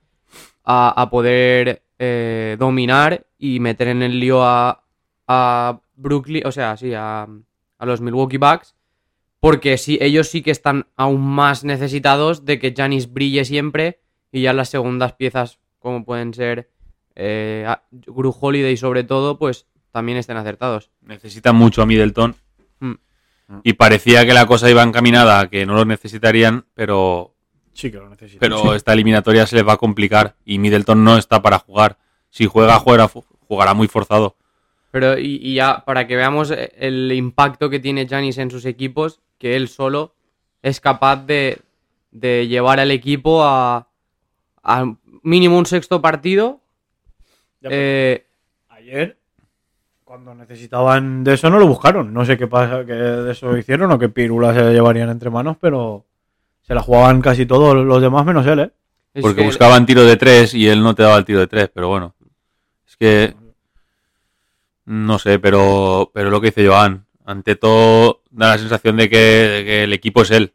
a, 0.69 1.01
a 1.01 1.09
poder 1.09 1.81
eh, 1.97 2.57
dominar 2.59 3.25
y 3.39 3.61
meter 3.61 3.87
en 3.87 4.03
el 4.03 4.19
lío 4.19 4.43
a, 4.43 4.83
a 5.25 5.79
Brooklyn, 5.95 6.45
o 6.45 6.51
sea, 6.51 6.75
sí, 6.75 6.93
a, 6.93 7.25
a 7.77 7.85
los 7.85 8.01
Milwaukee 8.01 8.37
Bucks, 8.37 8.75
porque 9.39 9.77
sí, 9.77 9.97
ellos 10.01 10.27
sí 10.27 10.41
que 10.41 10.51
están 10.51 10.87
aún 10.97 11.21
más 11.21 11.63
necesitados 11.63 12.43
de 12.43 12.59
que 12.59 12.73
Giannis 12.73 13.13
brille 13.13 13.45
siempre 13.45 14.01
y 14.29 14.41
ya 14.41 14.51
las 14.51 14.67
segundas 14.67 15.13
piezas, 15.13 15.59
como 15.79 16.03
pueden 16.03 16.33
ser 16.33 16.69
eh, 17.15 17.65
Gru 17.91 18.35
Holiday 18.37 18.75
sobre 18.75 19.05
todo, 19.05 19.39
pues 19.39 19.67
también 19.91 20.17
estén 20.17 20.35
acertados. 20.35 20.91
Necesitan 20.99 21.55
mucho 21.55 21.81
a 21.81 21.85
Middleton. 21.85 22.35
Mm. 22.81 22.95
Y 23.63 23.73
parecía 23.73 24.25
que 24.25 24.33
la 24.33 24.45
cosa 24.45 24.69
iba 24.69 24.83
encaminada 24.83 25.39
a 25.39 25.49
que 25.49 25.65
no 25.65 25.75
lo 25.75 25.85
necesitarían, 25.85 26.65
pero, 26.73 27.36
Sí 27.77 27.91
que 27.91 27.97
lo 27.97 28.09
necesita. 28.09 28.39
pero 28.39 28.73
esta 28.73 28.91
eliminatoria 28.93 29.45
se 29.45 29.55
les 29.55 29.67
va 29.67 29.73
a 29.73 29.77
complicar. 29.77 30.35
Y 30.43 30.57
Middleton 30.57 31.03
no 31.03 31.15
está 31.15 31.43
para 31.43 31.59
jugar. 31.59 31.97
Si 32.31 32.47
juega, 32.47 32.79
jugará, 32.79 33.07
jugará 33.47 33.75
muy 33.75 33.87
forzado. 33.87 34.35
Pero 34.89 35.15
y, 35.19 35.35
y 35.35 35.53
ya 35.53 35.85
para 35.85 36.07
que 36.07 36.15
veamos 36.15 36.49
eh, 36.49 36.71
el 36.75 37.11
impacto 37.11 37.69
que 37.69 37.79
tiene 37.79 38.07
Giannis 38.07 38.39
en 38.39 38.49
sus 38.49 38.65
equipos, 38.65 39.21
que 39.37 39.55
él 39.55 39.67
solo 39.67 40.15
es 40.63 40.81
capaz 40.81 41.17
de, 41.27 41.59
de 42.09 42.47
llevar 42.47 42.79
al 42.79 42.89
equipo 42.89 43.43
a, 43.43 43.89
a 44.63 44.95
mínimo 45.21 45.59
un 45.59 45.67
sexto 45.67 46.01
partido. 46.01 46.61
Ya, 47.61 47.69
eh, 47.71 48.25
Ayer, 48.69 49.19
cuando 50.03 50.33
necesitaban 50.33 51.23
de 51.23 51.35
eso, 51.35 51.51
no 51.51 51.59
lo 51.59 51.67
buscaron. 51.67 52.11
No 52.11 52.25
sé 52.25 52.37
qué 52.37 52.47
pasa, 52.47 52.83
que 52.87 52.93
de 52.93 53.31
eso 53.33 53.55
hicieron 53.55 53.91
o 53.91 53.99
qué 53.99 54.09
pirula 54.09 54.51
se 54.55 54.73
llevarían 54.73 55.09
entre 55.09 55.29
manos, 55.29 55.57
pero 55.61 56.06
se 56.67 56.75
la 56.75 56.81
jugaban 56.81 57.21
casi 57.21 57.45
todos 57.45 57.73
los 57.75 58.01
demás 58.01 58.25
menos 58.25 58.45
él, 58.45 58.59
¿eh? 58.59 58.71
es 59.13 59.21
Porque 59.21 59.41
que- 59.41 59.45
buscaban 59.47 59.85
tiro 59.85 60.03
de 60.03 60.17
tres 60.17 60.53
y 60.53 60.67
él 60.67 60.83
no 60.83 60.93
te 60.93 61.03
daba 61.03 61.17
el 61.17 61.25
tiro 61.25 61.39
de 61.39 61.47
tres, 61.47 61.69
pero 61.73 61.87
bueno. 61.87 62.13
Es 62.85 62.95
que. 62.97 63.33
No 64.85 65.19
sé, 65.19 65.39
pero, 65.39 66.11
pero 66.13 66.29
lo 66.29 66.39
que 66.39 66.47
dice 66.47 66.67
Joan. 66.67 67.05
Ante 67.25 67.55
todo, 67.57 68.21
da 68.31 68.51
la 68.51 68.57
sensación 68.57 68.95
de 68.95 69.09
que, 69.09 69.17
de 69.17 69.65
que 69.65 69.83
el 69.83 69.91
equipo 69.93 70.21
es 70.21 70.31
él. 70.31 70.53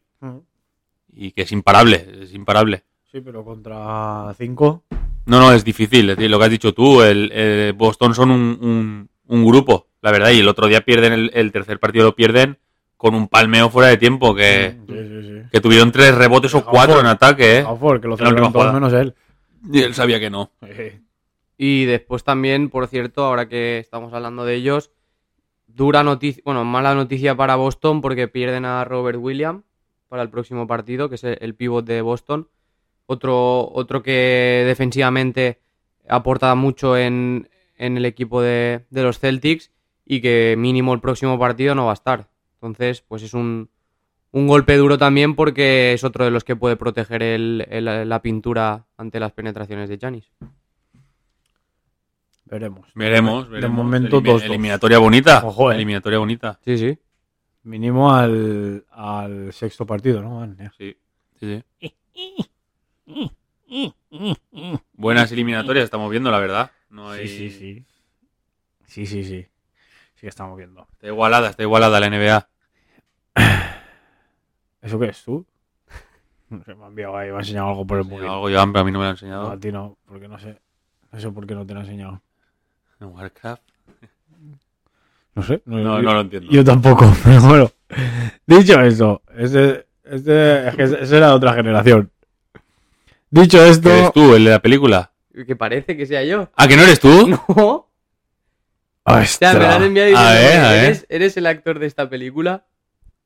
Y 1.15 1.33
que 1.33 1.43
es 1.43 1.53
imparable, 1.53 2.09
es 2.23 2.33
imparable. 2.33 2.85
Sí, 3.11 3.21
pero 3.21 3.45
contra 3.45 4.33
cinco. 4.39 4.85
No, 5.27 5.39
no, 5.39 5.53
es 5.53 5.65
difícil. 5.65 6.09
Es 6.09 6.17
decir, 6.17 6.31
lo 6.31 6.39
que 6.39 6.45
has 6.47 6.51
dicho 6.51 6.73
tú, 6.73 7.03
el, 7.03 7.31
el 7.33 7.75
Boston 7.75 8.15
son 8.15 8.31
un, 8.31 8.59
un- 8.63 9.09
un 9.27 9.45
grupo, 9.47 9.89
la 10.01 10.11
verdad. 10.11 10.31
Y 10.31 10.41
el 10.41 10.49
otro 10.49 10.67
día 10.67 10.81
pierden 10.81 11.13
el, 11.13 11.31
el 11.35 11.53
tercer 11.53 11.79
partido, 11.79 12.07
lo 12.07 12.17
pierden 12.17 12.59
con 13.03 13.17
un 13.17 13.27
palmeo 13.27 13.69
fuera 13.69 13.89
de 13.89 13.97
tiempo. 13.97 14.33
Que, 14.33 14.77
Sí, 14.87 14.95
sí, 14.95 15.23
sí. 15.23 15.49
que 15.51 15.61
tuvieron 15.61 15.91
tres 15.91 16.15
rebotes 16.15 16.55
o 16.55 16.65
cuatro 16.65 17.01
en 17.01 17.07
ataque, 17.07 17.59
¿eh? 17.59 17.65
Ojo, 17.65 18.01
que 18.01 18.07
lo 18.07 18.17
celebraron 18.17 18.53
todos 18.53 18.73
menos 18.73 18.93
él. 18.93 19.17
Y 19.73 19.81
él 19.83 19.93
sabía 19.93 20.21
que 20.21 20.31
no. 20.31 20.53
Y 21.59 21.85
después 21.87 22.23
también, 22.23 22.71
por 22.71 22.87
cierto, 22.87 23.25
ahora 23.25 23.49
que 23.49 23.81
estamos 23.81 24.15
hablando 24.15 24.45
de 24.45 24.55
ellos, 24.55 24.93
dura 25.67 26.05
noticia, 26.05 26.43
bueno, 26.45 26.65
mala 26.65 26.95
noticia 26.95 27.35
para 27.37 27.57
Boston 27.57 28.03
porque 28.03 28.29
pierden 28.29 28.65
a 28.65 28.85
Robert 28.85 29.19
Williams 29.21 29.65
para 30.09 30.23
el 30.23 30.31
próximo 30.31 30.69
partido, 30.69 31.09
que 31.09 31.17
es 31.17 31.25
el, 31.25 31.39
el 31.41 31.57
pívot 31.57 31.85
de 31.85 32.03
Boston. 32.03 32.49
Otro, 33.07 33.69
otro 33.73 34.01
que 34.05 34.63
defensivamente 34.65 35.61
aporta 36.09 36.55
mucho 36.55 36.97
en, 36.97 37.49
en 37.77 37.97
el 37.97 38.05
equipo 38.05 38.41
de, 38.43 38.85
de 38.91 39.03
los 39.03 39.19
Celtics 39.19 39.73
y 40.07 40.21
que 40.21 40.55
mínimo 40.57 40.95
el 40.95 41.01
próximo 41.01 41.37
partido 41.37 41.75
no 41.75 41.87
va 41.87 41.91
a 41.91 41.95
estar. 41.95 42.29
Entonces, 42.63 43.03
pues 43.03 43.25
es 43.25 43.35
un, 43.35 43.69
un 44.31 44.47
golpe 44.47 44.77
duro 44.77 44.97
también 44.97 45.35
porque 45.35 45.93
es 45.95 46.05
otro 46.05 46.25
de 46.25 46.31
los 46.31 46.45
que 46.45 46.55
puede 46.55 46.77
proteger 46.77 47.23
el- 47.25 47.67
el- 47.69 48.09
la 48.09 48.23
pintura 48.23 48.87
ante 48.97 49.19
las 49.19 49.33
penetraciones 49.33 49.89
de 49.89 49.99
Janis. 49.99 50.31
Veremos. 52.45 52.87
Veremos, 52.95 53.47
De 53.47 53.55
veremos. 53.55 53.77
momento, 53.85 54.21
Elimi- 54.21 54.27
2-2. 54.39 54.43
Eliminatoria 54.45 54.99
bonita. 54.99 55.45
Ojo, 55.45 55.73
eh. 55.73 55.75
Eliminatoria 55.75 56.19
bonita. 56.19 56.61
Sí, 56.65 56.79
sí. 56.79 56.99
Mínimo 57.65 58.13
al, 58.15 58.85
al 58.91 59.53
sexto 59.53 59.85
partido, 59.87 60.23
¿no? 60.23 60.47
Sí, 60.79 60.97
sí, 61.41 61.63
sí. 63.07 63.25
Buenas 64.93 65.33
eliminatorias 65.33 65.85
estamos 65.85 66.11
viendo, 66.11 66.31
la 66.31 66.39
verdad. 66.39 66.71
No 66.91 67.11
hay... 67.11 67.27
Sí, 67.27 67.51
sí, 67.51 67.59
sí. 67.59 67.85
Sí, 68.87 69.07
sí, 69.07 69.25
sí. 69.25 69.47
Sí 70.17 70.27
estamos 70.27 70.57
viendo. 70.59 70.87
Está 70.93 71.07
igualada, 71.07 71.49
está 71.51 71.63
igualada 71.63 71.99
la 72.01 72.07
NBA. 72.11 72.49
¿Eso 74.83 74.99
qué 74.99 75.07
es 75.07 75.23
tú? 75.23 75.47
No 76.51 76.63
sé, 76.65 76.75
me 76.75 76.85
ha 76.85 76.89
enviado 76.89 77.17
ahí, 77.17 77.31
me 77.31 77.37
ha 77.37 77.41
enseñado 77.41 77.69
algo 77.69 77.87
por 77.87 77.99
el 77.99 78.05
móvil. 78.05 78.27
Algo 78.29 78.45
pero 78.45 78.81
a 78.81 78.85
mí 78.85 78.93
no 78.93 78.99
me 78.99 79.05
lo 79.05 79.11
ha 79.11 79.13
No, 79.13 79.13
enseñado. 79.13 79.51
a 79.51 79.59
ti 79.59 79.73
no, 79.73 79.97
porque 80.07 80.29
no 80.29 80.39
sé. 80.39 80.59
No 81.11 81.21
sé 81.21 81.31
por 81.31 81.47
qué 81.47 81.55
no 81.55 81.65
te 81.67 81.73
lo 81.75 81.81
he 81.81 81.83
enseñado. 81.85 82.21
En 83.01 83.07
Warcraft. 83.09 83.63
No 85.35 85.43
sé. 85.43 85.63
No, 85.65 85.79
yo, 85.79 86.03
no 86.03 86.15
lo 86.15 86.21
entiendo. 86.21 86.51
Yo 86.51 86.63
tampoco, 86.65 87.11
pero 87.25 87.41
bueno. 87.43 87.71
Dicho 88.47 88.81
eso, 88.83 89.23
este, 89.37 89.87
este, 90.05 90.69
es 90.69 90.77
que 90.77 90.83
ese 90.83 91.17
era 91.17 91.29
de 91.29 91.35
otra 91.35 91.55
generación. 91.55 92.11
Dicho 93.31 93.65
esto, 93.65 93.89
¿Qué 93.89 93.99
eres 93.99 94.13
tú, 94.13 94.35
el 94.35 94.45
de 94.45 94.51
la 94.51 94.59
película? 94.61 95.11
Que 95.47 95.57
parece 95.57 95.97
que 95.97 96.05
sea 96.05 96.23
yo. 96.23 96.51
¿Ah, 96.55 96.69
que 96.69 96.77
no 96.77 96.83
eres 96.83 97.01
tú? 97.01 97.29
No. 97.49 97.89
O 99.05 99.25
sea, 99.25 99.55
me 99.55 99.65
han 99.67 99.83
enviado 99.83 100.17
A 100.17 100.33
ver, 100.35 100.61
a 100.61 100.71
ver. 100.71 100.85
¿eres, 100.85 101.07
eres 101.09 101.37
el 101.37 101.47
actor 101.47 101.81
de 101.81 101.87
esta 101.87 102.09
película? 102.09 102.67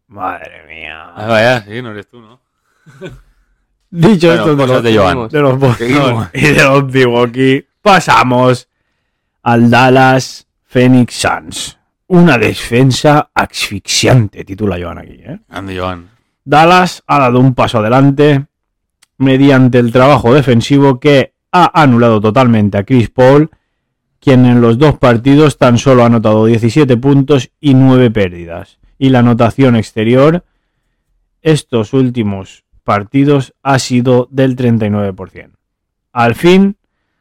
Madre 0.09 0.66
mía. 0.66 1.12
Ah, 1.14 1.26
vaya, 1.26 1.64
sí, 1.64 1.82
no 1.82 1.90
eres 1.90 2.09
tú, 2.09 2.20
¿no? 2.20 2.40
Dicho 3.90 4.28
Bueno, 4.28 4.42
esto 4.42 4.57
de 4.57 4.66
los, 4.66 4.82
de 4.82 4.96
Joan. 4.96 5.28
de 5.28 5.40
los 5.40 5.80
y 6.34 6.40
de 6.40 6.62
los 6.64 6.84
Milwaukee, 6.92 7.66
pasamos 7.80 8.68
al 9.42 9.70
Dallas 9.70 10.46
Phoenix 10.64 11.14
Suns. 11.14 11.78
Una 12.09 12.36
defensa 12.38 13.30
asfixiante, 13.34 14.44
titula 14.44 14.76
Joan 14.80 14.98
aquí. 14.98 15.20
¿eh? 15.24 15.38
Ande, 15.48 15.78
Joan. 15.78 16.09
Dallas 16.44 17.02
ha 17.07 17.18
dado 17.18 17.40
un 17.40 17.54
paso 17.54 17.78
adelante 17.78 18.46
mediante 19.18 19.78
el 19.78 19.92
trabajo 19.92 20.34
defensivo 20.34 21.00
que 21.00 21.32
ha 21.52 21.82
anulado 21.82 22.20
totalmente 22.20 22.78
a 22.78 22.84
Chris 22.84 23.09
Paul, 23.09 23.50
quien 24.20 24.46
en 24.46 24.61
los 24.61 24.78
dos 24.78 24.98
partidos 24.98 25.59
tan 25.59 25.78
solo 25.78 26.02
ha 26.02 26.07
anotado 26.07 26.46
17 26.46 26.96
puntos 26.96 27.50
y 27.61 27.74
9 27.74 28.11
pérdidas. 28.11 28.78
Y 28.99 29.11
la 29.11 29.20
anotación 29.20 29.76
exterior, 29.76 30.44
estos 31.42 31.92
últimos 31.92 32.64
partidos, 32.84 33.55
ha 33.62 33.78
sido 33.78 34.28
del 34.30 34.57
39%. 34.57 35.53
Al 36.12 36.34
fin 36.34 36.76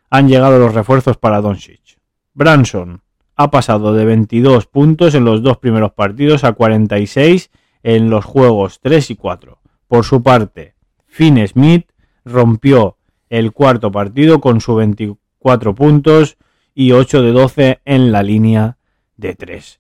han 0.10 0.30
llegado 0.30 0.60
los 0.60 0.74
refuerzos 0.74 1.18
para 1.18 1.42
Doncic. 1.42 2.00
Branson 2.34 3.02
ha 3.36 3.52
pasado 3.52 3.94
de 3.94 4.06
22 4.06 4.68
puntos 4.68 5.16
en 5.16 5.26
los 5.26 5.44
dos 5.44 5.58
primeros 5.58 5.92
partidos 5.92 6.44
a 6.44 6.54
46 6.54 7.52
en 7.84 8.10
los 8.10 8.24
juegos 8.26 8.80
3 8.82 9.12
y 9.12 9.16
4. 9.16 9.60
Por 9.88 10.06
su 10.06 10.24
parte, 10.24 10.76
Finn 11.06 11.46
Smith 11.48 11.88
rompió 12.24 12.98
el 13.30 13.52
cuarto 13.52 13.92
partido 13.92 14.40
con 14.42 14.62
sus 14.62 14.78
24 14.78 15.76
puntos 15.76 16.38
y 16.74 16.92
8 16.92 17.22
de 17.22 17.32
12 17.32 17.82
en 17.86 18.12
la 18.12 18.24
línea 18.24 18.78
de 19.18 19.36
3. 19.36 19.80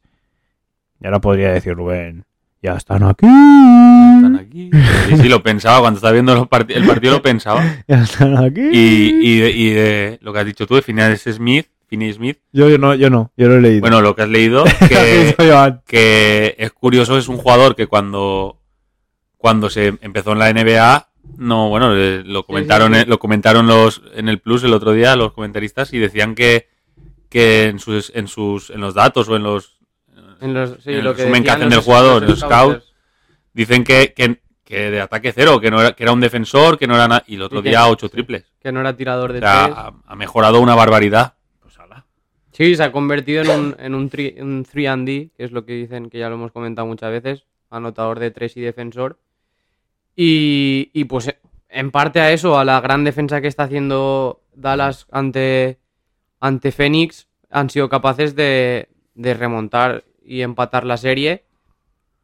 Y 1.05 1.07
ahora 1.07 1.21
podría 1.21 1.51
decir 1.53 1.75
Rubén, 1.75 2.25
ya 2.63 2.73
están 2.77 3.03
aquí. 3.03 3.27
Están 3.27 4.37
aquí. 4.37 4.71
Sí, 5.07 5.17
sí, 5.17 5.29
lo 5.29 5.43
pensaba. 5.43 5.79
Cuando 5.81 5.99
estaba 5.99 6.13
viendo 6.13 6.33
los 6.33 6.47
parti- 6.47 6.73
el 6.73 6.83
partido 6.83 7.13
lo 7.13 7.21
pensaba. 7.21 7.63
Ya 7.87 8.01
están 8.01 8.35
aquí. 8.43 8.61
Y, 8.71 9.19
y, 9.21 9.39
de, 9.39 9.51
y 9.51 9.69
de 9.69 10.17
lo 10.23 10.33
que 10.33 10.39
has 10.39 10.45
dicho 10.47 10.65
tú 10.65 10.73
de 10.73 10.81
Phineas 10.81 11.21
Smith, 11.21 11.67
Phineas 11.85 12.15
Smith, 12.15 12.39
Yo, 12.51 12.69
yo 12.69 12.79
no, 12.79 12.95
yo 12.95 13.11
no, 13.11 13.31
yo 13.37 13.47
lo 13.49 13.57
he 13.57 13.61
leído. 13.61 13.81
bueno, 13.81 14.01
lo 14.01 14.15
que 14.15 14.23
has 14.23 14.29
leído, 14.29 14.63
que, 15.87 16.55
es 16.57 16.71
curioso, 16.71 17.19
es 17.19 17.27
un 17.27 17.37
jugador 17.37 17.75
que 17.75 17.85
cuando, 17.85 18.57
cuando 19.37 19.69
se 19.69 19.93
empezó 20.01 20.31
en 20.31 20.39
la 20.39 20.51
NBA, 20.51 21.07
no, 21.37 21.69
bueno, 21.69 21.93
lo 21.93 22.47
comentaron, 22.47 22.95
sí. 22.95 23.03
lo 23.05 23.19
comentaron 23.19 23.67
los 23.67 24.01
en 24.15 24.27
el 24.27 24.39
Plus 24.39 24.63
el 24.63 24.73
otro 24.73 24.93
día 24.93 25.15
los 25.15 25.33
comentaristas 25.33 25.93
y 25.93 25.99
decían 25.99 26.33
que, 26.33 26.67
que 27.29 27.65
en 27.65 27.77
sus, 27.77 28.11
en 28.15 28.27
sus, 28.27 28.71
en 28.71 28.81
los 28.81 28.95
datos 28.95 29.29
o 29.29 29.35
en 29.35 29.43
los 29.43 29.74
En 30.45 30.53
los, 30.53 30.83
sí, 30.83 30.93
En 30.93 31.03
lo 31.03 31.13
que 31.15 31.23
resumen 31.23 31.43
que 31.43 31.51
hacen 31.51 31.69
del 31.69 31.79
jugador, 31.81 32.23
los 32.27 32.39
scouts, 32.39 32.93
dicen 33.53 33.83
que, 33.83 34.13
que, 34.13 34.41
que 34.63 34.91
de 34.91 35.01
ataque 35.01 35.31
cero, 35.33 35.59
que 35.59 35.69
no 35.71 35.81
era, 35.81 35.93
que 35.93 36.03
era 36.03 36.11
un 36.13 36.19
defensor, 36.21 36.77
que 36.77 36.87
no 36.87 36.95
era 36.95 37.07
nada, 37.07 37.23
y 37.27 37.35
el 37.35 37.41
otro 37.43 37.59
Y 37.59 37.63
día 37.63 37.87
ocho 37.87 38.09
triples. 38.09 38.45
Que 38.61 38.71
no 38.71 38.79
era 38.81 38.95
tirador 38.95 39.31
de 39.33 39.39
O 39.39 39.41
sea, 39.41 39.63
tres. 39.65 39.75
ha, 39.77 39.93
ha 40.05 40.15
mejorado 40.15 40.59
una 40.61 40.75
barbaridad. 40.75 41.33
Pues 41.61 41.77
ala. 41.79 42.05
Sí, 42.51 42.75
se 42.75 42.83
ha 42.83 42.91
convertido 42.91 43.43
en 43.43 43.49
un, 43.49 43.75
en 43.79 43.95
un, 43.95 44.09
tri- 44.09 44.41
un 44.41 44.63
3 44.69 44.87
and 44.87 45.07
D, 45.07 45.29
que 45.35 45.43
es 45.43 45.51
lo 45.51 45.65
que 45.65 45.73
dicen, 45.73 46.09
que 46.09 46.19
ya 46.19 46.29
lo 46.29 46.35
hemos 46.35 46.51
comentado 46.51 46.87
muchas 46.87 47.11
veces, 47.11 47.45
anotador 47.69 48.19
de 48.19 48.31
3 48.31 48.57
y 48.57 48.61
defensor. 48.61 49.19
Y, 50.15 50.91
y, 50.93 51.05
pues 51.05 51.33
en 51.69 51.91
parte 51.91 52.21
a 52.21 52.31
eso, 52.31 52.57
a 52.57 52.63
la 52.63 52.79
gran 52.79 53.03
defensa 53.03 53.41
que 53.41 53.47
está 53.49 53.63
haciendo 53.63 54.41
Dallas 54.53 55.07
ante, 55.11 55.77
ante 56.39 56.71
Phoenix, 56.71 57.27
han 57.49 57.69
sido 57.69 57.89
capaces 57.89 58.35
de, 58.35 58.87
de 59.13 59.33
remontar 59.33 60.05
y 60.25 60.41
empatar 60.41 60.85
la 60.85 60.97
serie. 60.97 61.45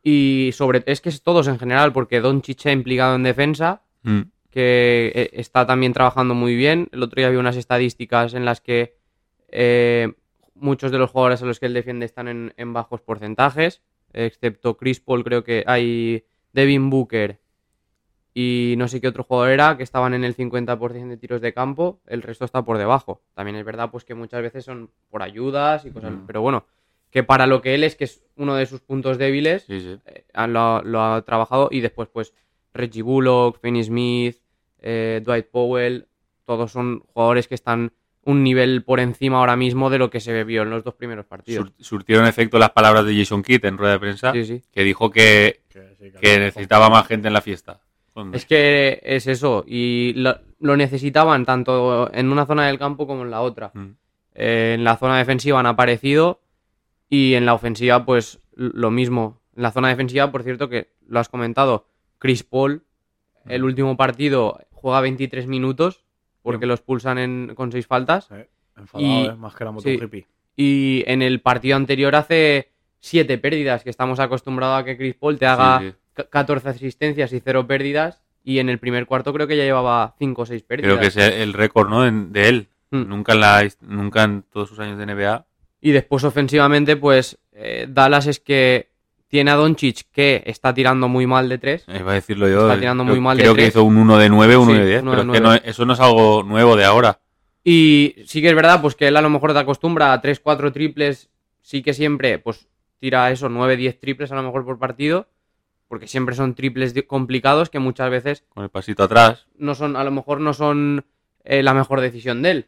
Y 0.04 0.49
sobre 0.54 0.84
es 0.88 0.99
que 1.02 1.10
es 1.10 1.22
todos 1.22 1.47
en 1.47 1.60
general, 1.60 1.93
porque 1.93 2.22
Don 2.22 2.41
ha 2.66 2.72
implicado 2.72 3.16
en 3.16 3.24
defensa, 3.24 3.84
Mm. 4.04 4.22
que 4.49 5.12
eh, 5.14 5.30
está 5.34 5.66
también 5.68 5.93
trabajando 5.93 6.34
muy 6.34 6.56
bien. 6.56 6.89
El 6.91 7.04
otro 7.04 7.22
día 7.22 7.30
vi 7.30 7.38
unas 7.38 7.56
estadísticas 7.56 8.34
en 8.34 8.45
las 8.45 8.60
que 8.62 8.95
eh, 9.49 10.12
muchos 10.56 10.91
de 10.91 10.97
los 10.97 11.12
jugadores 11.12 11.41
a 11.41 11.45
los 11.45 11.60
que 11.60 11.68
él 11.68 11.74
defiende 11.74 12.06
están 12.06 12.28
en, 12.28 12.54
en 12.58 12.74
bajos 12.74 13.02
porcentajes, 13.02 13.82
excepto 14.14 14.76
Chris 14.78 14.99
Paul, 14.99 15.24
creo 15.24 15.43
que 15.43 15.64
hay 15.68 16.26
Devin 16.54 16.89
Booker 16.89 17.39
y 18.34 18.76
no 18.78 18.88
sé 18.88 19.02
qué 19.02 19.08
otro 19.10 19.24
jugador 19.24 19.52
era, 19.52 19.76
que 19.78 19.84
estaban 19.84 20.14
en 20.14 20.24
el 20.24 20.36
50% 20.36 21.10
de 21.10 21.18
tiros 21.18 21.41
de 21.41 21.54
campo, 21.54 21.99
el 22.08 22.22
resto 22.22 22.45
está 22.45 22.64
por 22.64 22.78
debajo. 22.78 23.22
También 23.34 23.58
es 23.58 23.66
verdad 23.66 23.91
pues 23.91 24.06
que 24.06 24.16
muchas 24.16 24.41
veces 24.41 24.64
son 24.64 24.89
por 25.10 25.22
ayudas 25.22 25.86
y 25.86 25.91
cosas, 25.91 26.12
Mm. 26.14 26.26
pero 26.28 26.41
bueno, 26.41 26.66
que 27.12 27.24
para 27.24 27.45
lo 27.47 27.62
que 27.62 27.76
él 27.76 27.84
es, 27.84 27.95
que 27.95 28.05
es 28.05 28.24
uno 28.38 28.55
de 28.55 28.66
sus 28.66 28.80
puntos 28.82 29.18
débiles, 29.18 29.64
Sí, 29.64 29.80
sí. 29.82 29.97
eh, 30.05 30.26
ah, 30.34 30.47
lo, 30.47 30.82
lo 30.84 31.01
ha 31.03 31.22
trabajado 31.24 31.68
y 31.72 31.82
después 31.82 32.09
pues 32.12 32.34
Reggie 32.74 33.01
Bullock, 33.03 33.59
Finney 33.62 33.84
Smith, 33.84 34.38
eh, 34.82 35.22
Dwight 35.24 35.47
Powell, 35.47 36.07
todos 36.45 36.72
son 36.72 37.01
jugadores 37.14 37.47
que 37.47 37.55
están 37.55 37.91
un 38.24 38.43
nivel 38.43 38.84
por 38.84 38.99
encima 38.99 39.39
ahora 39.39 39.55
mismo 39.55 39.89
de 39.89 39.97
lo 39.97 40.09
que 40.09 40.20
se 40.20 40.43
vio 40.43 40.62
en 40.62 40.70
los 40.70 40.84
dos 40.84 40.93
primeros 40.93 41.26
partidos. 41.26 41.68
Sur- 41.70 41.74
surtieron 41.86 42.26
efecto 42.28 42.59
las 42.59 42.70
palabras 42.72 43.05
de 43.05 43.16
Jason 43.18 43.41
Kidd 43.43 43.66
en 43.66 43.78
rueda 43.78 43.93
de 43.93 43.99
prensa, 43.99 44.32
Sí, 44.32 44.45
sí. 44.45 44.62
que 44.72 44.84
dijo 44.84 45.09
que, 45.09 45.62
que 46.22 46.39
necesitaba 46.39 46.89
más 46.89 47.07
gente 47.07 47.28
en 47.28 47.34
la 47.34 47.41
fiesta. 47.41 47.80
Es 48.34 48.45
que 48.45 48.99
es 49.03 49.26
eso, 49.28 49.64
y 49.66 50.14
lo, 50.18 50.38
lo 50.59 50.76
necesitaban 50.78 51.45
tanto 51.45 52.14
en 52.14 52.30
una 52.32 52.45
zona 52.45 52.68
del 52.68 52.78
campo 52.78 53.07
como 53.07 53.24
en 53.24 53.32
la 53.32 53.41
otra. 53.41 53.72
Mm. 53.74 53.88
Eh, 54.36 54.74
en 54.76 54.84
la 54.84 54.97
zona 54.97 55.18
defensiva 55.18 55.59
han 55.59 55.66
aparecido 55.66 56.40
y 57.12 57.34
en 57.36 57.45
la 57.45 57.53
ofensiva 57.53 58.05
pues 58.05 58.39
lo 58.55 58.89
mismo. 58.89 59.41
En 59.55 59.64
la 59.64 59.72
zona 59.72 59.89
defensiva, 59.89 60.32
por 60.32 60.43
cierto, 60.43 60.70
que 60.70 60.93
lo 61.07 61.20
has 61.20 61.28
comentado, 61.30 61.86
Chris 62.18 62.43
Paul, 62.43 62.84
el 63.47 63.64
último 63.66 63.97
partido 63.97 64.59
juega 64.72 65.01
23 65.01 65.45
minutos 65.45 66.03
porque 66.41 66.59
Bien. 66.66 66.70
los 66.70 66.82
pulsan 66.82 67.18
en- 67.18 67.53
con 67.53 67.72
seis 67.72 67.86
faltas 67.86 68.26
Sí, 68.28 68.36
enfadado, 68.78 69.09
Y- 69.24 69.26
eh, 69.28 69.36
más 69.36 69.53
que 69.55 69.66
la 69.66 69.72
moto 69.72 69.84
sí. 69.89 69.99
hippie. 70.01 70.26
y 70.55 71.03
en 71.07 71.22
el 71.22 71.41
partido 71.41 71.76
anterior 71.76 72.16
hace 72.16 72.72
siete 72.99 73.38
pérdidas, 73.38 73.84
que 73.84 73.89
estamos 73.89 74.20
acostumbrados 74.20 74.80
a 74.82 74.86
que 74.86 74.95
Chris 74.97 75.16
Paul 75.16 75.38
te 75.39 75.45
haga 75.47 75.80
Sí, 75.80 75.89
sí. 75.91 75.95
ca- 76.14 76.24
14 76.30 76.70
asistencias 76.70 77.34
y 77.34 77.39
cero 77.39 77.66
pérdidas 77.68 78.22
y 78.43 78.59
en 78.59 78.70
el 78.70 78.78
primer 78.80 79.05
cuarto 79.05 79.34
creo 79.34 79.47
que 79.47 79.57
ya 79.57 79.64
llevaba 79.64 80.16
5 80.18 80.43
o 80.43 80.45
6 80.45 80.64
pérdidas. 80.64 80.89
Creo 80.97 80.99
que 81.01 81.07
es 81.07 81.18
el 81.18 81.53
récord 81.53 81.89
¿no? 81.89 82.01
de 82.09 82.47
él. 82.49 82.68
Mm. 82.91 83.07
Nunca, 83.07 83.34
en 83.34 83.39
la, 83.39 83.70
nunca 83.82 84.24
en 84.24 84.43
todos 84.43 84.70
sus 84.70 84.80
años 84.80 84.97
de 84.97 85.05
NBA. 85.05 85.45
Y 85.82 85.91
después 85.91 86.23
ofensivamente, 86.23 86.95
pues 86.95 87.38
eh, 87.53 87.88
Dallas 87.89 88.27
es 88.27 88.39
que 88.39 88.89
tiene 89.27 89.51
a 89.51 89.55
Doncic 89.55 90.05
que 90.11 90.43
está 90.45 90.73
tirando 90.73 91.07
muy 91.07 91.25
mal 91.25 91.49
de 91.49 91.57
tres. 91.57 91.86
Iba 91.88 92.11
a 92.11 92.15
decirlo 92.15 92.47
yo. 92.49 92.67
Está 92.67 92.79
tirando 92.79 93.03
creo, 93.03 93.15
muy 93.15 93.21
mal 93.23 93.38
de 93.38 93.43
Creo 93.43 93.55
que 93.55 93.61
tres. 93.61 93.69
hizo 93.73 93.84
un 93.84 93.97
1 93.97 94.17
de 94.17 94.29
9, 94.29 94.57
1 94.57 94.71
Sí, 94.73 94.77
de 94.79 94.86
10. 94.86 95.01
uno 95.01 95.11
Pero 95.11 95.23
de 95.23 95.27
es 95.29 95.34
que 95.34 95.39
no, 95.41 95.47
nueve. 95.49 95.61
eso 95.65 95.86
no 95.86 95.93
es 95.93 95.99
algo 95.99 96.43
nuevo 96.43 96.75
de 96.75 96.86
ahora. 96.86 97.19
Y 97.63 98.15
sí 98.25 98.41
que 98.41 98.49
es 98.49 98.55
verdad, 98.55 98.82
pues 98.82 98.95
que 98.95 99.07
él 99.07 99.17
a 99.17 99.21
lo 99.21 99.29
mejor 99.29 99.53
te 99.53 99.59
acostumbra 99.59 100.13
a 100.13 100.21
3-4 100.21 100.71
triples, 100.73 101.29
sí 101.61 101.82
que 101.82 101.93
siempre, 101.93 102.39
pues 102.39 102.67
tira 102.99 103.32
eso, 103.32 103.49
9-10 103.49 103.99
triples 103.99 104.32
a 104.32 104.36
lo 104.36 104.43
mejor 104.43 104.65
por 104.65 104.77
partido, 104.79 105.27
porque 105.88 106.07
siempre 106.07 106.36
son 106.36 106.53
triples 106.55 106.93
complicados 107.07 107.69
que 107.69 107.79
muchas 107.79 108.09
veces 108.09 108.43
Con 108.49 108.63
el 108.63 108.69
pasito 108.69 109.03
atrás. 109.03 109.47
no 109.57 109.75
son, 109.75 109.95
a 109.95 110.03
lo 110.03 110.11
mejor 110.11 110.39
no 110.41 110.53
son 110.53 111.05
eh, 111.43 111.61
la 111.63 111.73
mejor 111.73 112.01
decisión 112.01 112.41
de 112.41 112.51
él. 112.51 112.67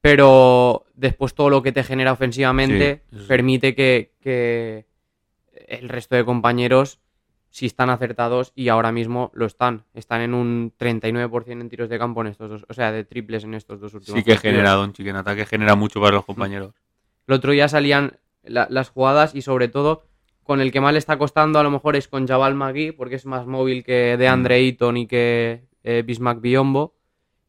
Pero 0.00 0.86
después 0.94 1.34
todo 1.34 1.50
lo 1.50 1.62
que 1.62 1.72
te 1.72 1.82
genera 1.84 2.12
ofensivamente 2.12 3.02
Sí, 3.10 3.14
eso 3.16 3.22
sí. 3.22 3.28
permite 3.28 3.74
que, 3.74 4.12
que 4.20 4.86
el 5.68 5.88
resto 5.88 6.16
de 6.16 6.24
compañeros 6.24 7.00
si 7.52 7.66
están 7.66 7.90
acertados 7.90 8.52
y 8.54 8.68
ahora 8.68 8.92
mismo 8.92 9.30
lo 9.34 9.44
están. 9.44 9.84
Están 9.92 10.20
en 10.20 10.34
un 10.34 10.72
39% 10.78 11.50
en 11.60 11.68
tiros 11.68 11.88
de 11.88 11.98
campo 11.98 12.20
en 12.20 12.28
estos 12.28 12.48
dos, 12.48 12.64
o 12.68 12.74
sea, 12.74 12.92
de 12.92 13.04
triples 13.04 13.42
en 13.44 13.54
estos 13.54 13.80
dos 13.80 13.92
últimos 13.92 14.18
Sí 14.20 14.24
que 14.24 14.34
partidos. 14.34 14.52
genera 14.54 14.70
Doncic 14.72 15.06
en 15.08 15.16
ataque, 15.16 15.44
genera 15.46 15.74
mucho 15.74 16.00
para 16.00 16.14
los 16.14 16.24
compañeros. 16.24 16.72
El 17.26 17.34
otro 17.34 17.50
día 17.52 17.68
salían 17.68 18.18
la- 18.44 18.68
las 18.70 18.90
jugadas 18.90 19.34
y 19.34 19.42
sobre 19.42 19.66
todo 19.68 20.04
con 20.44 20.60
el 20.60 20.70
que 20.72 20.80
más 20.80 20.92
le 20.92 20.98
está 21.00 21.18
costando 21.18 21.58
a 21.58 21.62
lo 21.64 21.70
mejor 21.72 21.96
es 21.96 22.06
con 22.08 22.26
Jabal 22.26 22.54
Magui 22.54 22.92
porque 22.92 23.16
es 23.16 23.26
más 23.26 23.46
móvil 23.46 23.82
que 23.84 24.16
de 24.16 24.28
Andre 24.28 24.54
Ayton 24.54 24.96
y 24.96 25.06
que 25.08 25.64
eh, 25.84 26.02
Bismack 26.06 26.40
Biombo 26.40 26.94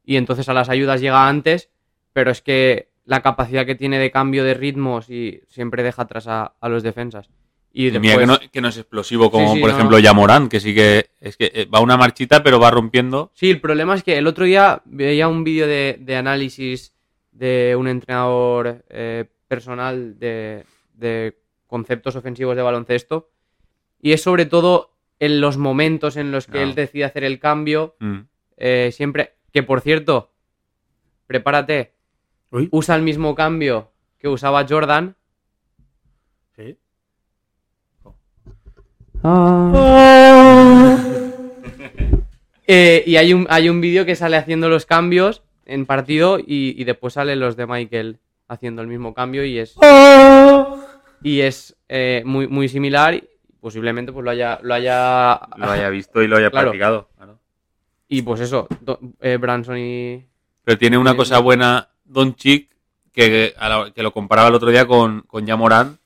y 0.04 0.16
entonces 0.18 0.50
a 0.50 0.54
las 0.54 0.70
ayudas 0.70 1.00
llega 1.00 1.28
antes, 1.28 1.70
pero 2.14 2.32
es 2.32 2.42
que 2.42 2.90
la 3.06 3.22
capacidad 3.22 3.66
que 3.66 3.76
tiene 3.76 4.00
de 4.00 4.12
cambio 4.12 4.44
de 4.44 4.54
ritmos 4.54 5.10
y 5.10 5.42
siempre 5.48 5.84
deja 5.84 6.04
atrás 6.04 6.28
a, 6.28 6.54
a 6.60 6.70
los 6.70 6.84
defensas. 6.84 7.30
Y 7.74 7.84
Y 7.88 7.90
después, 7.92 8.02
mira 8.02 8.18
que 8.20 8.26
no, 8.26 8.52
que 8.52 8.62
no 8.62 8.68
es 8.68 8.78
explosivo 8.78 9.32
como, 9.32 9.50
Sí, 9.50 9.56
sí, 9.56 9.62
por 9.62 9.70
no, 9.70 9.76
ejemplo, 9.76 9.98
no. 9.98 10.04
Yamorán, 10.04 10.50
que 10.50 10.60
sí 10.60 10.76
que 10.76 11.10
es 11.20 11.38
que 11.38 11.52
eh, 11.54 11.66
va 11.66 11.80
una 11.80 11.98
marchita, 11.98 12.44
pero 12.44 12.60
va 12.60 12.70
rompiendo. 12.70 13.32
Sí, 13.34 13.50
el 13.50 13.62
problema 13.62 13.96
es 13.96 14.04
que 14.04 14.18
el 14.18 14.28
otro 14.28 14.46
día 14.46 14.82
veía 14.86 15.28
un 15.28 15.44
vídeo 15.44 15.68
de, 15.68 15.98
de 16.00 16.16
análisis 16.16 16.94
de 17.32 17.76
un 17.78 17.88
entrenador 17.88 18.84
eh, 18.90 19.26
personal 19.48 20.20
de, 20.20 20.66
de 20.94 21.38
conceptos 21.68 22.16
ofensivos 22.18 22.56
de 22.58 22.62
baloncesto 22.62 23.30
y 24.02 24.12
es 24.12 24.22
sobre 24.22 24.46
todo 24.46 24.92
en 25.20 25.40
los 25.40 25.58
momentos 25.58 26.18
en 26.18 26.32
los 26.32 26.48
que 26.48 26.62
él 26.64 26.76
decide 26.76 27.06
hacer 27.06 27.24
el 27.24 27.40
cambio, 27.40 27.96
Mm. 28.00 28.20
eh, 28.58 28.90
siempre, 28.92 29.36
que 29.54 29.64
por 29.64 29.80
cierto, 29.82 30.32
prepárate, 31.28 31.94
Uy. 32.52 32.68
usa 32.72 32.96
el 32.96 33.02
mismo 33.02 33.34
cambio 33.36 33.92
que 34.20 34.28
usaba 34.28 34.66
Jordan. 34.68 35.16
Sí. 36.56 36.78
Eh, 42.68 43.04
y 43.06 43.16
hay 43.18 43.34
un, 43.34 43.48
hay 43.50 43.70
un 43.70 43.82
vídeo 43.82 44.06
que 44.06 44.16
sale 44.16 44.38
haciendo 44.38 44.70
los 44.70 44.86
cambios 44.86 45.44
en 45.66 45.86
partido 45.86 46.40
y, 46.40 46.76
y 46.78 46.84
después 46.86 47.14
salen 47.16 47.40
los 47.40 47.56
de 47.56 47.68
Michael 47.68 48.20
haciendo 48.48 48.82
el 48.82 48.88
mismo 48.88 49.14
cambio 49.14 49.44
y 49.46 49.58
es 49.60 49.76
y 51.24 51.42
es 51.42 51.76
eh, 51.90 52.22
muy, 52.26 52.48
muy 52.48 52.68
similar 52.70 53.16
y 53.16 53.28
posiblemente 53.60 54.12
pues 54.12 54.24
lo 54.24 54.32
haya 54.32 54.60
lo 54.62 54.74
haya 54.74 55.40
Lo 55.58 55.70
haya 55.72 55.90
visto 55.90 56.22
y 56.22 56.28
lo 56.28 56.38
haya 56.38 56.50
Claro. 56.50 56.68
practicado. 56.72 57.10
claro. 57.18 57.40
y 58.08 58.22
pues 58.22 58.42
eso 58.42 58.68
eh, 59.22 59.38
Branson 59.38 59.78
y 59.78 60.26
Pero 60.64 60.78
tiene 60.78 60.98
una 60.98 61.16
cosa 61.16 61.38
sí. 61.38 61.44
Buena 62.12 62.26
Doncic 62.26 62.70
que, 63.14 63.54
a 63.58 63.70
la- 63.70 63.92
que 63.92 64.04
lo 64.04 64.12
comparaba 64.14 64.50
el 64.50 64.56
otro 64.56 64.70
día 64.70 64.86
con, 64.86 65.22
con 65.22 65.46
Yamorán, 65.46 66.00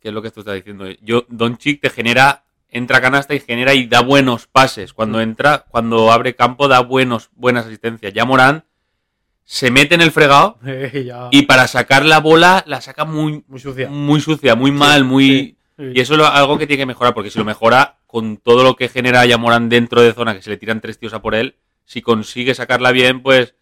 que 0.00 0.08
es 0.08 0.14
lo 0.14 0.22
que 0.22 0.30
tú 0.30 0.40
estás 0.40 0.54
diciendo. 0.54 0.86
Yo, 1.00 1.24
Doncic 1.28 1.80
te 1.80 1.90
genera, 1.90 2.44
entra 2.68 3.00
canasta 3.00 3.34
y 3.34 3.40
genera 3.40 3.72
y 3.74 3.86
da 3.86 4.00
buenos 4.00 4.46
pases. 4.46 4.92
Cuando 4.92 5.18
Mm. 5.18 5.22
entra, 5.22 5.64
cuando 5.68 6.10
abre 6.12 6.34
campo, 6.34 6.68
da 6.68 6.80
buenos, 6.80 7.30
buenas 7.34 7.66
asistencias. 7.66 8.12
Yamorán 8.12 8.64
se 9.44 9.70
mete 9.70 9.94
en 9.94 10.00
el 10.00 10.10
fregado 10.12 10.58
Ya. 11.04 11.28
y 11.30 11.42
para 11.42 11.66
sacar 11.68 12.04
la 12.04 12.18
bola 12.20 12.64
la 12.66 12.80
saca 12.80 13.04
muy, 13.04 13.44
Muy 13.46 13.60
sucia. 13.60 13.88
muy 13.88 14.20
sucia, 14.20 14.54
muy 14.54 14.70
mal, 14.70 15.04
muy... 15.04 15.56
Sí. 15.76 15.84
Y 15.94 16.00
eso 16.00 16.14
es 16.14 16.20
algo 16.20 16.56
que 16.56 16.68
tiene 16.68 16.82
que 16.82 16.86
mejorar, 16.86 17.14
porque 17.14 17.30
si 17.30 17.38
lo 17.38 17.44
mejora 17.44 17.96
con 18.06 18.36
todo 18.36 18.62
lo 18.62 18.76
que 18.76 18.88
genera 18.88 19.26
Yamorán 19.26 19.68
dentro 19.68 20.02
de 20.02 20.12
zona, 20.12 20.32
que 20.34 20.40
se 20.42 20.50
le 20.50 20.56
tiran 20.56 20.80
tres 20.80 20.98
tíos 21.00 21.12
a 21.14 21.20
por 21.20 21.34
él, 21.34 21.56
si 21.84 22.00
consigue 22.00 22.54
sacarla 22.54 22.92
bien, 22.92 23.22
pues 23.24 23.56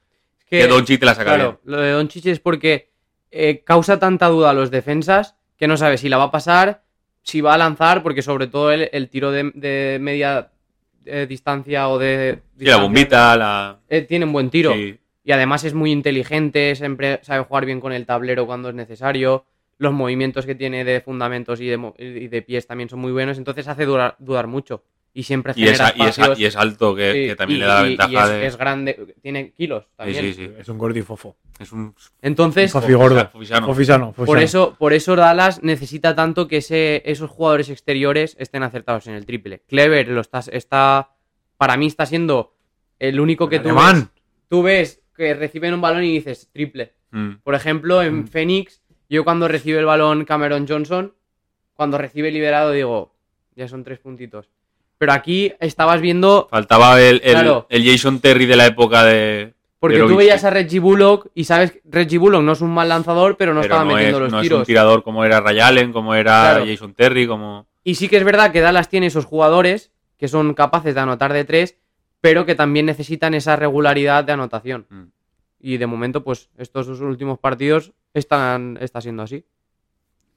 que 0.60 0.66
Doncic 0.66 1.00
te 1.00 1.06
la 1.06 1.14
saca 1.14 1.34
claro, 1.34 1.60
bien. 1.64 1.76
lo 1.76 1.82
de 1.82 1.90
Doncic 1.92 2.26
es 2.26 2.40
porque 2.40 2.90
eh, 3.30 3.62
causa 3.64 3.98
tanta 3.98 4.28
duda 4.28 4.50
a 4.50 4.52
los 4.52 4.70
defensas 4.70 5.36
que 5.56 5.66
no 5.66 5.76
sabe 5.76 5.98
si 5.98 6.08
la 6.08 6.18
va 6.18 6.24
a 6.24 6.30
pasar, 6.30 6.82
si 7.22 7.40
va 7.40 7.54
a 7.54 7.58
lanzar, 7.58 8.02
porque 8.02 8.22
sobre 8.22 8.48
todo 8.48 8.72
el, 8.72 8.88
el 8.92 9.08
tiro 9.08 9.30
de, 9.30 9.52
de 9.54 9.98
media 10.00 10.50
eh, 11.04 11.26
distancia 11.28 11.88
o 11.88 11.98
de... 11.98 12.40
Sí, 12.58 12.64
la 12.64 12.72
distancia, 12.72 12.82
bombita, 12.82 13.36
la... 13.36 13.78
eh, 13.88 14.02
tiene 14.02 14.24
un 14.24 14.32
buen 14.32 14.50
tiro. 14.50 14.72
Sí. 14.72 14.98
Y 15.24 15.30
además 15.30 15.62
es 15.62 15.72
muy 15.72 15.92
inteligente, 15.92 16.74
siempre 16.74 17.20
sabe 17.22 17.44
jugar 17.44 17.64
bien 17.64 17.80
con 17.80 17.92
el 17.92 18.06
tablero 18.06 18.44
cuando 18.44 18.70
es 18.70 18.74
necesario. 18.74 19.44
Los 19.78 19.92
movimientos 19.92 20.46
que 20.46 20.56
tiene 20.56 20.84
de 20.84 21.00
fundamentos 21.00 21.60
y 21.60 21.66
de, 21.66 21.92
y 21.98 22.28
de 22.28 22.42
pies 22.42 22.66
también 22.66 22.88
son 22.88 22.98
muy 22.98 23.12
buenos, 23.12 23.38
entonces 23.38 23.68
hace 23.68 23.84
dudar, 23.84 24.16
dudar 24.18 24.48
mucho. 24.48 24.82
Y 25.14 25.24
siempre 25.24 25.52
Y 25.56 25.64
es, 25.64 25.72
genera 25.78 25.92
y, 25.96 26.00
es, 26.02 26.08
espacios. 26.18 26.38
y 26.38 26.44
es 26.46 26.56
alto, 26.56 26.94
que, 26.94 27.12
Sí, 27.12 27.26
que 27.28 27.36
también 27.36 27.58
y- 27.58 27.60
le 27.60 27.66
da 27.66 27.74
la 27.74 27.82
ventaja 27.82 28.24
es, 28.24 28.30
de... 28.30 28.46
es 28.46 28.56
grande, 28.56 29.14
tiene 29.20 29.52
kilos 29.52 29.84
Sí, 29.84 29.90
también. 29.96 30.24
sí, 30.24 30.32
sí. 30.34 30.50
Es 30.58 30.68
un 30.68 30.78
gordifofo. 30.78 31.36
Es 31.58 31.70
un... 31.72 31.94
Entonces, 32.22 32.72
Fofi 32.72 32.94
gordo. 32.94 33.28
Fofisano. 33.30 33.66
Fofisano. 33.66 34.12
por 34.12 34.38
eso, 34.38 34.74
por 34.78 34.92
eso 34.94 35.14
Dallas 35.14 35.62
necesita 35.62 36.14
tanto 36.14 36.48
que 36.48 36.56
ese, 36.58 37.02
esos 37.04 37.28
jugadores 37.30 37.68
exteriores 37.68 38.36
estén 38.38 38.62
acertados 38.62 39.06
en 39.06 39.14
el 39.14 39.26
triple. 39.26 39.60
Clever 39.68 40.08
lo 40.08 40.22
está, 40.22 40.40
está 40.50 41.10
para 41.58 41.76
mí 41.76 41.86
está 41.86 42.06
siendo 42.06 42.54
el 42.98 43.20
único 43.20 43.48
que 43.50 43.60
tú 43.60 43.74
ves, 43.74 44.08
tú 44.48 44.62
ves 44.62 45.02
que 45.14 45.34
reciben 45.34 45.74
un 45.74 45.80
balón 45.82 46.04
y 46.04 46.12
dices 46.14 46.48
triple. 46.52 46.94
Mm. 47.10 47.32
Por 47.44 47.54
ejemplo, 47.54 48.02
en 48.02 48.20
Mm. 48.20 48.28
Phoenix, 48.28 48.82
yo 49.10 49.24
cuando 49.24 49.46
recibe 49.46 49.78
el 49.78 49.84
balón 49.84 50.24
Cameron 50.24 50.66
Johnson, 50.66 51.14
cuando 51.74 51.98
recibe 51.98 52.30
liberado 52.30 52.70
digo, 52.72 53.14
ya 53.54 53.68
son 53.68 53.84
tres 53.84 53.98
puntitos. 53.98 54.48
Pero 55.02 55.14
aquí 55.14 55.52
estabas 55.58 56.00
viendo, 56.00 56.46
Faltaba 56.48 57.00
el, 57.02 57.20
el, 57.24 57.32
Claro. 57.32 57.66
el 57.70 57.84
Jason 57.84 58.20
Terry 58.20 58.46
de 58.46 58.54
la 58.54 58.66
época 58.66 59.02
de... 59.02 59.52
porque 59.80 59.96
Pero 59.96 60.06
tú 60.06 60.14
veías 60.14 60.44
a 60.44 60.50
Reggie 60.50 60.78
Bullock 60.78 61.26
y 61.34 61.42
sabes 61.42 61.72
que 61.72 61.82
Reggie 61.90 62.18
Bullock 62.18 62.40
no 62.44 62.52
es 62.52 62.60
un 62.60 62.70
mal 62.72 62.88
lanzador, 62.88 63.36
pero 63.36 63.52
no 63.52 63.62
pero 63.62 63.74
estaba 63.74 63.84
no 63.90 63.96
metiendo 63.96 64.18
es, 64.18 64.22
los 64.22 64.30
no 64.32 64.38
es 64.38 64.42
tiros. 64.44 64.58
un 64.60 64.64
tirador 64.64 65.02
como 65.02 65.24
era 65.24 65.40
Ray 65.40 65.58
Allen, 65.58 65.92
como 65.92 66.14
era 66.14 66.52
Claro. 66.52 66.66
Jason 66.66 66.94
Terry, 66.94 67.26
como... 67.26 67.66
Y 67.82 67.96
sí 67.96 68.08
que 68.08 68.16
es 68.18 68.22
verdad 68.22 68.52
que 68.52 68.60
Dallas 68.60 68.88
tiene 68.88 69.06
esos 69.08 69.24
jugadores 69.24 69.90
que 70.18 70.28
son 70.28 70.54
capaces 70.54 70.94
de 70.94 71.00
anotar 71.00 71.32
de 71.32 71.44
tres, 71.44 71.76
pero 72.20 72.46
que 72.46 72.54
también 72.54 72.86
necesitan 72.86 73.34
esa 73.34 73.56
regularidad 73.56 74.22
de 74.22 74.34
anotación. 74.34 74.86
Mm. 74.88 75.02
Y 75.58 75.78
de 75.78 75.86
momento, 75.88 76.22
pues 76.22 76.48
estos 76.58 76.86
dos 76.86 77.00
últimos 77.00 77.40
partidos 77.40 77.90
están 78.14 78.78
está 78.80 79.00
siendo 79.00 79.24
así. 79.24 79.44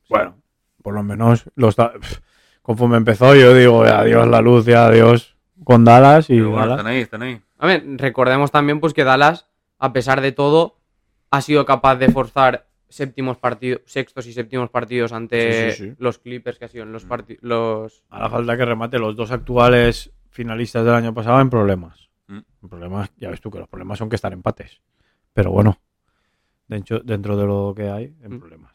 Bueno, 0.10 0.38
por 0.82 0.96
lo 0.96 1.04
menos 1.04 1.44
los 1.54 1.76
da- 1.76 1.94
conforme 2.66 2.98
empezó 2.98 3.36
yo 3.36 3.54
digo 3.54 3.84
adiós 3.84 4.28
la 4.28 4.42
luz, 4.42 4.66
ya 4.66 4.88
adiós 4.88 5.36
con 5.64 5.86
Dallas 5.86 6.30
y 6.30 6.38
Pero 6.38 6.50
bueno, 6.50 6.62
Dallas. 6.62 6.78
están 6.80 6.92
ahí, 6.92 7.00
están 7.02 7.22
ahí. 7.22 7.42
A 7.60 7.68
ver, 7.68 7.84
recordemos 7.98 8.50
también 8.52 8.80
pues 8.80 8.94
que 8.94 9.04
Dallas, 9.04 9.48
a 9.80 9.94
pesar 9.94 10.20
de 10.22 10.32
todo, 10.32 10.78
ha 11.32 11.42
sido 11.42 11.66
capaz 11.66 11.96
de 11.98 12.10
forzar 12.12 12.68
séptimos 12.90 13.38
partidos, 13.38 13.82
sextos 13.86 14.26
y 14.28 14.34
séptimos 14.34 14.70
partidos 14.70 15.12
ante 15.14 15.72
Sí, 15.72 15.78
sí, 15.84 15.90
sí. 15.90 15.96
los 16.00 16.18
Clippers 16.20 16.58
que 16.60 16.66
ha 16.66 16.68
sido 16.70 16.84
en 16.84 16.92
los 16.92 17.06
Mm. 17.06 17.08
partidos 17.08 17.44
los 17.44 18.04
Hará 18.10 18.30
falta 18.30 18.58
que 18.58 18.66
remate 18.66 19.00
los 19.00 19.16
dos 19.16 19.32
actuales 19.32 20.12
finalistas 20.30 20.84
del 20.86 20.94
año 20.96 21.14
pasado 21.14 21.40
en 21.42 21.50
problemas. 21.50 22.10
Mm. 22.28 22.40
En 22.64 22.70
problemas, 22.70 23.12
ya 23.18 23.30
ves 23.30 23.42
tú 23.42 23.52
que 23.52 23.60
los 23.60 23.68
problemas 23.68 23.98
son 24.00 24.10
que 24.10 24.16
están 24.16 24.34
empates. 24.34 24.82
Pero 25.34 25.52
bueno, 25.52 25.78
de 26.68 26.78
hecho, 26.78 27.00
dentro 27.00 27.38
de 27.38 27.46
lo 27.46 27.74
que 27.76 27.90
hay, 27.90 28.16
en 28.22 28.34
Mm. 28.36 28.40
problemas. 28.40 28.75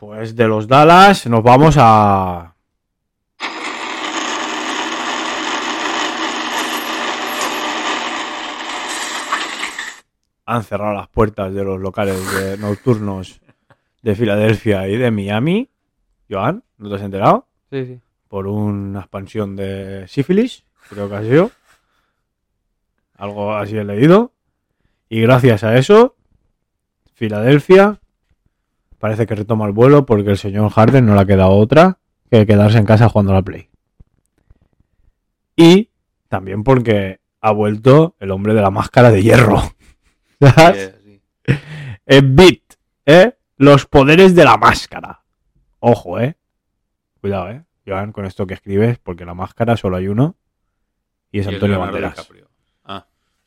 Pues 0.00 0.34
de 0.34 0.48
los 0.48 0.66
Dallas 0.66 1.26
nos 1.26 1.42
vamos 1.42 1.76
a. 1.78 2.54
Han 10.46 10.64
cerrado 10.64 10.94
las 10.94 11.08
puertas 11.08 11.54
de 11.54 11.62
los 11.64 11.80
locales 11.80 12.18
de- 12.34 12.56
nocturnos 12.58 13.40
de 14.02 14.14
Filadelfia 14.16 14.88
y 14.88 14.96
de 14.96 15.10
Miami. 15.10 15.68
Joan, 16.28 16.64
¿no 16.78 16.88
te 16.88 16.96
has 16.96 17.02
enterado? 17.02 17.46
Sí, 17.70 17.86
sí. 17.86 18.00
por 18.28 18.46
una 18.46 19.00
expansión 19.00 19.54
de 19.56 20.06
sífilis, 20.08 20.64
creo 20.88 21.08
que 21.08 21.16
ha 21.16 21.22
sido. 21.22 21.50
Algo 23.16 23.54
así 23.56 23.76
he 23.76 23.82
leído. 23.84 24.32
Y 25.08 25.20
gracias 25.20 25.62
a 25.64 25.76
eso, 25.76 26.14
Filadelfia 27.14 27.99
parece 29.00 29.26
que 29.26 29.34
retoma 29.34 29.66
el 29.66 29.72
vuelo 29.72 30.06
porque 30.06 30.30
el 30.30 30.38
señor 30.38 30.70
Harden 30.70 31.06
no 31.06 31.14
le 31.16 31.22
ha 31.22 31.26
quedado 31.26 31.50
otra 31.50 31.98
que 32.30 32.46
quedarse 32.46 32.78
en 32.78 32.84
casa 32.84 33.08
jugando 33.08 33.32
a 33.32 33.36
la 33.36 33.42
Play. 33.42 33.68
Y 35.56 35.90
también 36.28 36.62
porque 36.62 37.20
ha 37.40 37.50
vuelto 37.50 38.14
el 38.20 38.30
hombre 38.30 38.54
de 38.54 38.62
la 38.62 38.70
máscara 38.70 39.10
de 39.10 39.22
hierro. 39.22 39.60
¿Sabes? 40.40 40.94
Sí. 41.02 41.20
En 42.06 42.36
Beat, 42.36 42.62
¿eh? 43.06 43.36
Los 43.56 43.86
poderes 43.86 44.34
de 44.34 44.44
la 44.44 44.56
máscara. 44.56 45.24
Ojo, 45.80 46.20
¿eh? 46.20 46.36
Cuidado, 47.20 47.50
¿eh? 47.50 47.64
Joan, 47.86 48.12
con 48.12 48.26
esto 48.26 48.46
que 48.46 48.54
escribes, 48.54 48.98
porque 48.98 49.24
la 49.24 49.34
máscara 49.34 49.76
solo 49.76 49.96
hay 49.96 50.08
uno. 50.08 50.36
Y 51.32 51.40
es 51.40 51.46
Y 51.46 51.54
Antonio 51.54 51.78
Banderas. 51.78 52.14
DiCaprio. 52.16 52.49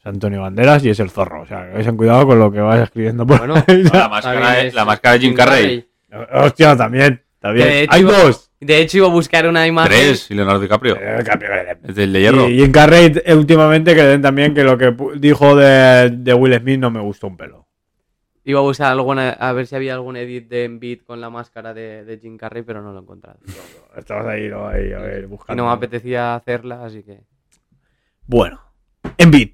Es 0.04 0.08
Antonio 0.08 0.41
Banderas 0.41 0.84
y 0.84 0.89
es 0.89 0.99
el 0.99 1.10
zorro. 1.10 1.41
O 1.41 1.45
sea, 1.45 1.72
que 1.72 1.82
ten 1.84 1.95
cuidado 1.95 2.28
con 2.28 2.38
lo 2.39 2.51
que 2.51 2.60
vas 2.60 2.82
escribiendo 2.82 3.26
por 3.26 3.38
Bueno, 3.39 3.56
ahí. 3.56 3.84
no, 3.84 3.89
la 3.93 4.10
máscara, 4.10 4.54
bien, 4.56 4.68
es, 4.68 4.74
la 4.74 4.86
máscara 4.86 5.14
de 5.14 5.20
Jim 5.22 5.34
Carrey. 5.34 5.88
Hostia, 6.34 6.76
también. 6.76 7.22
También. 7.39 7.68
Hecho, 7.70 7.91
hay 7.93 8.04
dos. 8.04 8.51
De 8.60 8.78
hecho, 8.80 8.97
iba 8.97 9.08
a 9.08 9.10
buscar 9.10 9.47
una 9.47 9.66
imagen. 9.68 9.91
Tres, 9.91 10.30
y 10.32 10.34
Leonardo 10.36 10.62
DiCaprio. 10.62 10.95
Eh, 10.97 11.24
Es 11.84 11.95
del 11.95 12.14
de 12.14 12.22
hierro. 12.22 12.49
Y 12.49 12.60
Jim 12.60 12.72
Carrey 12.72 13.12
eh, 13.26 13.34
últimamente 13.34 13.93
que 13.95 14.04
den 14.04 14.22
también 14.22 14.54
que 14.54 14.64
lo 14.64 14.78
que 14.78 14.95
dijo 15.18 15.56
de, 15.56 16.10
de 16.10 16.34
Will 16.34 16.58
Smith 16.60 16.80
no 16.80 16.89
me 16.91 17.01
gustó 17.01 17.28
un 17.28 17.36
pelo. 17.38 17.68
Iba 18.45 18.60
a 18.60 18.64
buscar 18.64 18.91
alguna, 18.91 19.30
a 19.32 19.54
ver 19.54 19.68
si 19.68 19.76
había 19.76 19.93
algún 19.93 20.18
edit 20.18 20.49
de 20.49 20.66
Embiid 20.66 21.01
con 21.04 21.22
la 21.22 21.30
máscara 21.30 21.74
de, 21.74 22.04
de 22.04 22.18
Jim 22.20 22.38
Carrey, 22.38 22.62
pero 22.64 22.82
no 22.82 22.91
lo 22.91 22.99
he 22.99 23.01
encontrado. 23.01 23.39
Estabas 23.95 24.28
ahí, 24.28 24.49
no, 24.49 24.68
ahí, 24.68 24.91
a 24.91 24.99
ver, 24.99 25.24
Y 25.24 25.28
buscando. 25.28 25.64
no 25.64 25.70
me 25.70 25.76
apetecía 25.76 26.36
hacerla, 26.36 26.84
así 26.84 27.04
que. 27.04 27.22
Bueno, 28.26 28.60
Embiid 29.18 29.51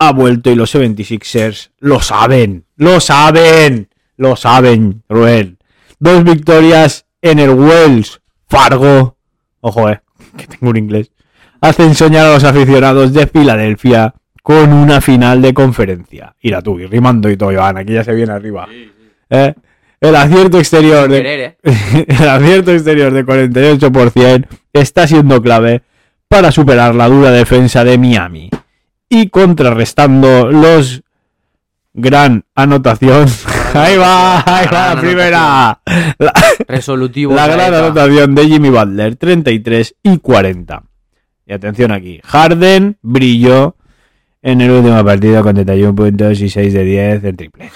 ha 0.00 0.12
vuelto 0.12 0.50
y 0.50 0.54
los 0.54 0.74
76ers 0.74 1.70
lo 1.78 2.00
saben, 2.00 2.64
lo 2.76 3.00
saben, 3.00 3.88
lo 4.16 4.34
saben, 4.34 5.02
Ruel. 5.10 5.58
Dos 5.98 6.24
victorias 6.24 7.04
en 7.20 7.38
el 7.38 7.50
Wells 7.50 8.22
Fargo. 8.48 9.18
Ojo, 9.60 9.90
eh, 9.90 10.00
que 10.38 10.46
tengo 10.46 10.70
un 10.70 10.78
inglés. 10.78 11.12
Hacen 11.60 11.94
soñar 11.94 12.26
a 12.26 12.32
los 12.32 12.44
aficionados 12.44 13.12
de 13.12 13.26
Filadelfia 13.26 14.14
con 14.42 14.72
una 14.72 15.02
final 15.02 15.42
de 15.42 15.52
conferencia. 15.52 16.34
Ira 16.40 16.62
tú, 16.62 16.80
y 16.80 16.86
rimando 16.86 17.28
y 17.30 17.36
todo, 17.36 17.52
Joan, 17.54 17.76
aquí 17.76 17.92
ya 17.92 18.02
se 18.02 18.14
viene 18.14 18.32
arriba. 18.32 18.66
Eh, 19.28 19.54
El 20.00 20.16
acierto 20.16 20.58
exterior 20.58 21.10
de, 21.10 21.44
¿eh? 21.44 21.56
el 22.08 22.28
acierto 22.28 22.72
exterior 22.72 23.12
de 23.12 23.26
48% 23.26 24.46
está 24.72 25.06
siendo 25.06 25.42
clave 25.42 25.82
para 26.26 26.50
superar 26.50 26.94
la 26.94 27.06
dura 27.06 27.30
defensa 27.30 27.84
de 27.84 27.98
Miami 27.98 28.48
y 29.10 29.28
contrarrestando 29.28 30.50
los 30.50 31.02
gran 31.92 32.44
anotación. 32.54 33.28
Ahí 33.74 33.96
va, 33.96 34.42
ahí 34.46 34.66
va 34.72 34.94
la 34.94 35.00
primera. 35.00 35.80
La, 36.18 36.32
Resolutivo. 36.66 37.34
la 37.34 37.46
gran 37.46 37.74
anotación 37.74 38.34
de 38.34 38.46
Jimmy 38.46 38.70
Butler, 38.70 39.16
33 39.16 39.96
y 40.02 40.18
40. 40.18 40.82
Y 41.46 41.52
atención 41.52 41.92
aquí, 41.92 42.20
Harden 42.24 42.98
brilló 43.02 43.76
en 44.42 44.60
el 44.60 44.70
último 44.70 45.04
partido 45.04 45.42
con 45.42 45.54
31 45.54 45.94
puntos 45.94 46.40
y 46.40 46.48
6 46.48 46.72
de 46.72 46.84
10 46.84 47.24
en 47.24 47.36
triples. 47.36 47.72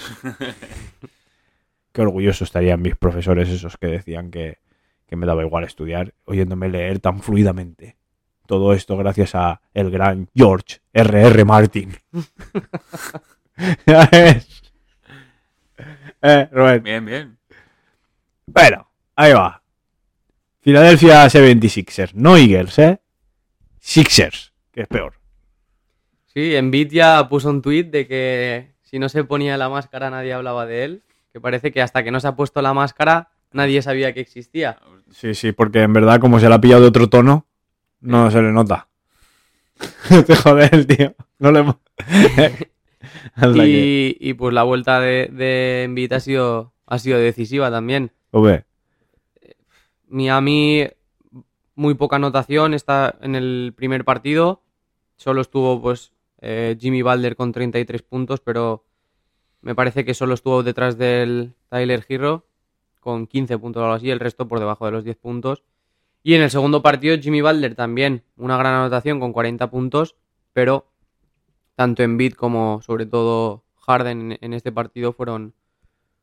Qué 1.93 2.03
orgulloso 2.03 2.45
estarían 2.45 2.83
mis 2.83 2.97
profesores 2.97 3.49
esos 3.49 3.77
que 3.77 3.87
decían 3.87 4.31
que, 4.31 4.59
que 5.07 5.17
me 5.17 5.27
daba 5.27 5.45
igual 5.45 5.65
estudiar, 5.65 6.15
oyéndome 6.25 6.69
leer 6.69 6.99
tan 6.99 7.21
fluidamente. 7.21 7.97
Todo 8.47 8.73
esto 8.73 8.97
gracias 8.97 9.35
a 9.35 9.61
el 9.73 9.91
gran 9.91 10.29
George 10.35 10.81
R.R. 10.93 11.45
Martin. 11.45 11.97
Ya 13.87 14.09
ves. 14.11 14.49
Eh, 16.27 16.49
Rubén. 16.51 16.83
Bien, 16.83 17.05
bien. 17.05 17.39
Bueno, 18.47 18.89
ahí 19.15 19.35
va. 19.35 19.63
Philadelphia 20.61 21.27
76ers, 21.27 22.15
no 22.15 22.39
Eagles, 22.39 22.79
¿eh? 22.79 22.99
Sixers, 23.79 24.55
que 24.73 24.81
es 24.81 24.89
peor. 24.89 25.13
Sí, 26.33 26.55
ya 26.91 27.29
puso 27.29 27.51
un 27.51 27.61
tuit 27.61 27.91
de 27.91 28.07
que 28.07 28.73
si 28.81 28.99
no 28.99 29.11
se 29.11 29.25
ponía 29.25 29.59
la 29.59 29.69
máscara 29.69 30.09
nadie 30.09 30.33
hablaba 30.33 30.65
de 30.65 30.85
él. 30.85 31.03
Que 31.31 31.41
parece 31.41 31.73
que 31.73 31.83
hasta 31.83 32.03
que 32.03 32.11
no 32.11 32.21
se 32.21 32.29
ha 32.29 32.37
puesto 32.37 32.63
la 32.63 32.73
máscara 32.73 33.29
nadie 33.53 33.81
sabía 33.83 34.13
que 34.13 34.21
existía. 34.21 34.79
Sí, 35.11 35.35
sí, 35.35 35.53
porque 35.53 35.83
en 35.83 35.93
verdad 35.93 36.21
como 36.21 36.41
se 36.41 36.49
la 36.49 36.57
ha 36.57 36.61
pillado 36.61 36.83
de 36.83 36.89
otro 36.89 37.09
tono, 37.09 37.47
no 38.05 38.31
se 38.31 38.43
le 38.43 38.53
nota. 38.53 38.89
Te 40.27 40.37
joder, 40.43 40.85
tío. 40.87 41.15
No 41.39 41.51
le... 41.53 41.61
hemos- 41.61 41.77
Y, 43.67 44.17
y, 44.21 44.35
pues 44.35 44.55
la 44.55 44.63
vuelta 44.63 45.01
de, 45.01 45.29
de 45.33 45.83
Embiid 45.85 46.13
ha 46.13 46.21
sido, 46.21 46.73
ha 46.87 46.99
sido 46.99 47.19
decisiva 47.19 47.71
también. 47.71 48.13
Miami, 50.09 50.87
muy 51.75 51.95
poca 51.95 52.17
anotación 52.17 52.75
está 52.75 53.17
en 53.21 53.35
el 53.35 53.73
primer 53.77 54.05
partido. 54.05 54.63
Solo 55.17 55.41
estuvo 55.41 55.81
pues 55.81 56.13
eh, 56.41 56.77
Jimmy 56.81 57.03
Butler 57.03 57.37
con 57.37 57.53
33 57.53 58.03
puntos, 58.03 58.41
pero 58.41 58.85
me 59.61 59.75
parece 59.75 60.05
que 60.05 60.15
solo 60.15 60.35
estuvo 60.35 60.63
detrás 60.63 60.99
del 60.99 61.55
Tyler 61.69 62.05
Hero 62.09 62.47
con 63.01 63.27
15 63.27 63.59
puntos 63.59 63.81
o 63.81 63.85
algo 63.85 63.97
así, 63.97 64.11
el 64.11 64.21
resto 64.21 64.49
por 64.49 64.61
debajo 64.61 64.87
de 64.87 64.93
los 64.93 65.05
10 65.05 65.17
puntos. 65.17 65.63
Y 66.25 66.35
en 66.35 66.43
el 66.43 66.51
segundo 66.51 66.83
partido 66.83 67.17
Jimmy 67.19 67.43
Butler 67.43 67.75
también, 67.77 68.23
una 68.37 68.57
gran 68.57 68.75
anotación 68.75 69.21
con 69.21 69.33
40 69.33 69.71
puntos, 69.71 70.17
pero 70.53 70.87
tanto 71.77 72.03
Embiid 72.03 72.33
como 72.33 72.81
sobre 72.83 73.05
todo 73.07 73.63
Harden 73.87 74.39
en, 74.41 74.55
este 74.55 74.73
partido 74.73 75.13
fueron, 75.13 75.55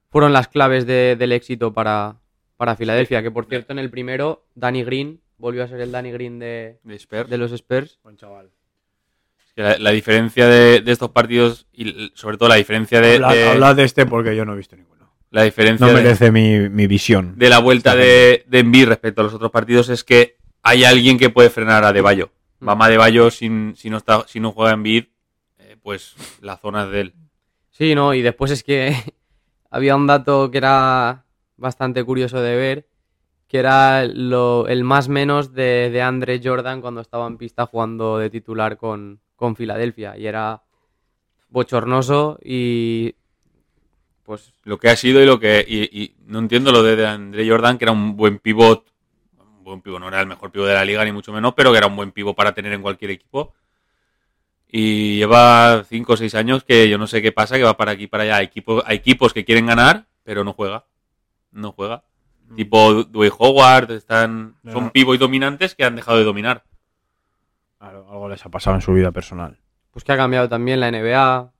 fueron 0.09 0.33
las 0.33 0.47
claves 0.47 0.85
de- 0.87 1.15
del 1.15 1.31
éxito 1.31 1.71
para, 1.73 2.17
para 2.57 2.75
Filadelfia. 2.75 3.21
Que 3.21 3.29
por 3.31 3.45
cierto, 3.45 3.71
en 3.73 3.79
el 3.79 3.91
primero, 3.91 4.43
Danny 4.55 4.83
Green 4.83 5.21
volvió 5.37 5.63
a 5.63 5.67
ser 5.67 5.79
el 5.81 5.91
Danny 5.91 6.11
Green 6.11 6.39
de, 6.39 6.79
De 6.83 6.95
Spurs. 6.95 7.29
de 7.29 7.37
los 7.37 7.51
Spurs. 7.51 7.99
Es 9.47 9.53
que 9.53 9.61
La, 9.61 9.77
la 9.77 9.91
diferencia 9.91 10.47
de, 10.47 10.81
de 10.81 10.91
estos 10.91 11.11
partidos 11.11 11.67
y 11.73 12.11
sobre 12.15 12.37
todo 12.37 12.49
la 12.49 12.55
diferencia 12.55 13.01
de, 13.01 13.15
habla, 13.15 13.33
de- 13.33 13.47
habla 13.49 13.73
de 13.75 13.83
este 13.83 14.05
porque 14.07 14.35
yo 14.35 14.45
no 14.45 14.53
he 14.53 14.57
visto 14.57 14.75
ninguno. 14.75 15.00
La 15.31 15.43
diferencia 15.43 15.87
No 15.87 15.93
de- 15.93 16.03
merece 16.03 16.31
mi, 16.31 16.69
mi 16.69 16.85
visión. 16.87 17.33
de 17.37 17.49
la 17.49 17.59
vuelta 17.59 17.95
de, 17.95 18.45
de 18.47 18.59
Embiid 18.59 18.87
respecto 18.87 19.21
a 19.21 19.23
los 19.23 19.33
otros 19.33 19.49
partidos 19.51 19.89
es 19.89 20.03
que 20.03 20.37
hay 20.61 20.83
alguien 20.83 21.17
que 21.17 21.29
puede 21.29 21.49
frenar 21.49 21.83
a 21.83 21.91
De 21.93 22.01
Bayo. 22.01 22.31
Mm. 22.59 22.65
Bama 22.65 22.87
De 22.89 22.97
Bayo, 22.97 23.31
sin, 23.31 23.73
si, 23.75 23.89
no 23.89 23.97
está, 23.97 24.25
si 24.27 24.39
no 24.39 24.51
juega 24.51 24.71
Embiid, 24.73 25.05
eh, 25.57 25.77
pues 25.81 26.15
la 26.41 26.57
zona 26.57 26.83
es 26.83 26.91
de 26.91 27.01
él. 27.01 27.13
Sí, 27.71 27.95
no, 27.95 28.13
y 28.13 28.21
después 28.21 28.51
es 28.51 28.63
que 28.63 28.93
había 29.71 29.95
un 29.95 30.05
dato 30.05 30.51
que 30.51 30.57
era 30.59 31.25
bastante 31.57 32.03
curioso 32.03 32.41
de 32.41 32.55
ver, 32.55 32.87
que 33.47 33.57
era 33.59 34.05
lo- 34.05 34.67
el 34.67 34.83
más 34.83 35.09
menos 35.09 35.53
de, 35.53 35.89
de 35.91 36.01
Andre 36.01 36.39
Jordan 36.43 36.81
cuando 36.81 37.01
estaba 37.01 37.25
en 37.27 37.37
pista 37.37 37.65
jugando 37.65 38.17
de 38.17 38.29
titular 38.29 38.77
con, 38.77 39.19
con 39.35 39.55
Filadelfia. 39.55 40.17
Y 40.17 40.27
era 40.27 40.61
bochornoso 41.49 42.37
y 42.43 43.15
pues 44.31 44.53
Lo 44.63 44.77
que 44.77 44.89
ha 44.89 44.95
sido 44.95 45.21
y 45.21 45.25
lo 45.25 45.39
que. 45.39 45.65
Y, 45.67 45.83
y 46.03 46.15
no 46.25 46.39
entiendo 46.39 46.71
lo 46.71 46.81
de, 46.83 46.95
de 46.95 47.05
Andre 47.07 47.49
Jordan, 47.49 47.77
que 47.77 47.85
era 47.85 47.91
un 47.91 48.15
buen 48.15 48.39
pivot. 48.39 48.85
Un 49.57 49.63
buen 49.63 49.81
pivot, 49.81 49.99
no 49.99 50.07
era 50.07 50.21
el 50.21 50.27
mejor 50.27 50.51
pivot 50.51 50.67
de 50.67 50.73
la 50.73 50.85
liga, 50.85 51.03
ni 51.03 51.11
mucho 51.11 51.33
menos, 51.33 51.53
pero 51.53 51.71
que 51.71 51.77
era 51.79 51.87
un 51.87 51.95
buen 51.97 52.11
pivot 52.11 52.35
para 52.35 52.53
tener 52.53 52.71
en 52.73 52.81
cualquier 52.81 53.11
equipo. 53.11 53.53
Y 54.69 55.17
lleva 55.17 55.83
5 55.83 56.13
o 56.13 56.17
6 56.17 56.33
años 56.35 56.63
que 56.63 56.87
yo 56.87 56.97
no 56.97 57.05
sé 57.07 57.21
qué 57.21 57.33
pasa, 57.33 57.57
que 57.57 57.63
va 57.63 57.75
para 57.75 57.91
aquí 57.91 58.03
y 58.03 58.07
para 58.07 58.23
allá. 58.23 58.37
Hay 58.37 58.45
equipos, 58.45 58.83
hay 58.87 58.97
equipos 58.97 59.33
que 59.33 59.43
quieren 59.43 59.65
ganar, 59.65 60.05
pero 60.23 60.43
no 60.45 60.53
juega. 60.53 60.85
No 61.51 61.73
juega. 61.73 62.03
Tipo 62.55 63.03
Dwayne 63.03 63.35
Howard, 63.37 63.91
están, 63.91 64.55
No. 64.63 64.71
son 64.71 64.89
pivots 64.91 65.19
dominantes 65.19 65.75
que 65.75 65.83
han 65.83 65.95
dejado 65.97 66.17
de 66.19 66.23
dominar. 66.23 66.63
Claro, 67.79 68.07
algo 68.09 68.29
les 68.29 68.45
ha 68.45 68.49
pasado 68.49 68.75
en 68.77 68.81
su 68.81 68.93
vida 68.93 69.11
personal. 69.11 69.57
pues 69.91 70.05
que 70.05 70.11
ha 70.13 70.17
cambiado 70.17 70.47
también 70.47 70.79
la 70.79 70.89
NBA. 70.89 71.51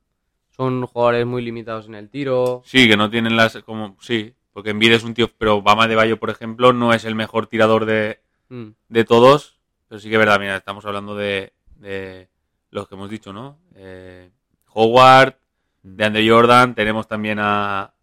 Son 0.51 0.85
jugadores 0.85 1.25
muy 1.25 1.41
limitados 1.41 1.87
en 1.87 1.95
el 1.95 2.09
tiro. 2.09 2.61
Sí, 2.65 2.87
que 2.87 2.97
no 2.97 3.09
tienen 3.09 3.35
las. 3.35 3.57
como 3.63 3.97
Sí, 3.99 4.33
porque 4.53 4.71
Embiid 4.71 4.91
es 4.93 5.03
un 5.03 5.13
tío. 5.13 5.29
Pero 5.37 5.61
Bama 5.61 5.87
de 5.87 5.95
Bayo, 5.95 6.19
por 6.19 6.29
ejemplo, 6.29 6.73
no 6.73 6.93
es 6.93 7.05
el 7.05 7.15
mejor 7.15 7.47
tirador 7.47 7.85
de, 7.85 8.19
Mm. 8.49 8.69
de 8.89 9.05
todos. 9.05 9.59
Pero 9.87 9.99
sí 9.99 10.09
que 10.09 10.15
es 10.15 10.19
verdad, 10.19 10.39
mira, 10.39 10.55
estamos 10.57 10.85
hablando 10.85 11.15
de, 11.15 11.53
de 11.77 12.29
los 12.69 12.87
que 12.87 12.95
hemos 12.95 13.09
dicho, 13.09 13.33
¿no? 13.33 13.57
Eh, 13.75 14.29
Howard, 14.73 15.35
de 15.83 16.05
Andre 16.05 16.29
Jordan, 16.29 16.75
tenemos 16.75 17.07
también 17.07 17.39
a. 17.41 17.93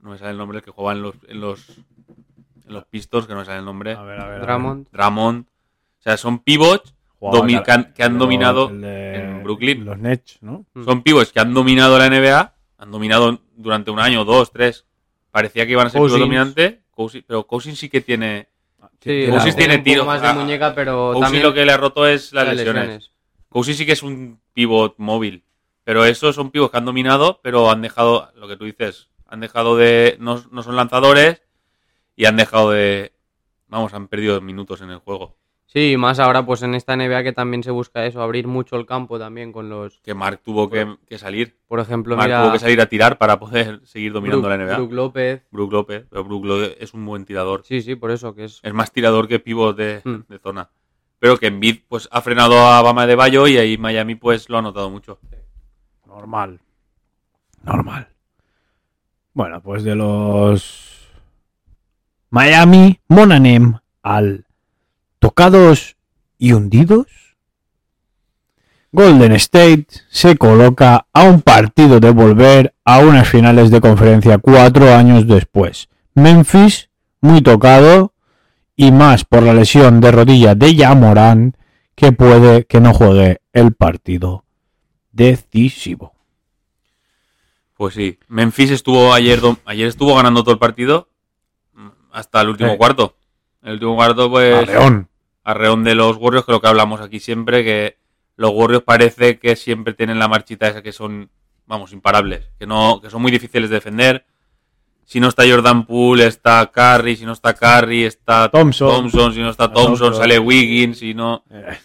No 0.00 0.10
me 0.10 0.18
sale 0.18 0.32
el 0.32 0.38
nombre, 0.38 0.58
el 0.58 0.64
que 0.64 0.70
juega 0.70 0.92
en 0.92 1.02
los, 1.02 1.14
en 1.28 1.40
los, 1.40 1.68
en 2.66 2.74
los 2.74 2.84
Pistons, 2.84 3.26
que 3.26 3.32
no 3.32 3.40
me 3.40 3.44
sale 3.44 3.58
el 3.60 3.64
nombre. 3.64 3.94
A 3.94 4.02
ver, 4.02 4.20
a 4.20 4.28
ver. 4.28 4.40
Drummond. 4.42 4.88
Drummond. 4.92 5.46
O 5.46 6.02
sea, 6.02 6.16
son 6.16 6.38
pivots, 6.40 6.94
Jugaba 7.18 7.46
que 7.64 7.72
han- 7.72 7.92
que 7.94 8.02
han 8.04 8.12
el- 8.12 8.18
dominado 8.18 8.68
el 8.68 8.80
de 8.82 9.14
en 9.16 9.35
Brooklyn. 9.46 9.84
Los 9.84 9.98
Nets, 9.98 10.38
¿no? 10.42 10.64
Mm. 10.74 10.84
son 10.84 11.02
pivots 11.02 11.32
que 11.32 11.40
han 11.40 11.54
dominado 11.54 11.98
la 11.98 12.06
NBA, 12.08 12.54
han 12.78 12.90
dominado 12.90 13.40
durante 13.56 13.90
un 13.90 14.00
año, 14.00 14.24
dos, 14.24 14.52
tres. 14.52 14.84
Parecía 15.30 15.66
que 15.66 15.72
iban 15.72 15.86
a 15.86 15.90
ser 15.90 15.98
pivot 15.98 16.10
Cousins. 16.10 16.20
dominante, 16.20 16.82
Cousins- 16.94 17.24
pero 17.26 17.46
Cousins 17.46 17.78
sí 17.78 17.88
que 17.88 18.00
tiene. 18.00 18.48
Sí, 19.00 19.26
Cousins 19.28 19.54
la- 19.54 19.58
tiene 19.58 19.76
un 19.76 19.82
tiro. 19.84 20.04
más 20.04 20.22
de 20.22 20.32
muñeca, 20.32 20.74
pero 20.74 21.08
Cousins 21.12 21.24
también 21.24 21.42
lo 21.44 21.52
que 21.54 21.64
le 21.66 21.72
ha 21.72 21.76
roto 21.76 22.06
es 22.06 22.32
las 22.32 22.46
las 22.46 22.56
lesiones. 22.56 23.10
Cousins 23.48 23.76
sí 23.78 23.86
que 23.86 23.92
es 23.92 24.02
un 24.02 24.40
pivot 24.52 24.94
móvil. 24.98 25.44
Pero 25.84 26.04
esos 26.04 26.34
son 26.34 26.50
pivots 26.50 26.72
que 26.72 26.78
han 26.78 26.84
dominado, 26.84 27.40
pero 27.44 27.70
han 27.70 27.80
dejado, 27.80 28.32
lo 28.34 28.48
que 28.48 28.56
tú 28.56 28.64
dices, 28.64 29.08
han 29.28 29.40
dejado 29.40 29.76
de. 29.76 30.16
No, 30.18 30.42
no 30.50 30.62
son 30.64 30.74
lanzadores 30.74 31.42
y 32.16 32.24
han 32.24 32.36
dejado 32.36 32.70
de. 32.72 33.12
Vamos, 33.68 33.94
han 33.94 34.08
perdido 34.08 34.40
minutos 34.40 34.80
en 34.80 34.90
el 34.90 34.98
juego. 34.98 35.36
Sí, 35.66 35.92
y 35.92 35.96
más 35.96 36.18
ahora 36.20 36.46
pues 36.46 36.62
en 36.62 36.74
esta 36.74 36.96
NBA 36.96 37.22
que 37.24 37.32
también 37.32 37.62
se 37.62 37.70
busca 37.72 38.06
eso, 38.06 38.22
abrir 38.22 38.46
mucho 38.46 38.76
el 38.76 38.86
campo 38.86 39.18
también 39.18 39.52
con 39.52 39.68
los, 39.68 40.00
Que 40.00 40.14
Mark 40.14 40.40
tuvo 40.42 40.70
que, 40.70 40.96
que 41.06 41.18
salir. 41.18 41.56
por 41.66 41.80
ejemplo, 41.80 42.16
Mark 42.16 42.28
mira, 42.28 42.42
tuvo 42.44 42.52
que 42.52 42.58
salir 42.60 42.80
a 42.80 42.86
tirar 42.86 43.18
para 43.18 43.38
poder 43.38 43.80
seguir 43.84 44.12
dominando 44.12 44.48
Brook- 44.48 44.58
la 44.58 44.64
NBA. 44.64 44.76
Brook 44.76 44.92
López. 44.92 45.42
Brook 45.50 45.72
López. 45.72 46.06
Pero 46.08 46.24
Brook 46.24 46.44
López 46.46 46.76
es 46.80 46.94
un 46.94 47.04
buen 47.04 47.24
tirador. 47.24 47.62
Sí, 47.64 47.82
sí, 47.82 47.96
por 47.96 48.10
eso 48.12 48.34
que 48.34 48.44
es 48.44 48.60
Es 48.62 48.72
más 48.72 48.92
tirador 48.92 49.26
que 49.28 49.40
pivot 49.40 49.76
de, 49.76 50.00
Hmm. 50.04 50.20
de 50.28 50.38
zona. 50.38 50.70
Pero 51.18 51.36
que 51.36 51.48
Embiid 51.48 51.80
pues 51.88 52.08
ha 52.12 52.20
frenado 52.22 52.58
a 52.58 52.80
Bama 52.82 53.06
de 53.06 53.16
Bayo 53.16 53.46
y 53.48 53.58
ahí 53.58 53.76
Miami 53.76 54.14
pues 54.14 54.48
lo 54.48 54.58
ha 54.58 54.62
notado 54.62 54.88
mucho. 54.88 55.18
Normal. 56.06 56.60
Normal. 57.64 58.08
Bueno, 59.34 59.60
pues 59.60 59.82
de 59.82 59.94
los 59.96 61.10
Miami 62.30 63.00
Monanem 63.08 63.74
al 64.02 64.45
tocados 65.30 65.96
y 66.38 66.52
hundidos. 66.52 67.06
Golden 68.92 69.32
State 69.32 69.88
se 70.08 70.36
coloca 70.36 71.08
a 71.12 71.24
un 71.24 71.42
partido 71.42 71.98
de 71.98 72.10
volver 72.10 72.74
a 72.84 73.00
unas 73.00 73.28
finales 73.28 73.72
de 73.72 73.80
conferencia 73.80 74.38
cuatro 74.38 74.94
años 74.94 75.26
después. 75.26 75.88
Memphis, 76.14 76.90
muy 77.20 77.42
tocado, 77.42 78.14
y 78.76 78.92
más 78.92 79.24
por 79.24 79.42
la 79.42 79.52
lesión 79.52 80.00
de 80.00 80.12
rodilla 80.12 80.54
de 80.54 80.76
Yamoran, 80.76 81.56
que 81.96 82.12
puede 82.12 82.64
que 82.66 82.80
no 82.80 82.94
juegue 82.94 83.40
el 83.52 83.72
partido 83.74 84.44
decisivo. 85.10 86.14
Pues 87.74 87.94
sí, 87.94 88.18
Memphis 88.28 88.70
estuvo 88.70 89.12
ayer, 89.12 89.40
ayer 89.64 89.88
estuvo 89.88 90.14
ganando 90.14 90.44
todo 90.44 90.52
el 90.54 90.60
partido 90.60 91.08
mm, 91.74 91.88
hasta 92.12 92.40
el 92.42 92.48
último 92.50 92.70
Eh. 92.74 92.76
cuarto. 92.78 93.16
El 93.62 93.72
último 93.72 93.96
cuarto, 93.96 94.26
A 94.26 94.30
pues, 94.30 94.66
León. 94.68 95.08
Arreón 95.46 95.84
de 95.84 95.94
los 95.94 96.16
Warriors, 96.16 96.44
que 96.44 96.52
es 96.52 96.56
lo 96.56 96.60
que 96.60 96.68
hablamos 96.68 97.00
aquí 97.00 97.20
siempre, 97.20 97.64
que 97.64 97.96
los 98.36 98.50
Warriors 98.50 98.84
parece 98.84 99.38
que 99.38 99.56
siempre 99.56 99.94
tienen 99.94 100.18
la 100.18 100.28
marchita 100.28 100.68
esa 100.68 100.82
que 100.82 100.92
son, 100.92 101.30
vamos, 101.66 101.92
imparables, 101.92 102.50
que 102.58 102.66
no, 102.66 103.00
que 103.00 103.08
son 103.08 103.22
muy 103.22 103.30
difíciles 103.30 103.70
de 103.70 103.76
defender. 103.76 104.26
Si 105.04 105.20
no 105.20 105.28
está 105.28 105.44
Jordan 105.48 105.86
Poole, 105.86 106.26
está 106.26 106.66
Curry, 106.66 107.16
si 107.16 107.24
no 107.24 107.32
está 107.32 107.54
Curry, 107.54 108.04
está 108.04 108.48
Thompson. 108.50 108.88
Thompson, 108.90 109.32
si 109.32 109.40
no 109.40 109.50
está 109.50 109.72
Thompson. 109.72 109.98
Thompson, 109.98 110.14
sale 110.20 110.38
Wiggins, 110.38 110.98
si 110.98 111.14
no... 111.14 111.44
Eh, 111.48 111.78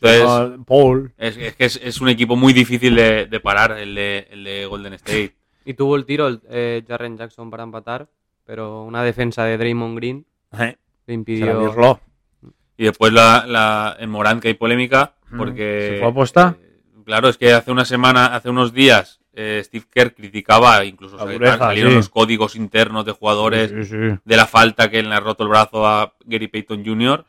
Entonces, 0.00 0.60
Paul. 0.66 1.12
es, 1.16 1.36
es 1.38 1.56
que 1.56 1.64
es, 1.64 1.80
es 1.82 2.00
un 2.00 2.08
equipo 2.08 2.36
muy 2.36 2.52
difícil 2.52 2.94
de, 2.94 3.26
de 3.26 3.40
parar, 3.40 3.72
el 3.72 3.94
de, 3.94 4.28
el 4.30 4.44
de 4.44 4.66
Golden 4.66 4.92
State. 4.92 5.34
Y 5.64 5.74
tuvo 5.74 5.96
el 5.96 6.04
tiro 6.04 6.28
el, 6.28 6.40
eh, 6.50 6.84
Jarren 6.86 7.16
Jackson 7.16 7.50
para 7.50 7.64
empatar, 7.64 8.06
pero 8.44 8.84
una 8.84 9.02
defensa 9.02 9.44
de 9.44 9.58
Draymond 9.58 9.96
Green 9.96 10.26
Eh, 10.52 10.58
le 10.58 10.68
se 10.68 10.76
la 11.06 11.14
impidió. 11.14 11.98
Y 12.78 12.84
después 12.84 13.12
la, 13.12 13.44
la, 13.46 13.96
en 13.98 14.08
Morant 14.08 14.40
que 14.40 14.48
hay 14.48 14.54
polémica, 14.54 15.14
porque... 15.36 15.90
¿Se 15.94 15.98
fue 15.98 16.08
aposta? 16.08 16.56
eh, 16.62 17.02
claro, 17.04 17.28
es 17.28 17.36
que 17.36 17.52
hace 17.52 17.72
una 17.72 17.84
semana, 17.84 18.26
hace 18.26 18.48
unos 18.48 18.72
días, 18.72 19.20
eh, 19.34 19.60
Steve 19.64 19.84
Kerr 19.92 20.14
criticaba, 20.14 20.84
incluso 20.84 21.16
dureza, 21.16 21.58
salieron 21.58 21.90
sí. 21.90 21.96
los 21.96 22.08
códigos 22.08 22.54
internos 22.56 23.04
de 23.04 23.12
jugadores 23.12 23.70
Sí, 23.70 23.84
sí, 23.84 24.18
de 24.24 24.36
la 24.36 24.46
falta 24.46 24.90
que 24.90 25.02
le 25.02 25.14
ha 25.14 25.20
roto 25.20 25.42
el 25.42 25.48
brazo 25.48 25.86
a 25.86 26.14
Gary 26.24 26.48
Payton 26.48 26.84
Jr. 26.84 27.24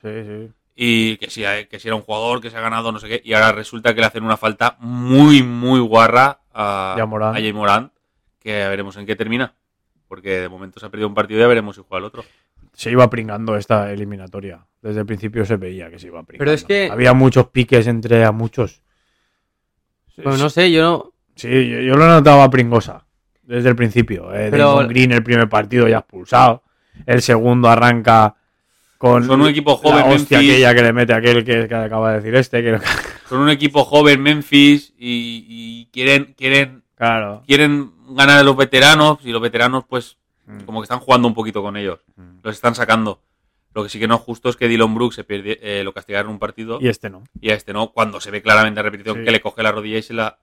y 0.75 1.17
que 1.17 1.29
si, 1.29 1.43
que 1.69 1.79
si 1.79 1.87
era 1.87 1.95
un 1.95 2.03
jugador 2.03 2.41
que 2.41 2.51
se 2.51 2.57
ha 2.57 2.61
ganado 2.61 2.91
no 2.91 2.99
sé 2.99 3.07
qué, 3.07 3.21
y 3.25 3.33
ahora 3.33 3.51
resulta 3.51 3.93
que 3.93 4.01
le 4.01 4.07
hacen 4.07 4.23
una 4.23 4.37
falta 4.37 4.77
muy, 4.79 5.43
muy 5.43 5.79
guarra 5.79 6.41
a, 6.53 6.95
Morant. 7.07 7.37
a 7.37 7.39
Jay 7.39 7.53
Morant, 7.53 7.91
que 8.39 8.51
veremos 8.51 8.97
en 8.97 9.05
qué 9.05 9.15
termina. 9.15 9.53
Porque 10.07 10.41
de 10.41 10.49
momento 10.49 10.79
se 10.79 10.85
ha 10.85 10.89
perdido 10.89 11.07
un 11.07 11.13
partido 11.13 11.39
y 11.39 11.43
ya 11.43 11.47
veremos 11.47 11.75
si 11.75 11.83
juega 11.87 11.99
el 11.99 12.05
otro. 12.05 12.23
Se 12.79 12.89
iba 12.91 13.09
pringando 13.09 13.57
esta 13.57 13.91
eliminatoria. 13.91 14.65
Desde 14.81 15.01
el 15.01 15.05
principio 15.05 15.43
se 15.43 15.57
veía 15.57 15.89
que 15.89 15.99
se 15.99 16.07
iba 16.07 16.23
pringando. 16.23 16.39
Pero 16.39 16.51
es 16.53 16.63
que- 16.63 16.89
Había 16.89 17.13
muchos 17.13 17.47
piques 17.47 17.87
entre 17.87 18.23
a 18.23 18.31
muchos. 18.31 18.81
Pues 20.23 20.39
no 20.39 20.49
sé, 20.49 20.71
yo 20.71 20.81
no. 20.81 21.13
Sí, 21.35 21.49
yo, 21.69 21.79
yo 21.81 21.95
lo 21.95 22.07
notaba 22.07 22.49
pringosa. 22.49 23.05
Desde 23.43 23.67
el 23.67 23.75
principio. 23.75 24.33
Eh. 24.33 24.47
Pero- 24.49 24.87
Green 24.87 25.11
el 25.11 25.23
primer 25.23 25.49
partido 25.49 25.89
ya 25.89 25.97
expulsado. 25.97 26.63
El 27.05 27.21
segundo 27.21 27.67
arranca 27.69 28.35
con 28.97 29.25
Son 29.25 29.41
un 29.41 29.49
equipo 29.49 29.75
joven, 29.75 29.97
la 29.99 30.05
hostia 30.05 30.37
Memphis. 30.37 30.53
aquella 30.55 30.75
que 30.75 30.83
le 30.83 30.93
mete 30.93 31.13
aquel 31.13 31.43
que, 31.43 31.67
que 31.67 31.75
acaba 31.75 32.11
de 32.11 32.15
decir 32.17 32.35
este. 32.35 32.63
Que, 32.63 32.79
Son 33.27 33.39
un 33.41 33.49
equipo 33.49 33.83
joven, 33.83 34.21
Memphis, 34.21 34.93
y, 34.97 35.45
y 35.49 35.85
quieren, 35.91 36.33
quieren, 36.37 36.83
claro. 36.95 37.43
quieren 37.45 37.91
ganar 38.15 38.37
a 38.39 38.43
los 38.43 38.55
veteranos, 38.55 39.19
y 39.23 39.31
los 39.31 39.41
veteranos, 39.41 39.83
pues, 39.87 40.17
Mm. 40.49 40.61
como 40.65 40.81
que 40.81 40.83
están 40.85 40.99
jugando 40.99 41.27
un 41.27 41.33
poquito 41.33 41.61
con 41.61 41.77
ellos. 41.77 41.99
Mm. 42.15 42.39
Los 42.43 42.55
están 42.55 42.75
sacando. 42.75 43.21
Lo 43.73 43.83
que 43.83 43.89
sí 43.89 43.99
que 43.99 44.07
no 44.07 44.15
es 44.15 44.21
justo 44.21 44.49
es 44.49 44.55
que 44.57 44.67
Dylan 44.67 44.95
Brooks 44.95 45.15
se 45.15 45.27
perdi- 45.27 45.59
eh, 45.61 45.83
lo 45.83 45.93
castigaron 45.93 46.31
un 46.31 46.39
partido 46.39 46.79
Y 46.81 46.87
este 46.87 47.09
no. 47.09 47.23
y 47.39 47.51
a 47.51 47.53
este 47.55 47.71
no, 47.71 47.91
cuando 47.91 48.19
se 48.19 48.31
ve 48.31 48.41
claramente 48.41 48.79
en 48.79 48.83
repetición 48.85 49.17
Sí. 49.19 49.23
que 49.25 49.31
le 49.31 49.41
coge 49.41 49.61
la 49.63 49.71
rodilla 49.71 49.97
y 49.99 50.01
se 50.01 50.13
la. 50.13 50.39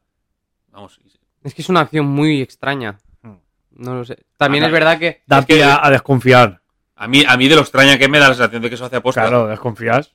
Vamos. 0.71 0.95
se- 0.95 1.19
Es 1.43 1.55
que 1.55 1.63
es 1.63 1.69
una 1.69 1.81
acción 1.81 2.07
muy 2.07 2.41
extraña. 2.41 2.99
Mm. 3.23 3.33
No 3.79 3.95
lo 3.97 4.05
sé. 4.05 4.25
También 4.37 4.65
es 4.65 4.71
verdad 4.73 4.99
que. 4.99 5.23
Da 5.27 5.41
Es 5.41 5.47
que- 5.47 5.55
pie 5.55 5.65
a, 5.65 5.85
a 5.85 5.91
desconfiar. 5.91 6.61
A 6.95 7.09
mí, 7.09 7.25
a 7.27 7.37
mí 7.37 7.49
de 7.49 7.57
lo 7.57 7.61
extraña 7.63 7.99
que 7.99 8.09
me 8.09 8.19
da 8.19 8.29
la 8.29 8.35
sensación 8.35 8.63
de 8.63 8.69
que 8.69 8.77
eso 8.77 8.85
hace 8.87 8.97
aposta. 8.97 9.23
Claro, 9.23 9.49
desconfías. 9.49 10.15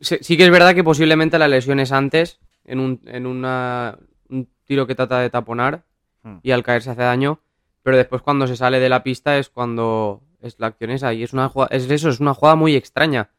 Sí 0.00 0.18
sí 0.20 0.36
que 0.36 0.44
es 0.44 0.50
verdad 0.50 0.74
que 0.74 0.84
posiblemente 0.84 1.38
la 1.38 1.48
lesión 1.48 1.80
es 1.80 1.90
antes, 1.90 2.38
en 2.66 2.80
un, 2.80 3.00
en 3.06 3.26
una, 3.26 3.96
un 4.28 4.46
tiro 4.66 4.86
que 4.86 4.94
trata 4.94 5.20
de 5.20 5.30
taponar 5.30 5.84
Hmm. 6.22 6.36
y 6.42 6.50
al 6.50 6.62
caer 6.62 6.82
se 6.82 6.90
hace 6.90 7.00
daño, 7.02 7.40
pero 7.86 7.96
después 7.96 8.20
cuando 8.20 8.48
se 8.48 8.56
sale 8.56 8.80
de 8.80 8.88
la 8.88 9.04
pista 9.04 9.38
es 9.38 9.48
cuando 9.48 10.20
es 10.42 10.56
la 10.58 10.66
acción 10.66 10.90
esa 10.90 11.14
y 11.14 11.22
es 11.22 11.32
una 11.32 11.48
jugada, 11.48 11.68
es 11.76 11.88
eso, 11.88 12.08
es 12.08 12.18
una 12.18 12.34
jugada 12.34 12.56
muy 12.56 12.74
extraña. 12.74 13.30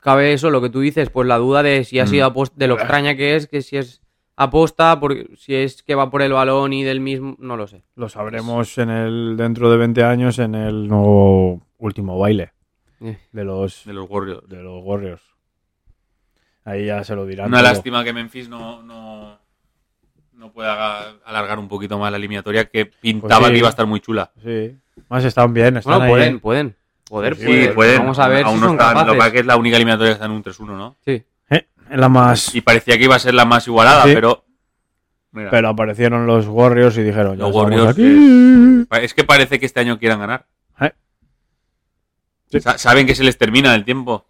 Cabe 0.00 0.32
eso, 0.32 0.50
lo 0.50 0.60
que 0.60 0.70
tú 0.70 0.80
dices, 0.80 1.08
pues 1.10 1.28
la 1.28 1.36
duda 1.38 1.62
de 1.62 1.84
si 1.84 2.00
ha 2.00 2.04
Mm. 2.04 2.08
sido 2.08 2.26
aposta, 2.26 2.56
de 2.58 2.66
lo 2.66 2.74
extraña 2.74 3.14
que 3.16 3.36
es, 3.36 3.46
que 3.46 3.62
si 3.62 3.76
es 3.76 4.02
aposta, 4.34 4.98
porque 4.98 5.28
si 5.36 5.54
es 5.54 5.84
que 5.84 5.94
va 5.94 6.10
por 6.10 6.20
el 6.22 6.32
balón 6.32 6.72
y 6.72 6.82
del 6.82 6.98
mismo, 7.00 7.36
no 7.38 7.56
lo 7.56 7.68
sé. 7.68 7.84
Lo 7.94 8.08
sabremos 8.08 8.76
en 8.78 8.90
el 8.90 9.36
dentro 9.36 9.70
de 9.70 9.76
20 9.76 10.02
años 10.02 10.40
en 10.40 10.56
el 10.56 10.88
nuevo 10.88 11.62
último 11.78 12.18
baile 12.18 12.52
Eh. 13.00 13.18
de 13.30 13.44
los 13.44 13.84
De 13.84 13.92
los 13.92 14.10
Warriors. 14.10 14.48
de 14.48 14.62
los 14.64 14.82
Warriors. 14.84 15.22
Ahí 16.64 16.86
ya 16.86 17.04
se 17.04 17.14
lo 17.14 17.24
dirán. 17.24 17.46
Una 17.48 17.58
todo. 17.60 17.68
lástima 17.70 18.02
que 18.02 18.12
Memphis 18.12 18.48
no, 18.48 18.82
no, 18.82 19.38
no 20.36 20.52
pueda 20.52 21.14
alargar 21.24 21.58
un 21.58 21.68
poquito 21.68 21.98
más 21.98 22.10
la 22.10 22.18
eliminatoria, 22.18 22.66
que 22.66 22.86
pintaba 22.86 23.40
Pues 23.40 23.48
sí. 23.48 23.52
que 23.54 23.58
iba 23.58 23.68
a 23.68 23.70
estar 23.70 23.86
muy 23.86 24.00
chula. 24.00 24.30
Sí. 24.42 24.76
Más 25.08 25.24
están 25.24 25.52
bien, 25.52 25.76
están 25.78 25.92
Bueno, 25.98 26.04
ahí, 26.04 26.10
pueden, 26.10 26.40
pueden. 26.40 26.76
Poder, 27.08 27.36
Sí, 27.36 27.44
pueden. 27.44 27.74
pueden. 27.74 27.98
Vamos 28.00 28.18
a 28.18 28.28
ver 28.28 28.44
Aún 28.44 28.56
si 28.56 28.60
no 28.60 28.66
son 28.68 28.74
están- 28.76 28.94
Lo 28.94 29.00
que 29.00 29.06
capaces. 29.12 29.26
es 29.26 29.32
que 29.32 29.38
es 29.40 29.46
la 29.46 29.56
única 29.56 29.76
eliminatoria 29.76 30.10
que 30.10 30.14
está 30.14 30.24
en 30.26 30.32
un 30.32 30.42
3-1, 30.42 30.76
¿no? 30.76 30.96
Sí. 31.04 31.22
Eh, 31.50 31.66
la 31.90 32.08
más. 32.08 32.54
Y 32.54 32.60
parecía 32.62 32.98
que 32.98 33.04
iba 33.04 33.14
a 33.14 33.18
ser 33.20 33.34
la 33.34 33.44
más 33.44 33.66
igualada, 33.66 34.04
Sí. 34.04 34.10
pero. 34.14 34.44
Mira, 35.32 35.50
Pero 35.50 35.68
aparecieron 35.68 36.26
los 36.26 36.46
Warriors 36.48 36.96
y 36.96 37.02
dijeron, 37.02 37.36
ya 37.36 37.44
Los 37.44 37.54
Warriors, 37.54 37.90
aquí. 37.90 38.86
es 39.04 39.12
que 39.14 39.22
parece 39.24 39.60
que 39.60 39.66
este 39.66 39.80
año 39.80 39.98
quieran 39.98 40.18
ganar. 40.18 40.46
Eh. 40.80 40.92
Sí. 42.50 42.58
Saben 42.76 43.06
que 43.06 43.14
se 43.14 43.22
les 43.24 43.36
termina 43.36 43.74
el 43.74 43.84
tiempo. 43.84 44.26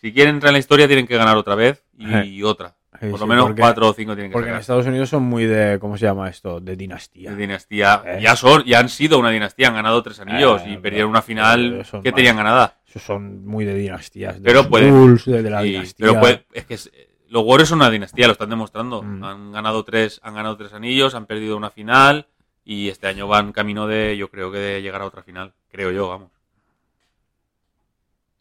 Si 0.00 0.12
quieren 0.12 0.34
entrar 0.34 0.50
en 0.50 0.54
la 0.54 0.58
historia, 0.58 0.86
tienen 0.88 1.06
que 1.06 1.16
ganar 1.16 1.36
otra 1.36 1.54
vez 1.54 1.84
y, 1.96 2.40
Eh. 2.40 2.44
otra. 2.44 2.74
Sí, 3.00 3.08
Por 3.10 3.18
lo 3.18 3.18
sí, 3.18 3.26
menos 3.26 3.44
porque- 3.46 3.60
cuatro 3.60 3.88
o 3.88 3.92
cinco 3.92 4.14
tienen 4.14 4.30
que 4.30 4.34
Porque 4.34 4.50
en. 4.50 4.56
Estados 4.56 4.86
Unidos 4.86 5.08
son 5.08 5.24
muy 5.24 5.44
de, 5.44 5.78
¿cómo 5.80 5.96
se 5.96 6.06
llama 6.06 6.28
esto? 6.28 6.60
De 6.60 6.76
dinastía. 6.76 7.30
De 7.30 7.36
dinastía. 7.36 8.02
Eh. 8.06 8.18
Ya 8.22 8.36
son, 8.36 8.62
ya 8.64 8.78
han 8.78 8.88
sido 8.88 9.18
una 9.18 9.30
dinastía, 9.30 9.68
han 9.68 9.74
ganado 9.74 10.02
tres 10.02 10.20
anillos 10.20 10.62
Eh, 10.62 10.70
y 10.72 10.76
perdieron 10.76 11.10
una 11.10 11.22
final 11.22 11.84
son 11.84 12.02
que 12.02 12.10
más. 12.10 12.16
tenían 12.16 12.36
ganada. 12.36 12.78
Son 12.86 13.44
muy 13.44 13.64
de 13.64 13.74
dinastías. 13.74 14.36
De 14.40 14.42
Pero 14.48 14.68
puede- 14.68 14.92
de, 14.92 15.42
de 15.42 15.50
la 15.50 15.62
Sí, 15.62 15.70
dinastía. 15.70 16.06
pero 16.06 16.20
pues, 16.20 16.40
es 16.52 16.64
que 16.66 16.74
es- 16.74 16.92
los 17.28 17.42
Warriors 17.44 17.68
son 17.70 17.78
una 17.80 17.90
dinastía, 17.90 18.26
lo 18.26 18.32
están 18.34 18.50
demostrando. 18.50 19.02
Mm. 19.02 19.24
Han 19.24 19.52
ganado 19.52 19.82
tres, 19.84 20.20
han 20.22 20.34
ganado 20.34 20.56
tres 20.56 20.72
anillos, 20.72 21.16
han 21.16 21.26
perdido 21.26 21.56
una 21.56 21.70
final 21.70 22.28
y 22.64 22.88
este 22.90 23.08
año 23.08 23.26
van 23.26 23.50
camino 23.52 23.88
de, 23.88 24.16
yo 24.16 24.30
creo 24.30 24.52
que 24.52 24.58
de 24.58 24.82
llegar 24.82 25.02
a 25.02 25.06
otra 25.06 25.24
final, 25.24 25.52
creo 25.68 25.90
yo, 25.90 26.08
vamos. 26.08 26.30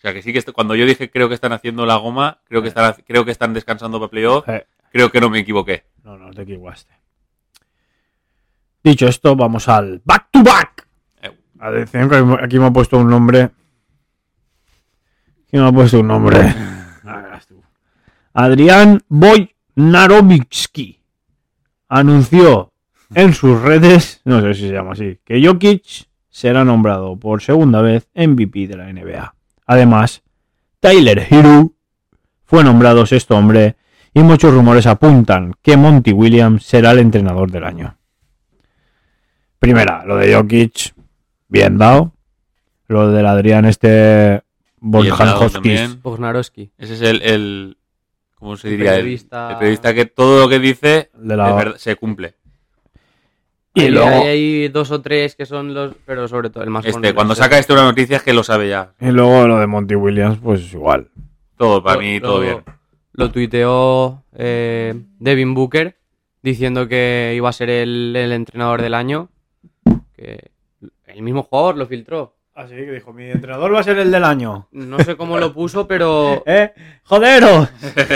O 0.04 0.06
sea 0.06 0.14
que 0.14 0.22
sí 0.22 0.34
que 0.34 0.42
cuando 0.52 0.76
yo 0.76 0.86
dije 0.86 1.10
creo 1.10 1.30
que 1.30 1.36
están 1.36 1.54
haciendo 1.54 1.86
la 1.86 1.96
goma, 1.96 2.42
creo 2.44 2.62
que 2.62 2.68
Eh. 2.68 2.70
están, 2.70 2.94
creo 3.08 3.24
que 3.24 3.32
están 3.32 3.54
descansando 3.54 4.00
para 4.02 4.10
playoff, 4.12 4.50
Eh, 4.50 4.68
creo 4.92 5.10
que 5.10 5.22
no 5.22 5.30
me 5.30 5.40
equivoqué. 5.40 5.86
no, 6.04 6.18
no 6.18 6.32
te 6.34 6.42
equivocaste. 6.42 6.94
Dicho 8.84 9.08
esto, 9.08 9.34
vamos 9.38 9.70
al 9.70 10.02
back 10.04 10.28
to 10.30 10.44
back. 10.44 10.86
Eh. 11.22 11.32
Atención, 11.58 12.10
que 12.10 12.44
aquí 12.44 12.60
me 12.60 12.66
ha 12.66 12.72
puesto 12.72 12.98
un 12.98 13.10
nombre. 13.10 13.44
Aquí 15.48 15.58
me 15.58 15.68
ha 15.68 15.72
puesto 15.72 16.00
un 16.02 16.08
nombre. 16.08 16.38
Ah. 17.06 17.40
Adrián 18.34 19.02
Boynarovitsky 19.10 21.00
anunció 21.90 22.72
en 23.14 23.34
sus 23.34 23.62
redes, 23.62 24.22
no 24.26 24.42
sé 24.42 24.54
si 24.54 24.62
se 24.68 24.74
llama 24.74 24.94
así, 24.94 25.20
que 25.26 25.46
Jokic 25.46 26.08
será 26.30 26.64
nombrado 26.64 27.18
por 27.18 27.42
segunda 27.42 27.82
vez 27.82 28.10
MVP 28.16 28.68
de 28.68 28.78
la 28.78 28.92
NBA. 28.92 29.36
Además, 29.66 30.24
Tyler 30.80 31.26
Hero 31.30 31.72
fue 32.44 32.64
nombrado 32.64 33.06
sexto 33.06 33.36
hombre 33.38 33.76
y 34.14 34.22
muchos 34.22 34.54
rumores 34.54 34.86
apuntan 34.86 35.54
que 35.62 35.78
Monty 35.78 36.12
Williams 36.12 36.66
será 36.66 36.92
el 36.92 37.00
entrenador 37.00 37.50
del 37.52 37.64
año. 37.64 37.98
Primera, 39.60 40.04
lo 40.06 40.18
de 40.18 40.34
Jokic, 40.36 40.94
bien 41.48 41.78
dado. 41.78 42.14
Lo 42.88 43.12
del 43.12 43.26
Adrián 43.26 43.66
este. 43.66 44.44
Bognarowski. 46.04 46.72
Ese 46.78 46.94
es 46.96 47.02
el, 47.02 47.22
el 47.22 47.78
¿cómo 48.36 48.58
se 48.58 48.70
diría? 48.70 48.96
El- 48.96 49.04
periodista- 49.06 49.52
El, 49.52 49.58
periodista 49.58 49.94
que 49.94 50.06
todo 50.06 50.42
lo 50.42 50.50
que 50.50 50.60
dice 50.60 51.10
de 51.14 51.38
la- 51.38 51.74
se 51.78 51.96
cumple. 51.96 52.36
Y 53.76 53.82
Hay- 53.82 53.92
luego- 53.92 54.08
hay, 54.10 54.28
hay 54.28 54.68
dos 54.68 54.92
o 54.92 55.02
tres 55.02 55.36
que 55.36 55.46
son 55.46 55.74
los, 55.74 55.96
pero 56.06 56.28
sobre 56.28 56.50
todo 56.52 56.64
el 56.64 56.70
más 56.70 56.86
Este, 56.86 57.14
cuando 57.14 57.34
saca 57.36 57.58
este 57.58 57.74
una 57.74 57.84
noticia 57.84 58.18
es 58.18 58.24
que 58.24 58.34
lo 58.34 58.44
sabe 58.44 58.70
ya. 58.70 58.94
y 59.02 59.08
luego 59.08 59.48
lo 59.48 59.58
de 59.60 59.66
Monty 59.68 59.96
Williams, 59.96 60.38
pues 60.42 60.72
igual. 60.74 61.10
Todo, 61.58 61.82
para 61.84 61.96
Lo- 61.96 62.02
mí, 62.02 62.20
lo- 62.20 62.28
todo 62.28 62.40
bien. 62.42 62.64
Lo 63.14 63.32
tuiteó 63.32 64.24
eh, 64.36 64.94
Devin 65.20 65.54
Booker 65.54 65.98
diciendo 66.42 66.88
que 66.88 67.34
iba 67.36 67.50
a 67.50 67.54
ser 67.54 67.70
el, 67.70 68.16
el 68.16 68.32
entrenador 68.32 68.82
del 68.82 68.94
año. 68.96 69.30
Que 70.16 70.52
el 71.08 71.22
mismo 71.22 71.44
jugador 71.44 71.78
lo 71.78 71.86
filtró. 71.86 72.36
Así 72.56 72.76
que 72.76 72.92
dijo, 72.92 73.14
mi 73.14 73.32
entrenador 73.32 73.74
va 73.74 73.80
a 73.80 73.84
ser 73.84 73.98
el 73.98 74.12
del 74.12 74.24
año. 74.24 74.68
No 74.72 75.00
sé 75.00 75.18
cómo 75.18 75.40
lo 75.40 75.54
puso, 75.54 75.88
pero, 75.88 76.44
¿Eh? 76.46 76.72
¡Jodero! 77.04 77.68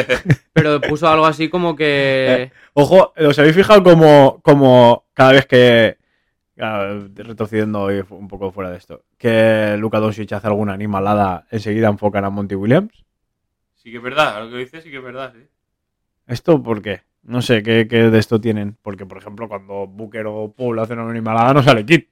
pero 0.54 0.80
puso 0.80 1.08
algo 1.08 1.26
así 1.26 1.50
como 1.50 1.76
que... 1.76 2.52
Ojo, 2.74 3.14
¿os 3.18 3.40
habéis 3.40 3.56
fijado 3.56 3.82
como, 3.82 4.40
como 4.44 5.06
cada 5.16 5.32
vez 5.32 5.48
que. 5.48 5.98
claro, 6.56 7.08
retrocediendo 7.16 7.88
un 8.10 8.28
poco 8.28 8.52
fuera 8.52 8.70
de 8.70 8.78
esto. 8.78 9.04
Que 9.18 9.76
Luka 9.80 10.00
Doncic 10.00 10.32
hace 10.34 10.46
alguna 10.46 10.74
animalada, 10.74 11.48
enseguida 11.50 11.88
enfocan 11.88 12.24
a 12.24 12.30
Monty 12.30 12.54
Williams. 12.54 13.06
Sí 13.74 13.90
que 13.90 13.98
es 13.98 14.04
verdad, 14.04 14.44
lo 14.44 14.52
que 14.52 14.58
dices 14.58 14.84
sí 14.84 14.92
que 14.92 14.98
es 14.98 15.04
verdad, 15.04 15.34
sí. 15.36 15.48
¿Esto 16.28 16.62
por 16.62 16.84
qué? 16.84 17.02
No 17.24 17.42
sé 17.42 17.64
qué, 17.64 17.88
qué 17.90 18.12
de 18.12 18.20
esto 18.20 18.40
tienen. 18.40 18.78
Porque, 18.84 19.08
por 19.08 19.18
ejemplo, 19.18 19.48
cuando 19.48 19.88
Booker 19.88 20.28
o 20.28 20.54
Paul 20.56 20.78
hacen 20.80 21.00
una 21.00 21.10
animalada 21.10 21.54
no 21.56 21.64
sale 21.64 21.86
Kit. 21.86 22.10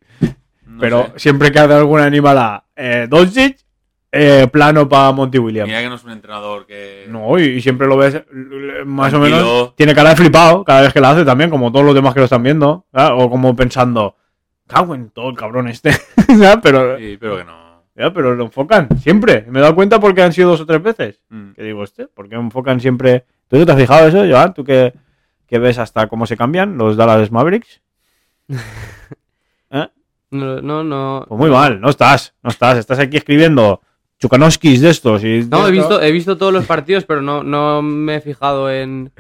No 0.76 0.82
Pero 0.82 1.05
sé. 1.07 1.11
siempre 1.19 1.51
que 1.51 1.59
hace 1.59 1.73
alguna 1.73 2.05
animalada 2.05 2.65
eh, 2.76 3.07
Doncic, 3.09 3.57
eh, 4.11 4.47
plano 4.51 4.88
para 4.88 5.11
Monty 5.11 5.39
Williams. 5.39 5.67
Mira 5.67 5.82
que 5.82 5.89
no 5.89 5.95
es 5.95 6.03
un 6.03 6.11
entrenador 6.11 6.65
que... 6.65 7.05
No, 7.09 7.38
y, 7.39 7.43
y 7.43 7.61
siempre 7.61 7.88
lo 7.88 7.97
ves 7.97 8.15
l- 8.15 8.86
más 8.86 9.13
o 9.13 9.19
menos. 9.19 9.76
Tiene 9.76 9.93
cara 9.93 10.11
de 10.11 10.15
flipado 10.15 10.63
cada 10.63 10.82
vez 10.82 10.93
que 10.93 11.01
la 11.01 11.11
hace 11.11 11.26
también, 11.26 11.49
como 11.49 11.71
todos 11.71 11.86
los 11.86 11.93
demás 11.95 12.13
que 12.13 12.19
lo 12.21 12.26
están 12.26 12.43
viendo. 12.43 12.86
¿sabes? 12.93 13.11
O 13.23 13.30
como 13.30 13.55
pensando, 13.55 14.15
cago 14.67 14.95
en 14.95 15.09
todo 15.09 15.30
el 15.30 15.36
cabrón 15.38 15.67
este. 15.67 15.91
¿sabes? 16.28 16.59
pero, 16.63 16.97
Sí, 16.97 17.17
pero 17.19 17.38
que 17.38 17.43
no. 17.43 17.84
ya, 17.95 18.13
pero 18.13 18.36
lo 18.36 18.45
enfocan 18.45 18.88
siempre. 18.99 19.45
Me 19.49 19.59
he 19.59 19.61
dado 19.61 19.76
cuenta 19.76 19.99
porque 19.99 20.21
han 20.21 20.32
sido 20.34 20.49
dos 20.51 20.61
o 20.61 20.65
tres 20.65 20.82
veces. 20.82 21.21
Mm. 21.30 21.51
Que 21.51 21.63
digo, 21.63 21.84
este, 21.84 22.07
¿por 22.07 22.30
qué 22.30 22.36
enfocan 22.36 22.80
siempre? 22.80 23.26
¿Tú 23.49 23.65
te 23.65 23.71
has 23.71 23.78
fijado 23.78 24.07
eso, 24.07 24.23
Joan? 24.30 24.53
¿Tú 24.53 24.63
que, 24.63 24.93
que 25.45 25.59
ves 25.59 25.78
hasta 25.78 26.07
cómo 26.07 26.26
se 26.26 26.38
cambian 26.38 26.78
los 26.78 26.95
Dallas 26.95 27.32
Mavericks? 27.32 27.82
¿Eh? 29.71 29.88
No, 30.32 30.61
no, 30.61 30.84
no. 30.84 31.26
Pues 31.28 31.39
muy 31.39 31.49
mal, 31.49 31.80
no 31.80 31.89
estás, 31.89 32.34
no 32.43 32.49
estás. 32.49 32.78
Estás 32.78 32.99
aquí 32.99 33.17
escribiendo 33.17 33.82
Chukanowskis 34.19 34.82
de 34.82 34.89
estos. 34.89 35.23
Y 35.23 35.45
No, 35.49 35.67
he 35.67 35.71
visto, 35.71 36.01
he 36.01 36.11
visto 36.11 36.38
todos 36.38 36.51
los 36.53 36.65
partidos, 36.65 37.05
pero 37.05 37.21
no, 37.21 37.43
no 37.43 37.82
me 37.82 38.15
he 38.15 38.21
fijado 38.21 38.69
en, 38.71 39.11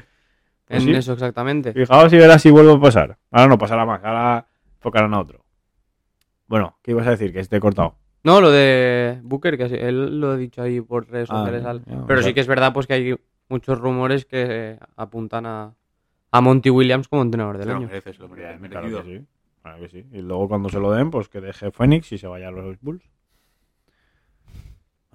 en 0.67 0.81
¿Sí? 0.81 0.91
eso 0.91 1.13
exactamente. 1.13 1.73
Fijaos 1.73 2.11
y 2.11 2.17
verás 2.17 2.41
si 2.41 2.49
vuelve 2.49 2.73
a 2.73 2.79
pasar. 2.79 3.17
Ahora 3.31 3.47
no 3.47 3.57
pasará 3.57 3.85
más, 3.85 4.03
ahora 4.03 4.47
enfocarán 4.77 5.13
a 5.13 5.19
otro. 5.19 5.45
Bueno, 6.47 6.77
¿qué 6.83 6.91
ibas 6.91 7.07
a 7.07 7.11
decir? 7.11 7.31
Que 7.33 7.39
esté 7.39 7.59
cortado. 7.59 7.95
No, 8.23 8.41
lo 8.41 8.51
de 8.51 9.19
Booker, 9.23 9.57
que 9.57 9.65
él 9.87 10.19
lo 10.19 10.31
ha 10.31 10.37
dicho 10.37 10.61
ahí 10.63 10.81
por 10.81 11.07
redes 11.09 11.29
Ah, 11.31 11.37
sociales. 11.37 11.63
al- 11.65 11.81
pero 12.07 12.19
o 12.19 12.23
sea- 12.23 12.29
sí 12.29 12.33
que 12.33 12.41
es 12.41 12.47
verdad 12.47 12.73
pues 12.73 12.87
que 12.87 12.93
hay 12.93 13.15
muchos 13.49 13.77
rumores 13.79 14.25
que 14.25 14.77
apuntan 14.95 15.45
a, 15.45 15.73
a 16.31 16.41
Monty 16.41 16.71
Williams 16.71 17.07
como 17.07 17.21
entrenador 17.21 17.59
del 17.59 17.69
año. 17.69 17.87
merece, 17.87 18.13
se 18.13 18.19
lo 18.19 18.27
merece, 18.27 18.57
Claro 18.67 18.87
merecido. 18.87 19.03
que 19.03 19.19
sí. 19.19 19.25
Claro 19.65 19.79
que 19.79 19.89
sí. 19.89 20.05
Y 20.11 20.21
luego 20.21 20.47
cuando 20.47 20.69
se 20.69 20.79
lo 20.79 20.91
den, 20.91 21.09
pues 21.09 21.27
que 21.27 21.41
deje 21.41 21.71
Phoenix 21.71 22.11
y 22.11 22.19
se 22.19 22.27
vaya 22.27 22.49
a 22.49 22.51
los 22.51 22.79
Bulls. 22.81 23.03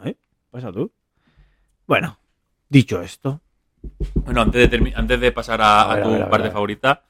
¿Eh? 0.05 0.17
¿Pasa 0.51 0.73
tú? 0.73 0.91
Bueno, 1.87 2.19
dicho 2.69 3.01
esto. 3.01 3.41
Bueno, 4.17 4.43
antes 4.43 4.69
de, 4.69 4.93
antes 4.97 5.21
de 5.21 5.31
pasar 5.31 5.61
a, 5.63 5.83
A 5.83 5.95
ver, 5.95 5.99
a 5.99 6.01
a 6.01 6.03
tu 6.03 6.11
ver, 6.11 6.17
a 6.23 6.25
ver, 6.25 6.31
parte 6.31 6.43
a 6.47 6.49
ver. 6.49 6.53
favorita, 6.53 7.05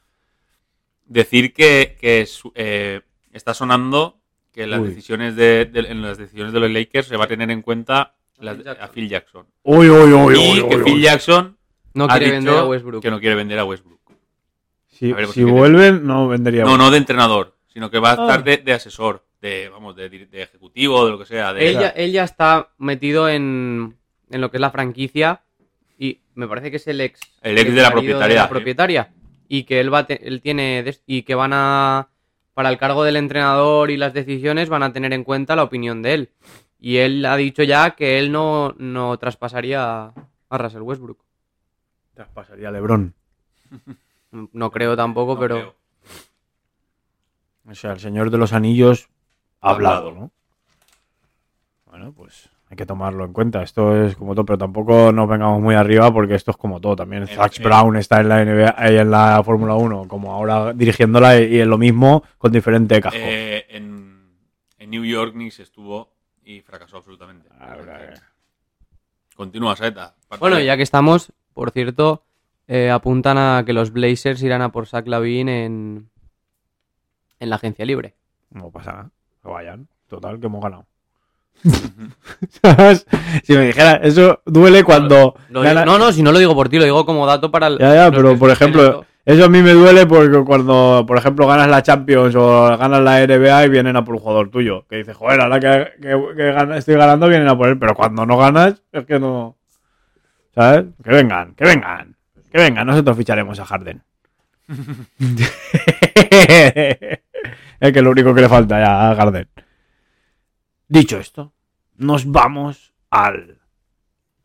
decir 1.06 1.54
que, 1.54 1.96
que 1.98 2.26
su- 2.26 2.52
eh, 2.54 3.00
está 3.32 3.54
sonando 3.54 4.20
que 4.52 4.64
en 4.64 4.70
las 4.72 4.80
Uy. 4.80 4.88
decisiones 4.88 5.34
de, 5.34 5.64
de- 5.64 5.90
en 5.90 6.02
las 6.02 6.18
decisiones 6.18 6.52
de 6.52 6.60
los 6.60 6.70
Lakers 6.70 7.06
se 7.06 7.16
va 7.16 7.24
a 7.24 7.28
tener 7.28 7.50
en 7.50 7.62
cuenta 7.62 8.16
a 8.78 8.88
Phil 8.88 9.08
Jackson. 9.08 9.46
Uy, 9.62 9.88
uy, 9.88 10.12
uy, 10.12 10.34
y 10.38 10.68
que 10.68 10.76
Phil 10.84 11.00
Jackson 11.00 11.56
No 11.94 12.04
ha 12.04 12.08
quiere 12.08 12.26
dicho 12.26 12.34
vender 12.36 12.54
a 12.58 12.64
Westbrook. 12.66 13.02
que 13.02 13.10
no 13.10 13.18
quiere 13.18 13.34
vender 13.34 13.58
a 13.58 13.64
Westbrook. 13.64 13.99
Si, 15.00 15.12
ver, 15.12 15.24
pues, 15.24 15.34
si 15.34 15.44
¿qué 15.44 15.50
vuelven, 15.50 16.06
no 16.06 16.28
vendería. 16.28 16.62
No, 16.64 16.76
no 16.78 16.90
de 16.90 16.98
entrenador, 16.98 17.56
sino 17.66 17.90
que 17.90 17.98
va 17.98 18.10
a 18.10 18.12
Ah. 18.12 18.22
estar 18.22 18.44
de, 18.44 18.58
de 18.58 18.72
asesor, 18.74 19.24
de 19.40 19.68
vamos, 19.70 19.96
de, 19.96 20.28
ejecutivo, 20.32 21.04
de 21.06 21.10
lo 21.10 21.18
que 21.18 21.24
sea. 21.26 21.52
De, 21.54 21.66
Él 21.68 21.74
ya, 21.80 21.88
él 21.88 22.12
ya 22.12 22.22
está 22.24 22.68
metido 22.78 23.28
en, 23.28 23.96
en 24.30 24.40
lo 24.40 24.50
que 24.50 24.58
es 24.58 24.60
la 24.60 24.70
franquicia 24.70 25.40
y 25.98 26.20
me 26.34 26.46
parece 26.46 26.70
que 26.70 26.76
es 26.76 26.86
el 26.86 27.00
ex, 27.00 27.18
El 27.42 27.56
ex 27.58 27.74
de 27.74 27.82
la 27.82 27.90
propietaria, 27.90 28.42
sí. 28.44 28.48
propietaria. 28.50 29.10
y 29.48 29.64
que 29.64 29.80
él 29.80 29.92
va 29.92 29.98
a 30.00 30.06
te- 30.06 30.28
él 30.28 30.40
tiene 30.42 30.84
y 31.06 31.22
que 31.22 31.34
van 31.34 31.52
a 31.54 32.08
para 32.54 32.68
el 32.68 32.76
cargo 32.78 33.02
del 33.04 33.16
entrenador 33.16 33.90
y 33.90 33.96
las 33.96 34.12
decisiones 34.12 34.68
van 34.68 34.82
a 34.82 34.92
tener 34.92 35.12
en 35.14 35.24
cuenta 35.24 35.56
la 35.56 35.62
opinión 35.62 36.02
de 36.02 36.12
él 36.14 36.28
y 36.78 36.98
él 36.98 37.24
ha 37.24 37.36
dicho 37.36 37.62
ya 37.62 37.92
que 37.92 38.18
él 38.18 38.30
no, 38.32 38.74
no 38.78 39.16
traspasaría 39.18 39.82
a, 40.06 40.14
a 40.50 40.58
Russell 40.58 40.82
Westbrook 40.82 41.18
Traspasaría 42.14 42.68
a 42.68 42.72
Lebron. 42.72 43.14
no 44.30 44.70
creo 44.70 44.96
tampoco 44.96 45.34
No 45.34 45.40
pero 45.40 45.54
creo. 45.56 45.74
O 47.68 47.74
sea, 47.74 47.92
el 47.92 48.00
señor 48.00 48.30
de 48.30 48.38
los 48.38 48.52
anillos 48.52 49.08
ha 49.60 49.70
Ha 49.70 49.74
hablado, 49.74 50.08
hablado. 50.08 50.20
¿no? 50.20 50.30
Bueno, 51.86 52.12
pues 52.12 52.48
hay 52.70 52.76
que 52.76 52.86
tomarlo 52.86 53.24
en 53.24 53.32
cuenta. 53.32 53.62
Esto 53.62 54.04
es 54.04 54.14
como 54.16 54.34
todo, 54.34 54.44
pero 54.44 54.58
tampoco 54.58 55.12
nos 55.12 55.28
vengamos 55.28 55.60
muy 55.60 55.74
arriba 55.74 56.12
porque 56.12 56.36
esto 56.36 56.52
es 56.52 56.56
como 56.56 56.80
todo. 56.80 56.96
También 56.96 57.26
Zach 57.26 57.58
eh. 57.58 57.62
Brown 57.62 57.96
está 57.96 58.20
en 58.20 58.28
la 58.28 58.44
NBA 58.44 58.92
y 58.92 58.96
en 58.96 59.10
la 59.10 59.42
Fórmula 59.44 59.74
1, 59.74 60.06
como 60.06 60.32
ahora 60.32 60.72
dirigiéndola 60.72 61.40
y, 61.40 61.58
es 61.58 61.66
lo 61.66 61.78
mismo 61.78 62.22
con 62.38 62.52
diferente 62.52 63.00
casco. 63.00 63.18
Eh, 63.20 63.66
en, 63.68 64.36
en 64.78 64.90
New 64.90 65.04
York 65.04 65.32
Knicks 65.32 65.60
estuvo 65.60 66.12
y 66.44 66.60
fracasó 66.60 66.98
absolutamente. 66.98 67.48
Ah, 67.58 67.76
Continúa, 69.34 69.74
Saeta. 69.74 70.14
Bueno 70.38 70.60
ya 70.60 70.76
que 70.76 70.82
estamos 70.82 71.32
por 71.52 71.72
cierto 71.72 72.24
eh, 72.72 72.88
apuntan 72.90 73.36
a 73.36 73.64
que 73.66 73.72
los 73.72 73.92
Blazers 73.92 74.40
irán 74.44 74.62
a 74.62 74.70
por 74.70 74.86
Zach 74.86 75.06
Lavine 75.08 75.64
en 75.64 76.08
en 77.40 77.50
la 77.50 77.56
agencia 77.56 77.84
libre 77.84 78.14
No 78.50 78.70
pasa 78.70 78.92
nada. 78.92 79.10
Que 79.42 79.48
vayan. 79.50 79.88
Total, 80.08 80.38
que 80.38 80.46
hemos 80.46 80.62
ganado. 80.62 80.86
¿Sabes? 82.62 83.06
si 83.44 83.54
me 83.54 83.66
dijera, 83.66 83.96
eso 84.02 84.40
duele 84.46 84.84
cuando. 84.84 85.34
Lo 85.50 85.62
gana- 85.62 85.82
digo- 85.84 85.92
no, 85.98 86.04
no, 86.06 86.12
si 86.12 86.22
no 86.22 86.32
lo 86.32 86.38
digo 86.38 86.54
por 86.54 86.68
ti, 86.68 86.78
lo 86.78 86.84
digo 86.84 87.04
como 87.06 87.26
dato 87.26 87.50
para 87.50 87.66
el. 87.68 87.78
Ya, 87.78 87.94
ya, 87.94 88.10
pero 88.10 88.36
por 88.38 88.50
ejemplo, 88.50 89.04
eso 89.24 89.44
a 89.44 89.48
mí 89.48 89.62
me 89.62 89.72
duele 89.72 90.06
porque 90.06 90.42
cuando, 90.44 91.04
por 91.06 91.18
ejemplo, 91.18 91.46
ganas 91.46 91.68
la 91.68 91.82
Champions 91.82 92.34
o 92.36 92.76
ganas 92.78 93.00
la 93.02 93.20
NBA 93.26 93.66
y 93.66 93.68
vienen 93.68 93.96
a 93.96 94.04
por 94.04 94.14
un 94.16 94.20
jugador 94.20 94.50
tuyo, 94.50 94.86
que 94.88 94.96
dices, 94.96 95.16
joder, 95.16 95.40
ahora 95.40 95.60
que, 95.60 95.88
que- 96.00 96.34
que 96.36 96.52
gana- 96.52 96.76
estoy 96.76 96.94
ganando 96.96 97.28
vienen 97.28 97.48
a 97.48 97.56
por 97.56 97.68
él, 97.68 97.78
pero 97.78 97.94
cuando 97.94 98.24
no 98.26 98.36
ganas, 98.36 98.82
es 98.92 99.04
que 99.06 99.18
no. 99.18 99.56
¿Sabes? 100.54 100.86
Que 101.04 101.10
vengan, 101.10 101.54
que 101.54 101.64
vengan, 101.64 102.16
que 102.50 102.58
vengan, 102.58 102.86
nosotros 102.86 103.16
ficharemos 103.16 103.58
a 103.60 103.64
Harden. 103.64 104.02
es 107.80 107.92
que 107.92 107.98
es 107.98 108.02
lo 108.02 108.10
único 108.10 108.34
que 108.34 108.40
le 108.40 108.48
falta 108.48 108.78
ya 108.78 109.10
a 109.10 109.14
Harden. 109.14 109.48
Dicho 110.88 111.18
esto, 111.18 111.52
nos 111.96 112.30
vamos 112.30 112.94
al 113.10 113.60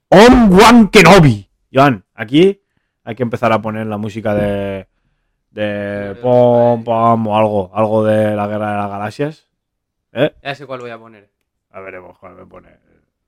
On-One 0.10 0.90
Kenobi. 0.92 1.50
Joan, 1.74 2.06
aquí 2.14 2.62
hay 3.04 3.16
que 3.16 3.24
empezar 3.24 3.52
a 3.52 3.62
poner 3.62 3.88
la 3.88 3.98
música 3.98 4.34
de. 4.34 4.88
de. 5.52 6.16
pom, 6.22 6.84
pom 6.84 7.28
o 7.28 7.38
algo. 7.38 7.72
Algo 7.74 8.04
de 8.04 8.36
la 8.36 8.48
guerra 8.48 8.72
de 8.72 8.78
las 8.78 8.90
galaxias. 8.90 9.48
¿Eh? 10.14 10.36
Ya 10.44 10.56
sé 10.56 10.66
cuál 10.66 10.80
voy 10.80 10.92
a 10.92 10.98
poner. 10.98 11.30
A 11.72 11.80
veremos 11.82 12.18
cuál 12.18 12.36
me 12.36 12.46
pone. 12.46 12.70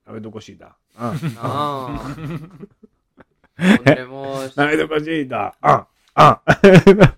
Dame 0.06 0.22
tu 0.22 0.32
cosita. 0.32 0.78
Ah. 0.98 1.14
No. 1.36 2.02
Pondremos. 3.58 4.56
Dame 4.56 4.78
tu 4.78 4.88
cosita. 4.88 5.52
Ah, 5.62 5.86
ah. 6.16 6.42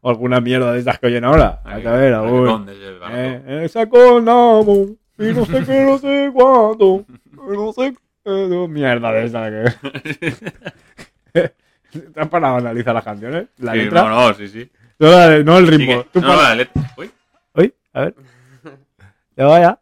o 0.00 0.10
alguna 0.10 0.40
mierda 0.40 0.72
de 0.72 0.78
estas 0.80 0.98
que 0.98 1.06
oyen 1.06 1.24
ahora. 1.24 1.60
A 1.64 1.76
ver, 1.76 1.86
a 2.14 2.20
ver. 2.22 2.46
Barato. 2.46 2.66
Eh, 3.12 3.42
eh, 3.64 3.68
sacó 3.68 4.20
Namo, 4.20 4.86
y 5.18 5.32
no 5.32 5.44
sé 5.46 5.64
qué, 5.64 5.84
no 5.84 5.98
sé 5.98 6.30
cuánto. 6.32 7.04
No 7.32 7.72
sé 7.72 7.92
qué. 7.92 7.98
no, 8.48 8.68
Mierda 8.68 9.12
de 9.12 9.24
esa 9.24 9.50
que. 9.50 9.64
¿Te 12.12 12.20
has 12.20 12.28
parado 12.28 12.56
a 12.56 12.58
analizar 12.58 12.94
las 12.94 13.04
canciones? 13.04 13.46
La 13.58 13.72
Sí, 13.72 13.78
letra. 13.78 14.02
No, 14.02 14.08
no, 14.10 14.34
sí, 14.34 14.48
sí. 14.48 14.70
No, 14.98 15.10
la- 15.10 15.38
no 15.42 15.58
el 15.58 15.66
Sí 15.66 15.70
ritmo. 15.76 16.02
que- 16.02 16.08
Tú 16.12 16.20
no, 16.20 16.28
para- 16.28 16.42
la 16.50 16.54
letra. 16.56 16.82
Uy, 16.96 17.10
Uy, 17.54 17.74
a 17.92 18.00
ver. 18.02 18.14
Ya 19.36 19.46
vaya. 19.46 19.78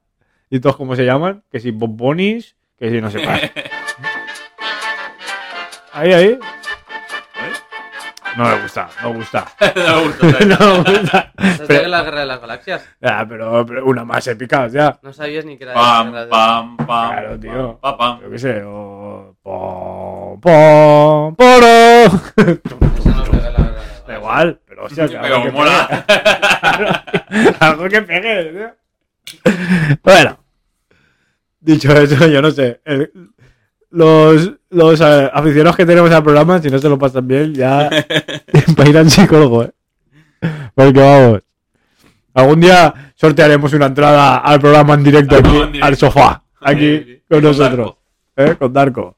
¿Y 0.51 0.61
todos 0.61 0.77
cómo 0.77 0.95
se 0.97 1.05
llaman? 1.05 1.43
Que 1.51 1.61
si 1.61 1.71
bombonis, 1.71 2.57
que 2.79 2.91
si 2.91 3.01
no 3.01 3.11
sé 3.11 3.21
qué. 3.21 3.53
Ahí, 5.95 6.13
ahí. 6.13 6.39
No 8.37 8.45
me 8.49 8.63
gusta, 8.63 8.89
no 9.03 9.11
me 9.11 9.17
gusta. 9.19 9.47
no 9.77 9.97
me 9.97 10.03
gusta. 10.09 10.45
No 10.45 10.83
me 10.83 10.99
gusta. 10.99 11.33
¿Sabes 11.39 11.61
Pero- 11.69 11.89
la 11.89 12.03
guerra 12.03 12.21
de 12.21 12.27
las 12.27 12.41
galaxias? 12.41 12.89
Ah, 13.01 13.25
pero, 13.29 13.65
pero 13.65 13.85
una 13.87 14.05
más 14.05 14.27
épica, 14.27 14.67
ya. 14.67 14.99
No 15.03 15.13
sabías 15.13 15.45
ni 15.45 15.57
que 15.57 15.65
era 15.65 15.75
Pam, 15.75 16.13
de 16.13 16.27
pam, 16.27 16.77
pam. 16.79 17.11
Claro, 17.13 17.39
tío. 17.39 17.79
Pam, 17.81 17.97
pam. 17.97 18.21
Yo 18.23 18.31
qué 18.31 18.39
sé, 18.39 18.63
o. 18.65 19.37
Pom, 19.43 20.41
pom, 20.41 21.35
poro. 21.37 21.67
Esa 22.07 23.11
no 23.11 23.23
es 23.23 23.25
la 23.25 23.25
guerra 23.25 23.39
de 23.39 23.53
las 23.53 23.53
galaxias. 23.53 24.07
Da 24.07 24.15
igual, 24.17 24.61
pero 24.67 24.85
hostia, 24.87 25.07
que 25.07 25.17
Pero 25.17 25.35
algo 25.37 25.45
que 25.47 25.53
mola. 25.53 26.05
pegue. 27.29 27.55
algo 27.61 27.89
que 27.89 28.03
pegue, 28.03 28.45
tío. 28.53 28.75
Bueno, 30.03 30.39
dicho 31.61 31.93
eso, 31.93 32.27
yo 32.27 32.43
no 32.43 32.51
sé. 32.51 32.81
el- 32.85 33.13
los 33.95 34.53
los 34.71 35.01
eh, 35.01 35.31
aficionados 35.33 35.77
que 35.77 35.87
tenemos 35.87 36.11
al 36.11 36.23
programa, 36.23 36.61
si 36.61 36.69
no 36.69 36.79
se 36.79 36.89
lo 36.89 36.99
pasan 36.99 37.27
bien, 37.27 37.55
ya 37.55 37.89
para 38.77 38.91
ir 38.91 38.99
al 38.99 39.11
psicólogo, 39.11 39.65
¿eh? 39.65 39.73
Porque 40.75 41.01
vamos. 41.01 41.43
Algún 42.35 42.61
día 42.61 43.13
sortearemos 43.15 43.73
una 43.73 43.87
entrada 43.87 44.39
al 44.39 44.61
programa 44.61 44.95
en 44.95 45.05
directo 45.05 45.37
aquí, 45.37 45.43
programa 45.43 45.67
en 45.67 45.73
directo. 45.73 45.87
al 45.87 45.97
sofá, 45.97 46.43
aquí 46.61 47.21
con 47.29 47.41
Con 47.41 47.43
nosotros, 47.45 47.95
¿eh? 48.37 48.57
con 48.59 48.73
Darko. 48.73 49.17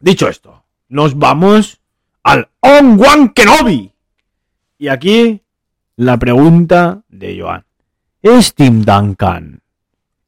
Dicho 0.00 0.28
esto, 0.28 0.64
nos 0.88 1.18
vamos 1.18 1.80
al 2.22 2.48
On-One 2.60 3.32
Kenobi. 3.34 3.92
Y 4.78 4.88
aquí 4.88 5.42
la 5.96 6.16
pregunta 6.16 7.02
de 7.08 7.38
Joan. 7.40 7.64
¿Es 8.22 8.54
Tim 8.54 8.82
Duncan 8.82 9.60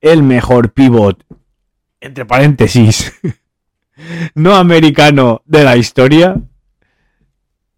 el 0.01 0.23
mejor 0.23 0.73
pivot, 0.73 1.25
entre 2.01 2.25
paréntesis, 2.27 3.19
no 4.35 4.55
americano 4.55 5.43
de 5.45 5.65
la 5.65 5.77
historia? 5.77 6.37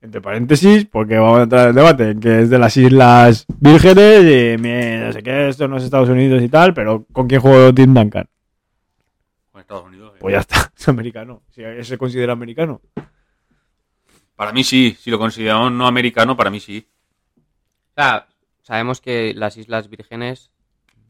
Entre 0.01 0.21
paréntesis, 0.21 0.85
porque 0.87 1.17
vamos 1.17 1.39
a 1.39 1.43
entrar 1.45 1.63
en 1.63 1.69
el 1.69 1.75
debate, 1.77 2.17
que 2.21 2.41
es 2.43 2.51
de 2.51 2.59
las 2.59 2.77
Islas 2.77 3.47
Vírgenes 3.61 4.23
y 4.25 4.61
no 5.01 5.13
sé 5.13 5.23
qué, 5.23 5.49
esto 5.49 5.69
no 5.69 5.77
es 5.77 5.85
Estados 5.85 6.09
Unidos 6.09 6.43
y 6.43 6.49
tal, 6.49 6.75
pero 6.75 7.07
¿con 7.13 7.29
quién 7.29 7.41
jugó 7.41 7.73
Tim 7.73 7.95
Duncan? 7.95 8.29
Con 9.53 9.61
Estados 9.61 9.85
Unidos. 9.87 10.13
eh. 10.15 10.19
Pues 10.21 10.33
ya 10.35 10.41
está, 10.41 10.73
es 10.77 10.89
americano. 10.89 11.43
Si 11.51 11.63
se 11.85 11.99
considera 11.99 12.33
americano. 12.33 12.81
Para 14.35 14.53
mí 14.53 14.65
sí, 14.65 14.97
si 15.01 15.09
lo 15.11 15.21
consideramos 15.21 15.71
no 15.71 15.87
americano, 15.87 16.37
para 16.37 16.51
mí 16.51 16.59
sí. 16.59 16.85
O 17.37 17.95
sea, 17.95 18.27
sabemos 18.63 19.01
que 19.01 19.35
las 19.35 19.57
Islas 19.57 19.89
Vírgenes 19.89 20.51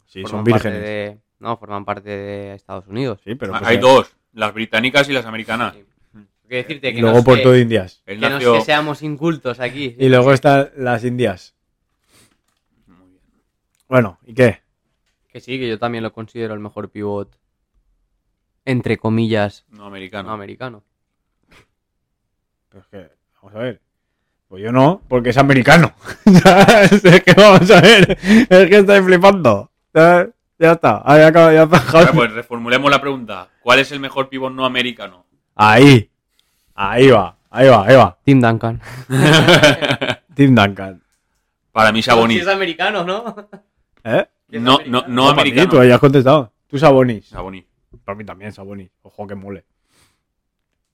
Sí, 0.04 0.22
son 0.26 0.44
parte 0.44 0.68
vírgenes. 0.68 0.80
de. 0.82 1.18
No, 1.42 1.56
forman 1.56 1.84
parte 1.84 2.08
de 2.08 2.54
Estados 2.54 2.86
Unidos. 2.86 3.20
Sí, 3.24 3.34
pero 3.34 3.52
Ah, 3.52 3.58
pues 3.58 3.70
Hay 3.72 3.78
dos, 3.78 4.14
las 4.32 4.54
británicas 4.54 5.08
y 5.08 5.12
las 5.12 5.26
americanas. 5.26 5.74
Sí. 5.74 5.84
Quiero 6.46 6.68
decirte 6.68 6.90
Y 6.90 6.94
que, 6.94 7.00
luego 7.00 7.14
no 7.14 7.18
es 7.18 7.24
Puerto 7.24 7.50
que, 7.50 7.56
de 7.56 7.60
Indias. 7.62 8.02
Que 8.06 8.16
no 8.16 8.38
es 8.38 8.44
que 8.44 8.60
seamos 8.60 9.02
incultos 9.02 9.58
aquí. 9.58 9.96
Y 9.98 10.08
luego 10.08 10.32
están 10.32 10.70
las 10.76 11.02
Indias. 11.02 11.56
Bueno, 13.88 14.20
¿y 14.24 14.34
qué? 14.34 14.60
Que 15.32 15.40
sí, 15.40 15.58
que 15.58 15.68
yo 15.68 15.80
también 15.80 16.04
lo 16.04 16.12
considero 16.12 16.54
el 16.54 16.60
mejor 16.60 16.90
pivot. 16.90 17.36
Entre 18.64 18.96
comillas, 18.96 19.64
No 19.68 19.84
americano. 19.86 20.28
no 20.28 20.34
americano. 20.34 20.84
Pues 22.68 22.86
que, 22.86 23.10
vamos 23.42 23.56
a 23.56 23.58
ver. 23.58 23.80
Pues 24.46 24.62
yo 24.62 24.70
no, 24.70 25.02
porque 25.08 25.30
es 25.30 25.38
americano. 25.38 25.92
es 26.24 27.22
que 27.22 27.34
vamos 27.36 27.68
a 27.68 27.80
ver. 27.80 28.16
Es 28.48 28.68
que 28.68 28.76
estáis 28.76 29.04
flipando. 29.04 29.72
Ya, 29.92 30.28
ya 30.62 30.72
está. 30.72 31.02
Ahí 31.04 31.22
acaba, 31.22 31.52
ya 31.52 31.64
está. 31.64 32.12
Pues 32.12 32.32
reformulemos 32.32 32.90
la 32.90 33.00
pregunta. 33.00 33.48
¿Cuál 33.60 33.78
es 33.80 33.92
el 33.92 34.00
mejor 34.00 34.28
pivot 34.28 34.52
no 34.52 34.64
americano? 34.64 35.26
Ahí. 35.54 36.10
Ahí 36.74 37.08
va. 37.10 37.36
Ahí 37.50 37.68
va, 37.68 37.86
ahí 37.86 37.96
va. 37.96 38.18
Tim 38.24 38.40
Duncan. 38.40 38.80
Tim 40.34 40.54
Duncan. 40.54 41.02
Para 41.72 41.92
mí 41.92 42.02
Sabonis. 42.02 42.42
es 42.42 42.48
americano, 42.48 43.04
¿no? 43.04 43.48
¿Eh? 44.04 44.26
No, 44.50 44.78
no, 44.86 45.04
no 45.06 45.28
americano. 45.28 45.68
Tú 45.70 45.82
ya 45.84 45.94
has 45.94 46.00
contestado. 46.00 46.52
Tú 46.68 46.78
Sabonis. 46.78 47.26
Sabonis. 47.28 47.64
Para 48.04 48.16
mí 48.16 48.24
también, 48.24 48.52
Sabonis. 48.52 48.90
Ojo 49.02 49.26
que 49.26 49.34
mole. 49.34 49.64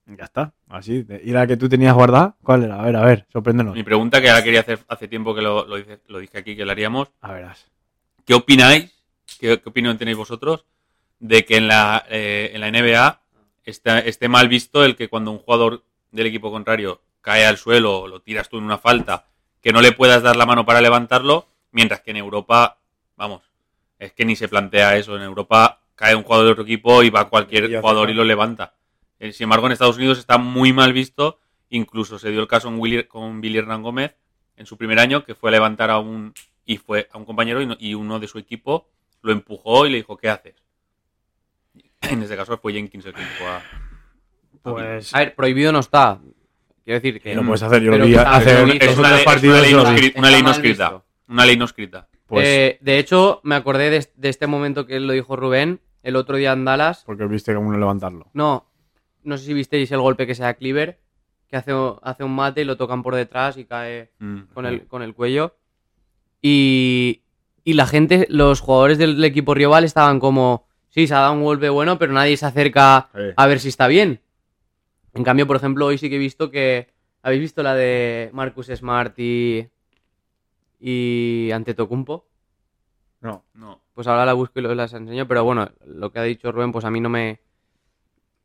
Ya 0.05 0.25
está. 0.25 0.53
Así. 0.69 1.05
¿Y 1.23 1.31
la 1.31 1.45
que 1.47 1.55
tú 1.57 1.69
tenías 1.69 1.93
guardada? 1.93 2.35
¿Cuál 2.43 2.63
era? 2.63 2.79
A 2.81 2.85
ver, 2.85 2.95
a 2.95 3.05
ver. 3.05 3.25
Sorpréndenos. 3.31 3.75
Mi 3.75 3.83
pregunta, 3.83 4.21
que 4.21 4.29
ahora 4.29 4.43
quería 4.43 4.61
hacer 4.61 4.79
hace 4.87 5.07
tiempo 5.07 5.35
que 5.35 5.41
lo, 5.41 5.65
lo, 5.65 5.75
dice- 5.77 6.01
lo 6.07 6.19
dije 6.19 6.37
aquí, 6.37 6.55
que 6.55 6.65
lo 6.65 6.71
haríamos. 6.71 7.09
A 7.21 7.31
verás. 7.33 7.67
¿Qué 8.25 8.33
opináis? 8.33 8.91
¿Qué, 9.39 9.59
qué 9.61 9.69
opinión 9.69 9.97
tenéis 9.97 10.17
vosotros 10.17 10.65
de 11.19 11.45
que 11.45 11.57
en 11.57 11.67
la, 11.67 12.05
eh, 12.09 12.51
en 12.53 12.61
la 12.61 12.67
NBA 12.71 13.21
está- 13.63 13.99
esté 13.99 14.27
mal 14.29 14.47
visto 14.47 14.83
el 14.83 14.95
que 14.95 15.09
cuando 15.09 15.31
un 15.31 15.39
jugador 15.39 15.83
del 16.11 16.27
equipo 16.27 16.51
contrario 16.51 17.01
cae 17.21 17.45
al 17.45 17.57
suelo 17.57 17.99
o 18.01 18.07
lo 18.07 18.21
tiras 18.21 18.49
tú 18.49 18.57
en 18.57 18.63
una 18.63 18.77
falta, 18.77 19.25
que 19.61 19.73
no 19.73 19.81
le 19.81 19.91
puedas 19.91 20.23
dar 20.23 20.35
la 20.35 20.45
mano 20.45 20.65
para 20.65 20.81
levantarlo, 20.81 21.47
mientras 21.71 22.01
que 22.01 22.11
en 22.11 22.17
Europa, 22.17 22.77
vamos, 23.17 23.41
es 23.97 24.13
que 24.13 24.25
ni 24.25 24.35
se 24.35 24.47
plantea 24.47 24.95
eso. 24.97 25.15
En 25.17 25.21
Europa 25.21 25.81
cae 25.95 26.15
un 26.15 26.23
jugador 26.23 26.45
de 26.45 26.51
otro 26.53 26.63
equipo 26.63 27.03
y 27.03 27.09
va 27.09 27.29
cualquier 27.29 27.69
jugador 27.81 28.09
y 28.09 28.13
lo 28.13 28.23
levanta. 28.23 28.73
Eh, 29.19 29.33
Sin 29.33 29.43
embargo, 29.45 29.65
en 29.65 29.73
Estados 29.73 29.97
Unidos 29.97 30.17
está 30.17 30.37
muy 30.37 30.71
mal 30.71 30.93
visto. 30.93 31.39
Incluso 31.69 32.17
se 32.17 32.31
dio 32.31 32.39
el 32.39 32.47
caso 32.47 32.69
en 32.69 32.79
Willy- 32.79 33.05
con 33.07 33.41
Billy 33.41 33.57
Hernán 33.57 33.83
Gómez 33.83 34.15
en 34.55 34.65
su 34.65 34.77
primer 34.77 34.97
año, 34.99 35.25
que 35.25 35.35
fue 35.35 35.49
a 35.49 35.51
levantar 35.51 35.89
a 35.91 35.99
un 35.99 36.33
y 36.65 36.77
fue 36.77 37.09
a 37.11 37.17
un 37.17 37.25
compañero 37.25 37.61
y, 37.61 37.65
no- 37.65 37.77
y 37.79 37.93
uno 37.95 38.19
de 38.19 38.27
su 38.27 38.37
equipo 38.39 38.87
lo 39.21 39.31
empujó 39.31 39.85
y 39.85 39.91
le 39.91 39.97
dijo, 39.97 40.17
¿qué 40.17 40.29
haces? 40.29 40.55
En 42.01 42.21
este 42.23 42.35
caso 42.37 42.57
fue 42.57 42.73
Jenkins 42.73 43.05
el 43.05 43.13
que 43.13 43.21
empujó 43.21 43.47
a... 43.49 43.61
Pues. 44.63 45.13
A 45.15 45.19
ver, 45.19 45.35
prohibido 45.35 45.71
no 45.71 45.79
está. 45.79 46.19
Quiero 46.83 46.99
decir 46.99 47.21
que. 47.21 47.33
Lo 47.35 47.43
puedes 47.45 47.63
hacer. 47.63 47.81
Yo 47.81 47.91
lo 47.97 48.05
vi 48.05 48.13
Es 48.13 48.19
esos 48.81 48.97
una, 48.99 49.09
ley- 49.11 49.19
es 49.19 49.23
partidos. 49.25 49.57
una 49.57 49.61
ley 49.61 49.73
no, 49.73 49.83
escri- 49.83 50.13
una 50.17 50.27
Está 50.27 50.31
ley 50.31 50.43
no 50.43 50.51
escrita. 50.51 50.89
visto. 50.89 51.05
Una 51.29 51.45
ley 51.45 51.57
no 51.57 51.65
escrita. 51.65 52.07
Pues. 52.27 52.47
Eh, 52.47 52.77
de 52.81 52.99
hecho, 52.99 53.39
me 53.43 53.55
acordé 53.55 53.89
de, 53.89 54.07
de 54.15 54.29
este 54.29 54.47
momento 54.47 54.85
que 54.85 54.99
lo 54.99 55.13
dijo 55.13 55.35
Rubén 55.35 55.79
el 56.03 56.15
otro 56.17 56.35
día 56.37 56.51
en 56.51 56.65
Dallas. 56.65 57.03
Porque 57.05 57.25
viste 57.25 57.53
cómo 57.55 57.71
no 57.71 57.77
levantarlo. 57.77 58.29
No, 58.33 58.69
no 59.23 59.37
sé 59.37 59.45
si 59.45 59.53
visteis 59.53 59.91
el 59.91 60.01
golpe 60.01 60.27
que 60.27 60.35
se 60.35 60.43
da 60.43 60.53
Cleaver, 60.55 60.99
que 61.47 61.55
hace, 61.55 61.71
hace 62.03 62.23
un 62.23 62.35
mate 62.35 62.61
y 62.61 62.65
lo 62.65 62.75
tocan 62.75 63.01
por 63.01 63.15
detrás 63.15 63.55
y 63.57 63.63
cae 63.65 64.11
Mm. 64.19 64.39
con 64.53 64.65
el, 64.65 64.87
con 64.87 65.01
el 65.03 65.13
cuello. 65.13 65.55
Y, 66.41 67.21
y 67.69 67.73
la 67.73 67.85
gente, 67.85 68.25
los 68.29 68.61
jugadores 68.61 68.97
del 68.97 69.23
equipo 69.23 69.53
rival 69.53 69.83
estaban 69.83 70.19
como, 70.19 70.65
sí, 70.89 71.07
se 71.07 71.13
ha 71.13 71.19
dado 71.19 71.33
un 71.33 71.43
golpe 71.43 71.69
bueno, 71.69 71.99
pero 71.99 72.13
nadie 72.13 72.35
se 72.37 72.45
acerca 72.45 73.09
Sí. 73.13 73.21
a 73.35 73.47
ver 73.47 73.59
si 73.59 73.67
está 73.69 73.87
bien. 73.87 74.21
En 75.13 75.23
cambio, 75.23 75.45
por 75.47 75.55
ejemplo, 75.55 75.85
hoy 75.85 75.97
sí 75.97 76.09
que 76.09 76.15
he 76.15 76.19
visto 76.19 76.49
que... 76.51 76.87
¿Habéis 77.21 77.41
visto 77.41 77.61
la 77.63 77.75
de 77.75 78.29
Marcus 78.31 78.67
Smart 78.67 79.13
y, 79.19 79.67
y 80.79 81.51
Antetokounmpo? 81.51 82.25
No. 83.21 83.43
No. 83.53 83.81
Pues 83.93 84.07
ahora 84.07 84.25
la 84.25 84.33
busco 84.33 84.59
y 84.59 84.61
lo- 84.63 84.73
las 84.75 84.93
enseño, 84.93 85.27
pero 85.27 85.43
bueno, 85.43 85.69
lo 85.85 86.11
que 86.11 86.19
ha 86.19 86.23
dicho 86.23 86.51
Rubén, 86.51 86.71
pues 86.71 86.85
a 86.85 86.91
mí 86.91 87.01
no 87.01 87.09
me, 87.09 87.39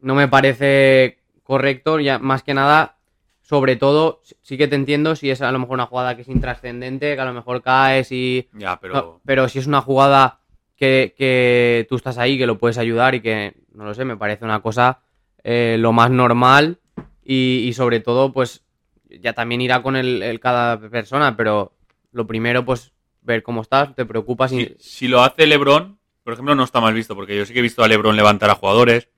no 0.01 0.14
me 0.16 0.27
parece 0.29 1.18
correcto, 1.45 2.01
ya 2.01 2.18
más 2.18 2.43
que 2.43 2.55
nada, 2.55 2.97
sobre 3.45 3.76
todo, 3.76 4.22
sí 4.40 4.57
que 4.57 4.68
te 4.68 4.74
entiendo 4.74 5.14
si 5.16 5.28
es 5.28 5.42
a 5.42 5.53
lo 5.53 5.59
mejor 5.59 5.74
una 5.74 5.84
jugada 5.84 6.16
que 6.16 6.22
es 6.22 6.28
intrascendente, 6.28 7.14
que 7.14 7.20
a 7.20 7.26
lo 7.26 7.34
mejor 7.34 7.62
caes 7.62 8.11
y... 8.11 8.49
Ya, 8.55 8.80
pero... 8.80 8.95
no, 8.95 9.20
pero 9.26 9.51
si 9.51 9.59
es 9.59 9.66
una 9.66 9.82
jugada 9.82 10.40
que, 10.76 11.14
que 11.14 11.86
tú 11.86 11.97
estás 11.97 12.16
ahí, 12.16 12.38
que 12.38 12.47
lo 12.47 12.57
puedes 12.57 12.78
ayudar 12.78 13.14
y 13.14 13.20
que, 13.20 13.53
no 13.74 13.84
lo 13.84 13.92
sé, 13.92 14.07
me 14.07 14.16
parece 14.16 14.47
una 14.47 14.62
cosa 14.62 15.01
eh, 15.42 15.76
lo 15.78 15.92
más 15.92 16.11
normal 16.11 16.78
y, 17.22 17.66
y 17.68 17.74
sobre 17.74 18.01
todo, 18.01 18.32
pues 18.32 18.64
ya 19.11 19.34
también 19.34 19.61
irá 19.61 19.82
con 19.82 19.95
el, 19.97 20.22
el 20.22 20.40
cada 20.40 20.80
persona, 20.88 21.36
pero 21.36 21.74
lo 22.12 22.26
primero, 22.26 22.64
pues 22.64 22.92
ver 23.20 23.42
cómo 23.42 23.61
estás, 23.61 23.95
te 23.95 24.07
preocupas 24.07 24.53
y... 24.53 24.64
Si, 24.64 24.76
si 24.78 25.09
lo 25.09 25.22
hace 25.22 25.47
LeBron, 25.47 25.99
por 26.22 26.32
ejemplo, 26.32 26.55
no 26.55 26.64
está 26.64 26.80
mal 26.80 26.95
visto, 26.95 27.14
porque 27.14 27.36
yo 27.36 27.45
sí 27.45 27.53
que 27.53 27.59
he 27.59 27.62
visto 27.62 27.84
a 27.84 27.88
LeBron 27.88 28.16
levantar 28.16 28.49
a 28.49 28.55
jugadores, 28.55 29.11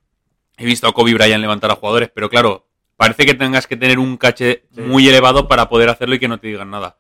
he 0.57 0.65
visto 0.65 0.89
a 0.89 0.93
Kobe 0.93 1.15
Bryant 1.15 1.41
levantar 1.41 1.71
a 1.71 1.77
jugadores, 1.77 2.11
pero 2.13 2.29
claro, 2.29 2.66
parece 2.97 3.27
que 3.27 3.35
tengas 3.35 3.67
que 3.67 3.77
tener 3.77 3.99
un 3.99 4.17
caché 4.17 4.65
Sí. 4.75 4.81
muy 4.81 5.09
elevado 5.09 5.49
para 5.49 5.69
poder 5.69 5.89
hacerlo 5.89 6.15
y 6.15 6.19
que 6.19 6.29
no 6.29 6.39
te 6.39 6.49
digan 6.49 6.71
nada. 6.71 6.97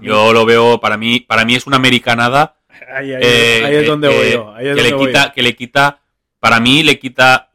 Mí- 0.00 0.06
Yo 0.06 0.32
lo 0.32 0.44
veo, 0.44 0.80
para 0.80 0.96
mí, 0.96 1.20
para 1.20 1.44
mí 1.44 1.54
es 1.54 1.66
una 1.66 1.76
americanada 1.76 2.56
Ahí, 2.94 3.12
ahí, 3.14 3.20
eh, 3.22 3.62
ahí 3.64 3.74
es 3.76 3.86
donde 3.86 4.08
eh, 4.08 4.16
voy 4.16 4.26
eh, 4.26 4.32
yo. 4.32 4.54
Ahí 4.54 4.66
es 4.68 4.74
que 4.76 4.82
donde 4.82 4.82
le 4.90 4.94
voy 4.96 5.06
quita, 5.06 5.26
yo. 5.26 5.32
que 5.34 5.42
le 5.42 5.56
quita, 5.56 6.00
para 6.38 6.60
mí 6.60 6.82
le 6.82 6.98
quita 6.98 7.50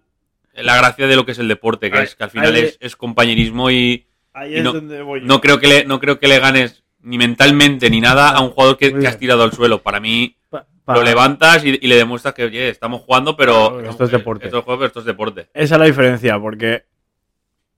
la 0.55 0.75
gracia 0.77 1.07
de 1.07 1.15
lo 1.15 1.25
que 1.25 1.31
es 1.33 1.39
el 1.39 1.47
deporte, 1.47 1.89
que 1.91 1.97
Ahí- 1.97 2.03
es 2.05 2.15
que 2.15 2.23
al 2.23 2.29
final 2.31 2.55
es, 2.57 2.77
es 2.81 2.95
compañerismo 2.95 3.69
y 3.71 4.05
Ahí 4.33 4.53
y 4.53 4.57
es 4.57 4.63
no- 4.63 4.73
donde 4.73 5.01
voy 5.01 5.21
yo. 5.21 5.25
no 5.27 5.39
creo 5.41 5.59
que 5.59 5.67
le, 5.67 5.85
no 5.85 5.99
creo 5.99 6.19
que 6.19 6.27
le 6.27 6.39
ganes 6.39 6.83
ni 7.01 7.17
mentalmente 7.17 7.89
ni 7.89 8.01
nada 8.01 8.29
a 8.31 8.41
un 8.41 8.49
jugador 8.51 8.77
que, 8.77 8.93
que 8.97 9.07
has 9.07 9.17
tirado 9.19 9.43
al 9.43 9.51
suelo. 9.53 9.81
Para 9.83 9.99
mí, 9.99 10.35
Pa- 10.49 10.65
lo 10.95 11.03
levantas 11.03 11.63
y, 11.63 11.69
y 11.81 11.87
le 11.87 11.95
demuestras 11.95 12.33
que, 12.33 12.43
oye, 12.45 12.67
estamos 12.69 13.01
jugando, 13.01 13.37
pero. 13.37 13.73
Claro, 13.73 13.89
esto 13.89 14.03
es 14.05 14.11
deporte. 14.11 14.45
Esto 14.45 14.59
es 14.59 14.63
juego, 14.65 14.79
pero 14.79 14.87
esto 14.87 14.99
es 14.99 15.05
deporte. 15.05 15.47
Esa 15.53 15.75
es 15.75 15.79
la 15.79 15.85
diferencia, 15.85 16.37
porque 16.39 16.83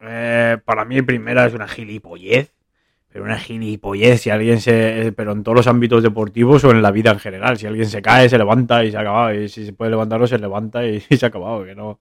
eh, 0.07 0.57
para 0.63 0.85
mí 0.85 1.01
primera 1.01 1.45
es 1.45 1.53
una 1.53 1.67
gilipollez, 1.67 2.53
pero 3.09 3.25
una 3.25 3.37
gilipollez 3.37 4.21
si 4.21 4.29
alguien 4.29 4.59
se... 4.59 5.13
Pero 5.15 5.31
en 5.31 5.43
todos 5.43 5.55
los 5.55 5.67
ámbitos 5.67 6.03
deportivos 6.03 6.63
o 6.63 6.71
en 6.71 6.81
la 6.81 6.91
vida 6.91 7.11
en 7.11 7.19
general, 7.19 7.57
si 7.57 7.67
alguien 7.67 7.87
se 7.87 8.01
cae, 8.01 8.29
se 8.29 8.37
levanta 8.37 8.83
y 8.83 8.91
se 8.91 8.97
ha 8.97 9.01
acabado, 9.01 9.33
y 9.33 9.49
si 9.49 9.65
se 9.65 9.73
puede 9.73 9.91
levantarlo, 9.91 10.27
se 10.27 10.37
levanta 10.37 10.85
y, 10.87 10.99
se 10.99 11.25
ha 11.25 11.29
acabado, 11.29 11.63
que 11.65 11.75
no... 11.75 11.99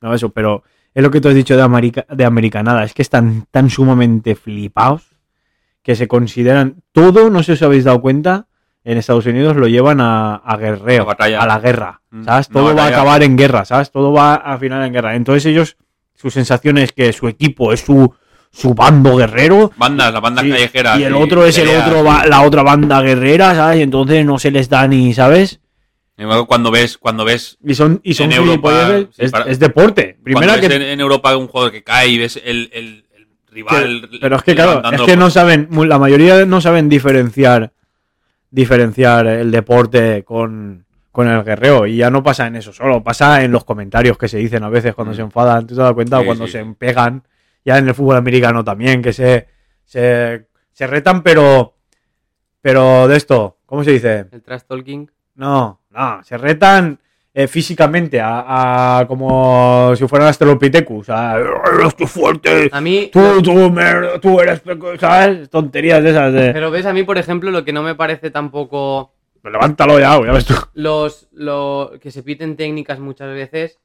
No 0.00 0.12
eso, 0.12 0.30
pero 0.30 0.64
es 0.94 1.02
lo 1.02 1.12
que 1.12 1.20
tú 1.20 1.28
has 1.28 1.34
dicho 1.34 1.56
de, 1.56 1.62
America, 1.62 2.04
de 2.10 2.24
americanada, 2.24 2.82
es 2.82 2.92
que 2.92 3.02
están 3.02 3.46
tan 3.52 3.70
sumamente 3.70 4.34
flipados 4.34 5.14
que 5.80 5.94
se 5.94 6.08
consideran 6.08 6.82
todo, 6.90 7.30
no 7.30 7.38
sé 7.44 7.44
si 7.44 7.52
os 7.52 7.62
habéis 7.62 7.84
dado 7.84 8.00
cuenta, 8.00 8.48
en 8.82 8.98
Estados 8.98 9.26
Unidos 9.26 9.56
lo 9.56 9.68
llevan 9.68 10.00
a, 10.00 10.34
a 10.34 10.56
guerreo, 10.56 11.08
A 11.08 11.46
la 11.46 11.60
guerra, 11.60 12.02
Mm, 12.12 12.24
¿sabes? 12.24 12.50
no 12.50 12.60
Todo 12.60 12.76
va 12.76 12.84
a 12.84 12.88
acabar 12.88 13.22
en 13.22 13.36
guerra, 13.36 13.64
¿sabes? 13.64 13.90
Todo 13.90 14.12
va 14.12 14.34
a 14.34 14.58
final 14.58 14.84
en 14.84 14.92
guerra. 14.92 15.16
Entonces 15.16 15.46
ellos, 15.46 15.76
su 16.22 16.30
sensación 16.30 16.78
es 16.78 16.92
que 16.92 17.12
su 17.12 17.26
equipo 17.26 17.72
es 17.72 17.80
su, 17.80 18.14
su 18.52 18.74
bando 18.74 19.16
guerrero 19.16 19.72
Bandas, 19.76 20.12
las 20.12 20.22
bandas 20.22 20.44
Sí, 20.44 20.50
callejeras. 20.52 21.00
y 21.00 21.02
el 21.02 21.14
otro 21.14 21.44
es 21.44 21.58
el 21.58 21.68
otro, 21.68 22.04
la 22.04 22.42
otra 22.42 22.62
banda 22.62 23.02
guerrera, 23.02 23.54
¿sabes? 23.56 23.80
Y 23.80 23.82
entonces 23.82 24.24
no 24.24 24.38
se 24.38 24.52
les 24.52 24.68
da 24.68 24.86
ni, 24.86 25.12
¿sabes? 25.12 25.58
Cuando 26.46 26.70
ves, 26.70 26.96
cuando 26.98 27.24
ves, 27.24 27.58
Y 27.64 27.74
son, 27.74 28.00
y 28.04 28.14
son 28.14 28.30
En 28.30 28.38
Europa, 28.38 29.00
es, 29.18 29.58
deporte. 29.58 30.16
Primera 30.22 30.60
que, 30.60 30.66
en, 30.66 30.82
en 30.82 31.00
Europa 31.00 31.36
un 31.36 31.48
jugador 31.48 31.72
que 31.72 31.82
cae 31.82 32.06
y 32.08 32.18
ves 32.18 32.40
el, 32.44 32.70
el- 32.72 33.04
el 33.16 33.26
rival. 33.50 34.08
que- 34.08 34.18
pero 34.20 34.36
es 34.36 34.42
que 34.44 34.54
claro, 34.54 34.80
es 34.92 35.00
que 35.02 35.16
no 35.16 35.28
saben, 35.30 35.68
la 35.88 35.98
mayoría 35.98 36.46
no 36.46 36.60
saben 36.60 36.88
diferenciar 36.88 37.72
diferenciar 38.50 39.26
el 39.26 39.50
deporte 39.50 40.22
con, 40.24 40.84
con 41.12 41.28
el 41.28 41.44
guerreo. 41.44 41.86
Y 41.86 41.98
ya 41.98 42.10
no 42.10 42.22
pasa 42.24 42.46
en 42.48 42.56
eso 42.56 42.72
solo, 42.72 43.04
pasa 43.04 43.44
en 43.44 43.52
los 43.52 43.64
comentarios 43.64 44.18
que 44.18 44.26
se 44.28 44.38
dicen 44.38 44.64
a 44.64 44.68
veces 44.68 44.94
cuando 44.94 45.12
Mm. 45.12 45.16
se 45.16 45.22
enfadan. 45.22 45.66
¿Tú 45.66 45.76
te 45.76 45.82
das 45.82 45.92
cuenta? 45.92 46.18
Sí, 46.20 46.24
cuando 46.26 46.46
sí, 46.46 46.52
se 46.52 46.64
pegan. 46.76 47.22
Ya 47.64 47.78
en 47.78 47.86
el 47.86 47.94
fútbol 47.94 48.16
americano 48.16 48.64
también, 48.64 49.00
que 49.02 49.12
se, 49.12 49.46
se, 49.84 50.46
se 50.72 50.86
retan, 50.88 51.22
pero, 51.22 51.76
pero 52.60 53.06
de 53.08 53.16
esto, 53.16 53.58
¿cómo 53.66 53.84
se 53.84 53.92
dice? 53.92 54.26
El 54.32 54.42
trash 54.42 54.62
talking. 54.66 55.10
No, 55.36 55.80
no, 55.90 56.22
se 56.24 56.36
retan 56.38 56.98
eh, 57.34 57.46
físicamente 57.46 58.20
a, 58.20 58.98
a 58.98 59.06
como 59.06 59.94
si 59.96 60.06
fueran 60.08 60.28
Astrolopithecus. 60.28 61.08
A, 61.10 61.36
estoy 61.86 62.06
fuerte. 62.06 62.68
A 62.72 62.80
mí, 62.80 63.10
Tú, 63.12 63.40
tú, 63.42 63.70
mer- 63.70 64.18
tú 64.20 64.40
eres, 64.40 64.60
peco-", 64.60 64.98
¿sabes? 64.98 65.48
Tonterías 65.48 66.02
de 66.02 66.10
esas 66.10 66.32
de... 66.32 66.52
pero 66.52 66.70
ves, 66.70 66.84
a 66.86 66.92
mí, 66.92 67.02
por 67.04 67.16
ejemplo, 67.18 67.50
lo 67.50 67.64
que 67.64 67.72
no 67.72 67.82
me 67.82 67.94
parece 67.94 68.30
tampoco 68.30 69.12
Levántalo 69.50 69.98
ya, 69.98 70.14
ya 70.24 70.32
ves 70.32 70.44
tú. 70.46 70.54
los, 70.74 71.28
lo, 71.32 71.92
que 72.00 72.10
se 72.10 72.22
piten 72.22 72.56
técnicas 72.56 72.98
muchas 73.00 73.32
veces 73.34 73.78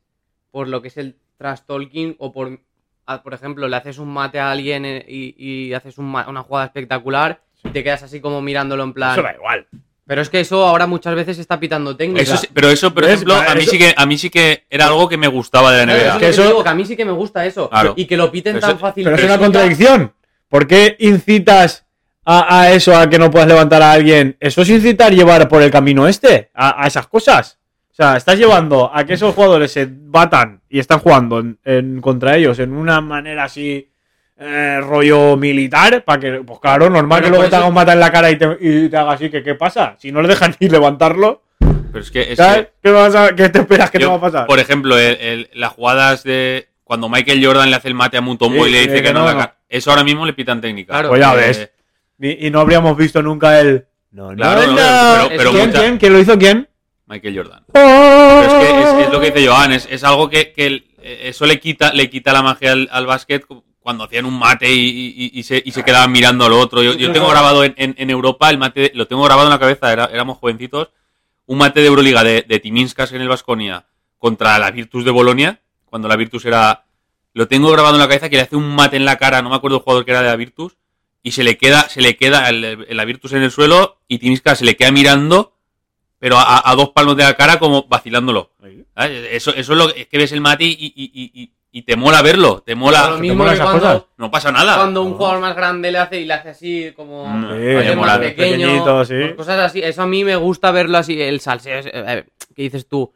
por 0.52 0.68
lo 0.68 0.82
que 0.82 0.88
es 0.90 0.98
el 0.98 1.16
trash 1.38 1.60
talking 1.68 2.16
o 2.20 2.32
por, 2.32 2.60
a- 3.06 3.24
por 3.24 3.34
ejemplo, 3.34 3.68
le 3.68 3.76
haces 3.76 3.98
un 4.00 4.10
mate 4.10 4.40
a 4.40 4.52
alguien 4.52 4.86
eh, 4.86 5.06
y, 5.08 5.36
y 5.38 5.74
haces 5.74 5.98
un 5.98 6.06
una 6.06 6.44
jugada 6.44 6.66
espectacular 6.68 7.42
y 7.64 7.70
te 7.70 7.84
quedas 7.84 8.04
así 8.04 8.20
como 8.22 8.42
mirándolo 8.42 8.84
en 8.84 8.94
plan. 8.94 9.14
Eso 9.14 9.24
da 9.24 9.34
igual. 9.34 9.68
Pero 10.06 10.22
es 10.22 10.30
que 10.30 10.40
eso 10.40 10.66
ahora 10.66 10.88
muchas 10.88 11.16
veces 11.16 11.36
se 11.36 11.42
está 11.42 11.60
pitando 11.60 11.98
técnica. 11.98 12.22
Eso 12.22 12.38
sí- 12.38 12.48
pero 12.54 12.70
eso, 12.70 12.94
por 12.94 13.04
¿Ves? 13.04 13.14
ejemplo, 13.16 13.36
a 13.36 13.54
mí, 13.56 13.62
Eso- 13.62 13.72
sí 13.72 13.78
que, 13.78 13.94
a 13.98 14.06
mí 14.06 14.18
sí 14.18 14.30
que 14.30 14.64
era 14.70 14.86
algo 14.88 15.10
que 15.10 15.18
me 15.18 15.28
gustaba 15.28 15.74
de 15.74 15.86
la 15.86 15.92
NBA. 15.94 16.14
es 16.14 16.18
que 16.20 16.30
eso- 16.30 16.46
digo, 16.46 16.64
que 16.64 16.70
a 16.70 16.76
mí 16.76 16.86
sí 16.86 16.96
que 16.96 17.04
me 17.04 17.12
gusta 17.12 17.46
eso. 17.46 17.70
Claro. 17.70 17.94
Y 17.98 18.06
que 18.06 18.16
lo 18.16 18.32
piten 18.32 18.54
Pero 18.54 18.62
tan 18.62 18.70
eso- 18.72 18.80
fácil. 18.80 19.04
Pero 19.04 19.16
es 19.18 19.24
una 19.26 19.38
contradicción. 19.38 20.14
¿Por 20.48 20.66
qué 20.66 20.96
incitas 21.00 21.87
a, 22.30 22.60
a 22.62 22.72
eso, 22.74 22.96
a 22.96 23.10
que 23.10 23.18
no 23.18 23.32
puedas 23.32 23.48
levantar 23.48 23.82
a 23.82 23.92
alguien? 23.94 24.36
Eso 24.40 24.62
es 24.62 24.70
incitar 24.70 25.14
llevar 25.14 25.48
por 25.48 25.62
el 25.62 25.72
camino 25.72 26.08
este, 26.08 26.50
a, 26.54 26.84
a 26.84 26.88
esas 26.88 27.08
cosas. 27.08 27.58
O 27.92 27.96
sea, 27.96 28.18
estás 28.18 28.38
llevando 28.38 28.92
a 28.94 29.06
que 29.06 29.14
esos 29.14 29.34
jugadores 29.34 29.72
se 29.72 29.88
batan 29.90 30.62
y 30.70 30.80
están 30.80 31.00
jugando 31.00 31.40
en, 31.40 31.58
en- 31.64 32.02
contra 32.02 32.36
ellos 32.36 32.60
en 32.60 32.74
una 32.74 33.02
manera 33.02 33.46
así, 33.46 33.90
eh, 34.40 34.80
rollo 34.82 35.36
militar, 35.38 36.04
para 36.04 36.20
que, 36.20 36.32
pues 36.46 36.60
claro, 36.60 36.90
normal 36.90 37.20
Pero 37.22 37.26
que 37.26 37.30
luego 37.30 37.44
te 37.44 37.48
eso- 37.48 37.58
haga 37.58 37.66
un 37.68 37.74
mata 37.74 37.94
en 37.94 38.00
la 38.00 38.12
cara 38.12 38.30
y 38.30 38.36
te, 38.38 38.58
y 38.60 38.90
te 38.90 38.98
haga 38.98 39.14
así, 39.14 39.30
que 39.32 39.42
qué 39.42 39.56
pasa? 39.56 39.96
Si 39.98 40.12
no 40.12 40.22
le 40.22 40.28
dejan 40.28 40.54
ni 40.60 40.70
levantarlo, 40.70 41.42
Pero 41.60 42.00
es 42.04 42.12
que, 42.12 42.34
es 42.34 42.38
¿sabes? 42.38 42.66
que 42.66 42.72
¿Qué, 42.84 42.92
vas 42.92 43.16
a- 43.16 43.34
qué 43.36 43.50
te 43.50 43.60
esperas 43.60 43.90
que 43.90 43.98
yo, 44.00 44.08
te 44.08 44.12
va 44.12 44.18
a 44.18 44.22
pasar? 44.22 44.46
por 44.48 44.60
ejemplo, 44.60 44.96
el- 45.00 45.18
el- 45.20 45.50
las 45.56 45.72
jugadas 45.72 46.24
de 46.24 46.68
cuando 46.84 47.10
Michael 47.10 47.44
Jordan 47.44 47.70
le 47.72 47.76
hace 47.78 47.88
el 47.88 47.96
mate 47.96 48.18
a 48.18 48.22
Mutombo 48.22 48.64
Sí, 48.66 48.70
y 48.70 48.74
le 48.74 48.80
dice 48.82 48.96
que 48.96 49.04
que 49.04 49.14
no, 49.14 49.26
no, 49.26 49.34
no. 49.34 49.52
eso 49.70 49.90
ahora 49.90 50.04
mismo 50.04 50.26
le 50.26 50.34
pitan 50.34 50.62
técnica. 50.62 50.94
Claro. 50.94 51.10
Pues 51.10 51.20
ya 51.22 51.34
Eh, 51.34 51.38
ves. 51.38 51.72
Y, 52.20 52.48
y 52.48 52.50
no 52.50 52.60
habríamos 52.60 52.98
visto 52.98 53.22
nunca 53.22 53.60
el... 53.60 53.86
No, 54.12 54.32
no, 54.32 54.36
Claro, 54.36 54.62
no. 54.68 54.74
no, 54.74 55.28
pero- 55.28 55.38
pero 55.38 55.52
¿Quién, 55.52 55.68
mucha- 55.68 55.80
quién? 55.80 55.98
¿Quién 55.98 56.14
lo 56.14 56.20
hizo 56.20 56.38
quién? 56.38 56.70
Michael 57.06 57.38
Jordan. 57.38 57.64
Pero 57.72 58.42
es 58.42 58.54
que 58.54 58.82
es, 59.02 59.06
es 59.08 59.14
lo 59.14 59.20
que 59.22 59.32
dice 59.32 59.48
Joan, 59.48 59.72
es, 59.74 59.88
es 59.90 60.04
algo 60.04 60.30
que, 60.30 60.52
que 60.52 60.66
eh, 61.02 61.20
eso 61.24 61.46
le 61.46 61.60
quita, 61.60 61.94
le 61.94 62.10
quita 62.10 62.34
la 62.34 62.42
magia 62.42 62.72
al, 62.74 62.90
al 62.92 63.06
básquet 63.06 63.46
cuando 63.80 64.04
hacían 64.04 64.26
un 64.26 64.38
mate 64.38 64.70
y, 64.70 65.14
y- 65.16 65.32
y 65.40 65.44
se, 65.44 65.62
y 65.64 65.72
se 65.72 65.84
quedaban 65.84 66.12
mirando 66.12 66.46
al 66.46 66.54
otro. 66.54 66.84
Yo, 66.84 66.94
yo 66.96 67.12
tengo 67.14 67.30
grabado 67.30 67.64
en, 67.64 67.74
en- 67.78 67.96
en 67.98 68.10
Europa 68.10 68.50
el 68.50 68.58
mate, 68.58 68.92
lo 68.96 69.08
tengo 69.08 69.24
grabado 69.24 69.48
en 69.48 69.52
la 69.54 69.60
cabeza, 69.60 69.94
era- 69.94 70.10
éramos 70.12 70.38
jovencitos, 70.40 70.90
un 71.46 71.60
mate 71.60 71.80
de 71.80 71.88
Euroliga 71.88 72.24
de, 72.24 72.42
de 72.46 72.60
Timinskas 72.60 73.14
en 73.14 73.22
el 73.22 73.30
Vasconia 73.30 73.86
contra 74.18 74.58
la 74.60 74.72
Virtus 74.72 75.06
de 75.06 75.12
Bolonia, 75.12 75.62
cuando 75.86 76.08
la 76.10 76.16
Virtus 76.18 76.44
era... 76.46 76.84
Lo 77.34 77.48
tengo 77.48 77.72
grabado 77.72 77.94
en 77.96 78.00
la 78.02 78.08
cabeza 78.08 78.30
que 78.30 78.36
le 78.38 78.42
hace 78.42 78.56
un 78.58 78.76
mate 78.76 78.98
en 78.98 79.06
la 79.06 79.18
cara, 79.18 79.42
no 79.42 79.50
me 79.50 79.56
acuerdo 79.56 79.78
el 79.78 79.84
jugador 79.84 80.04
que 80.04 80.12
era 80.12 80.22
de 80.22 80.28
la 80.28 80.36
Virtus, 80.36 80.76
y 81.24 81.32
se 81.32 81.44
le 81.44 81.58
queda, 81.58 81.90
se 81.90 82.02
le 82.02 82.16
queda 82.16 82.50
el, 82.50 82.64
el- 82.64 82.88
la 82.98 83.06
Virtus 83.06 83.34
en 83.34 83.44
el 83.44 83.52
suelo 83.52 83.98
y 84.08 84.20
Timinskas 84.20 84.60
se 84.60 84.66
le 84.66 84.76
queda 84.76 84.92
mirando, 84.92 85.54
pero 86.20 86.38
a, 86.38 86.70
a 86.70 86.76
dos 86.76 86.90
palmos 86.90 87.16
de 87.18 87.24
la 87.24 87.36
cara 87.36 87.60
como 87.60 87.84
vacilándolo. 87.88 88.52
¿Sabes? 88.96 89.28
Eso, 89.32 89.52
eso 89.54 89.74
es 89.74 89.78
lo 89.78 89.94
que, 89.94 90.02
es 90.02 90.08
que 90.08 90.18
ves 90.18 90.32
el 90.32 90.42
mate 90.42 90.64
y, 90.64 90.72
y- 90.72 91.12
y- 91.14 91.32
y- 91.44 91.52
y 91.70 91.82
te 91.84 91.96
mola 91.96 92.22
verlo, 92.24 92.64
te 92.66 92.74
mola. 92.76 93.10
Lo 93.10 93.16
¿te 93.18 93.22
mismo 93.22 93.38
molan 93.40 93.54
que 93.54 93.56
esas 93.62 93.68
cuando, 93.70 93.88
cosas? 93.88 94.04
No 94.18 94.32
pasa 94.32 94.52
nada. 94.52 94.78
cuando 94.78 95.04
un 95.04 95.14
jugador 95.14 95.42
más 95.42 95.56
grande 95.56 95.92
le 95.92 96.00
hace 96.00 96.22
y 96.22 96.26
le 96.26 96.34
hace 96.34 96.50
así 96.50 96.92
como 96.96 97.28
Mm, 97.28 97.42
Sí, 97.52 97.76
oye, 97.76 97.96
mola. 97.96 98.20
pequeño, 98.20 98.68
Pequeñito, 98.68 99.06
sí. 99.06 99.14
pues 99.20 99.34
cosas 99.36 99.60
así. 99.60 99.82
Eso 99.84 100.02
a 100.02 100.08
mí 100.08 100.24
me 100.24 100.36
gusta 100.38 100.72
verlo 100.72 100.98
así, 100.98 101.22
el 101.22 101.40
salseo. 101.40 101.82
eh, 101.84 102.26
que 102.56 102.62
dices 102.64 102.88
tú, 102.88 103.14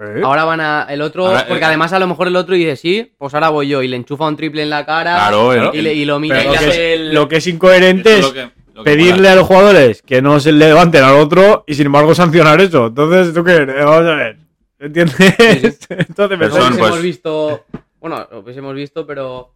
¿Eh? 0.00 0.20
ahora 0.24 0.44
van 0.44 0.60
a 0.60 0.86
el 0.90 1.00
otro, 1.02 1.26
Ahora, 1.28 1.46
porque 1.46 1.62
eh, 1.62 1.66
además 1.66 1.92
a 1.92 1.98
lo 2.00 2.06
mejor 2.08 2.26
el 2.26 2.34
otro 2.36 2.54
dice 2.56 2.74
sí, 2.76 3.12
pues 3.16 3.32
ahora 3.34 3.48
voy 3.50 3.68
yo 3.68 3.80
y 3.82 3.86
le 3.88 3.96
enchufa 3.96 4.26
un 4.26 4.36
triple 4.36 4.62
en 4.62 4.70
la 4.70 4.84
cara 4.84 5.14
Claro, 5.14 5.52
el- 5.52 5.74
y, 5.74 5.82
le- 5.82 5.94
y 5.94 6.04
lo 6.04 6.18
mira 6.18 6.40
y 6.42 6.46
lo, 6.46 6.50
que 6.52 6.56
hace 6.58 6.68
es, 6.94 7.00
el... 7.00 7.14
lo 7.14 7.28
que 7.28 7.36
es 7.36 7.46
incoherente 7.46 8.10
es 8.12 8.18
es 8.18 8.24
lo 8.26 8.32
que- 8.32 8.50
lo 8.74 8.82
que 8.82 8.90
pedirle 8.90 9.14
mola. 9.18 9.32
a 9.32 9.34
los 9.36 9.46
jugadores 9.46 10.02
que 10.02 10.20
no 10.20 10.40
se 10.40 10.50
levanten 10.50 11.04
al 11.04 11.14
otro 11.14 11.62
y 11.68 11.74
sin 11.74 11.86
embargo 11.86 12.12
sancionar 12.12 12.60
eso. 12.60 12.88
Entonces, 12.88 13.32
¿tú 13.32 13.44
qué? 13.44 13.54
Eh, 13.54 13.66
Vamos 13.84 14.10
a 14.10 14.14
ver. 14.16 14.36
¿Entiendes? 14.80 15.78
Entonces, 15.88 16.38
me 16.38 16.48
son, 16.50 16.58
pues- 16.58 16.70
hubiésemos 16.72 17.00
visto, 17.02 17.64
bueno, 18.00 18.26
lo 18.32 18.40
hubiésemos 18.40 18.74
visto, 18.74 19.06
pero 19.06 19.54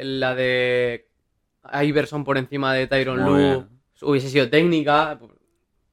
la 0.00 0.36
de 0.36 1.08
Iverson 1.82 2.22
por 2.22 2.38
encima 2.38 2.72
de 2.72 2.86
Tyron 2.86 3.36
bien. 3.36 3.66
hubiese 4.00 4.28
sido 4.28 4.48
técnica, 4.48 5.18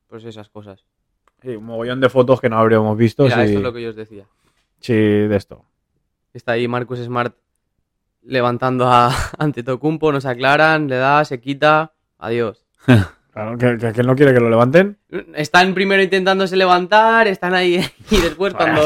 pues 0.07 0.23
esas 0.25 0.47
cosas. 0.49 0.85
Sí, 1.41 1.49
un 1.55 1.65
mogollón 1.65 2.01
de 2.01 2.09
fotos 2.09 2.41
que 2.41 2.49
no 2.49 2.57
habríamos 2.57 2.97
visto. 2.97 3.23
Mira, 3.23 3.35
si, 3.37 3.41
esto 3.43 3.57
es 3.59 3.63
lo 3.63 3.73
que 3.73 3.81
yo 3.81 3.89
os 3.89 3.95
decía. 3.95 4.25
si 4.79 4.93
de 4.93 5.35
esto. 5.35 5.63
Está 6.33 6.53
ahí 6.53 6.67
Marcus 6.67 6.99
Smart 6.99 7.35
levantando 8.21 8.87
a 8.87 9.09
Antetokounmpo, 9.37 10.11
no 10.11 10.21
se 10.21 10.29
aclaran, 10.29 10.87
le 10.87 10.97
da, 10.97 11.23
se 11.25 11.39
quita, 11.39 11.93
adiós. 12.17 12.65
Claro, 13.31 13.57
que, 13.59 13.77
que, 13.77 13.93
que 13.93 14.01
él 14.01 14.07
no 14.07 14.15
quiere 14.15 14.33
que 14.33 14.39
lo 14.41 14.49
levanten. 14.49 14.97
Están 15.35 15.73
primero 15.75 16.01
intentándose 16.01 16.57
levantar, 16.57 17.27
están 17.27 17.53
ahí 17.53 17.75
y 18.11 18.17
después 18.21 18.53
cuando 18.55 18.81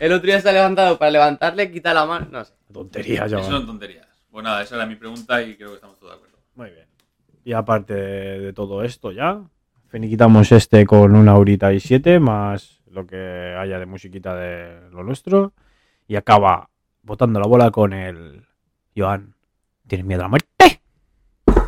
el 0.00 0.12
otro 0.12 0.26
ya 0.26 0.38
está 0.38 0.50
levantado 0.52 0.98
para 0.98 1.10
levantarle, 1.12 1.70
quita 1.70 1.92
la 1.94 2.04
mano, 2.06 2.26
no 2.30 2.44
sé. 2.44 2.54
Tonterías, 2.72 3.26
Eso 3.26 3.36
chaval. 3.36 3.52
son 3.52 3.66
tonterías. 3.66 4.06
Pues 4.32 4.42
nada, 4.42 4.62
esa 4.62 4.76
era 4.76 4.86
mi 4.86 4.96
pregunta 4.96 5.40
y 5.42 5.54
creo 5.54 5.68
que 5.68 5.74
estamos 5.74 5.98
todos 5.98 6.12
de 6.12 6.16
acuerdo. 6.16 6.38
Muy 6.56 6.70
bien. 6.70 6.86
Y 7.44 7.52
aparte 7.52 7.94
de, 7.94 8.40
de 8.40 8.52
todo 8.54 8.82
esto 8.82 9.12
ya, 9.12 9.42
finiquitamos 9.94 10.50
este 10.50 10.86
con 10.86 11.14
una 11.14 11.36
horita 11.36 11.72
y 11.72 11.78
siete, 11.78 12.18
más 12.18 12.82
lo 12.90 13.06
que 13.06 13.54
haya 13.56 13.78
de 13.78 13.86
musiquita 13.86 14.34
de 14.34 14.90
lo 14.90 15.04
nuestro. 15.04 15.52
Y 16.08 16.16
acaba 16.16 16.68
botando 17.02 17.38
la 17.38 17.46
bola 17.46 17.70
con 17.70 17.92
el... 17.92 18.44
Joan, 18.96 19.36
¿tienes 19.86 20.04
miedo 20.04 20.22
a 20.22 20.24
la 20.24 20.30
muerte? 20.30 20.80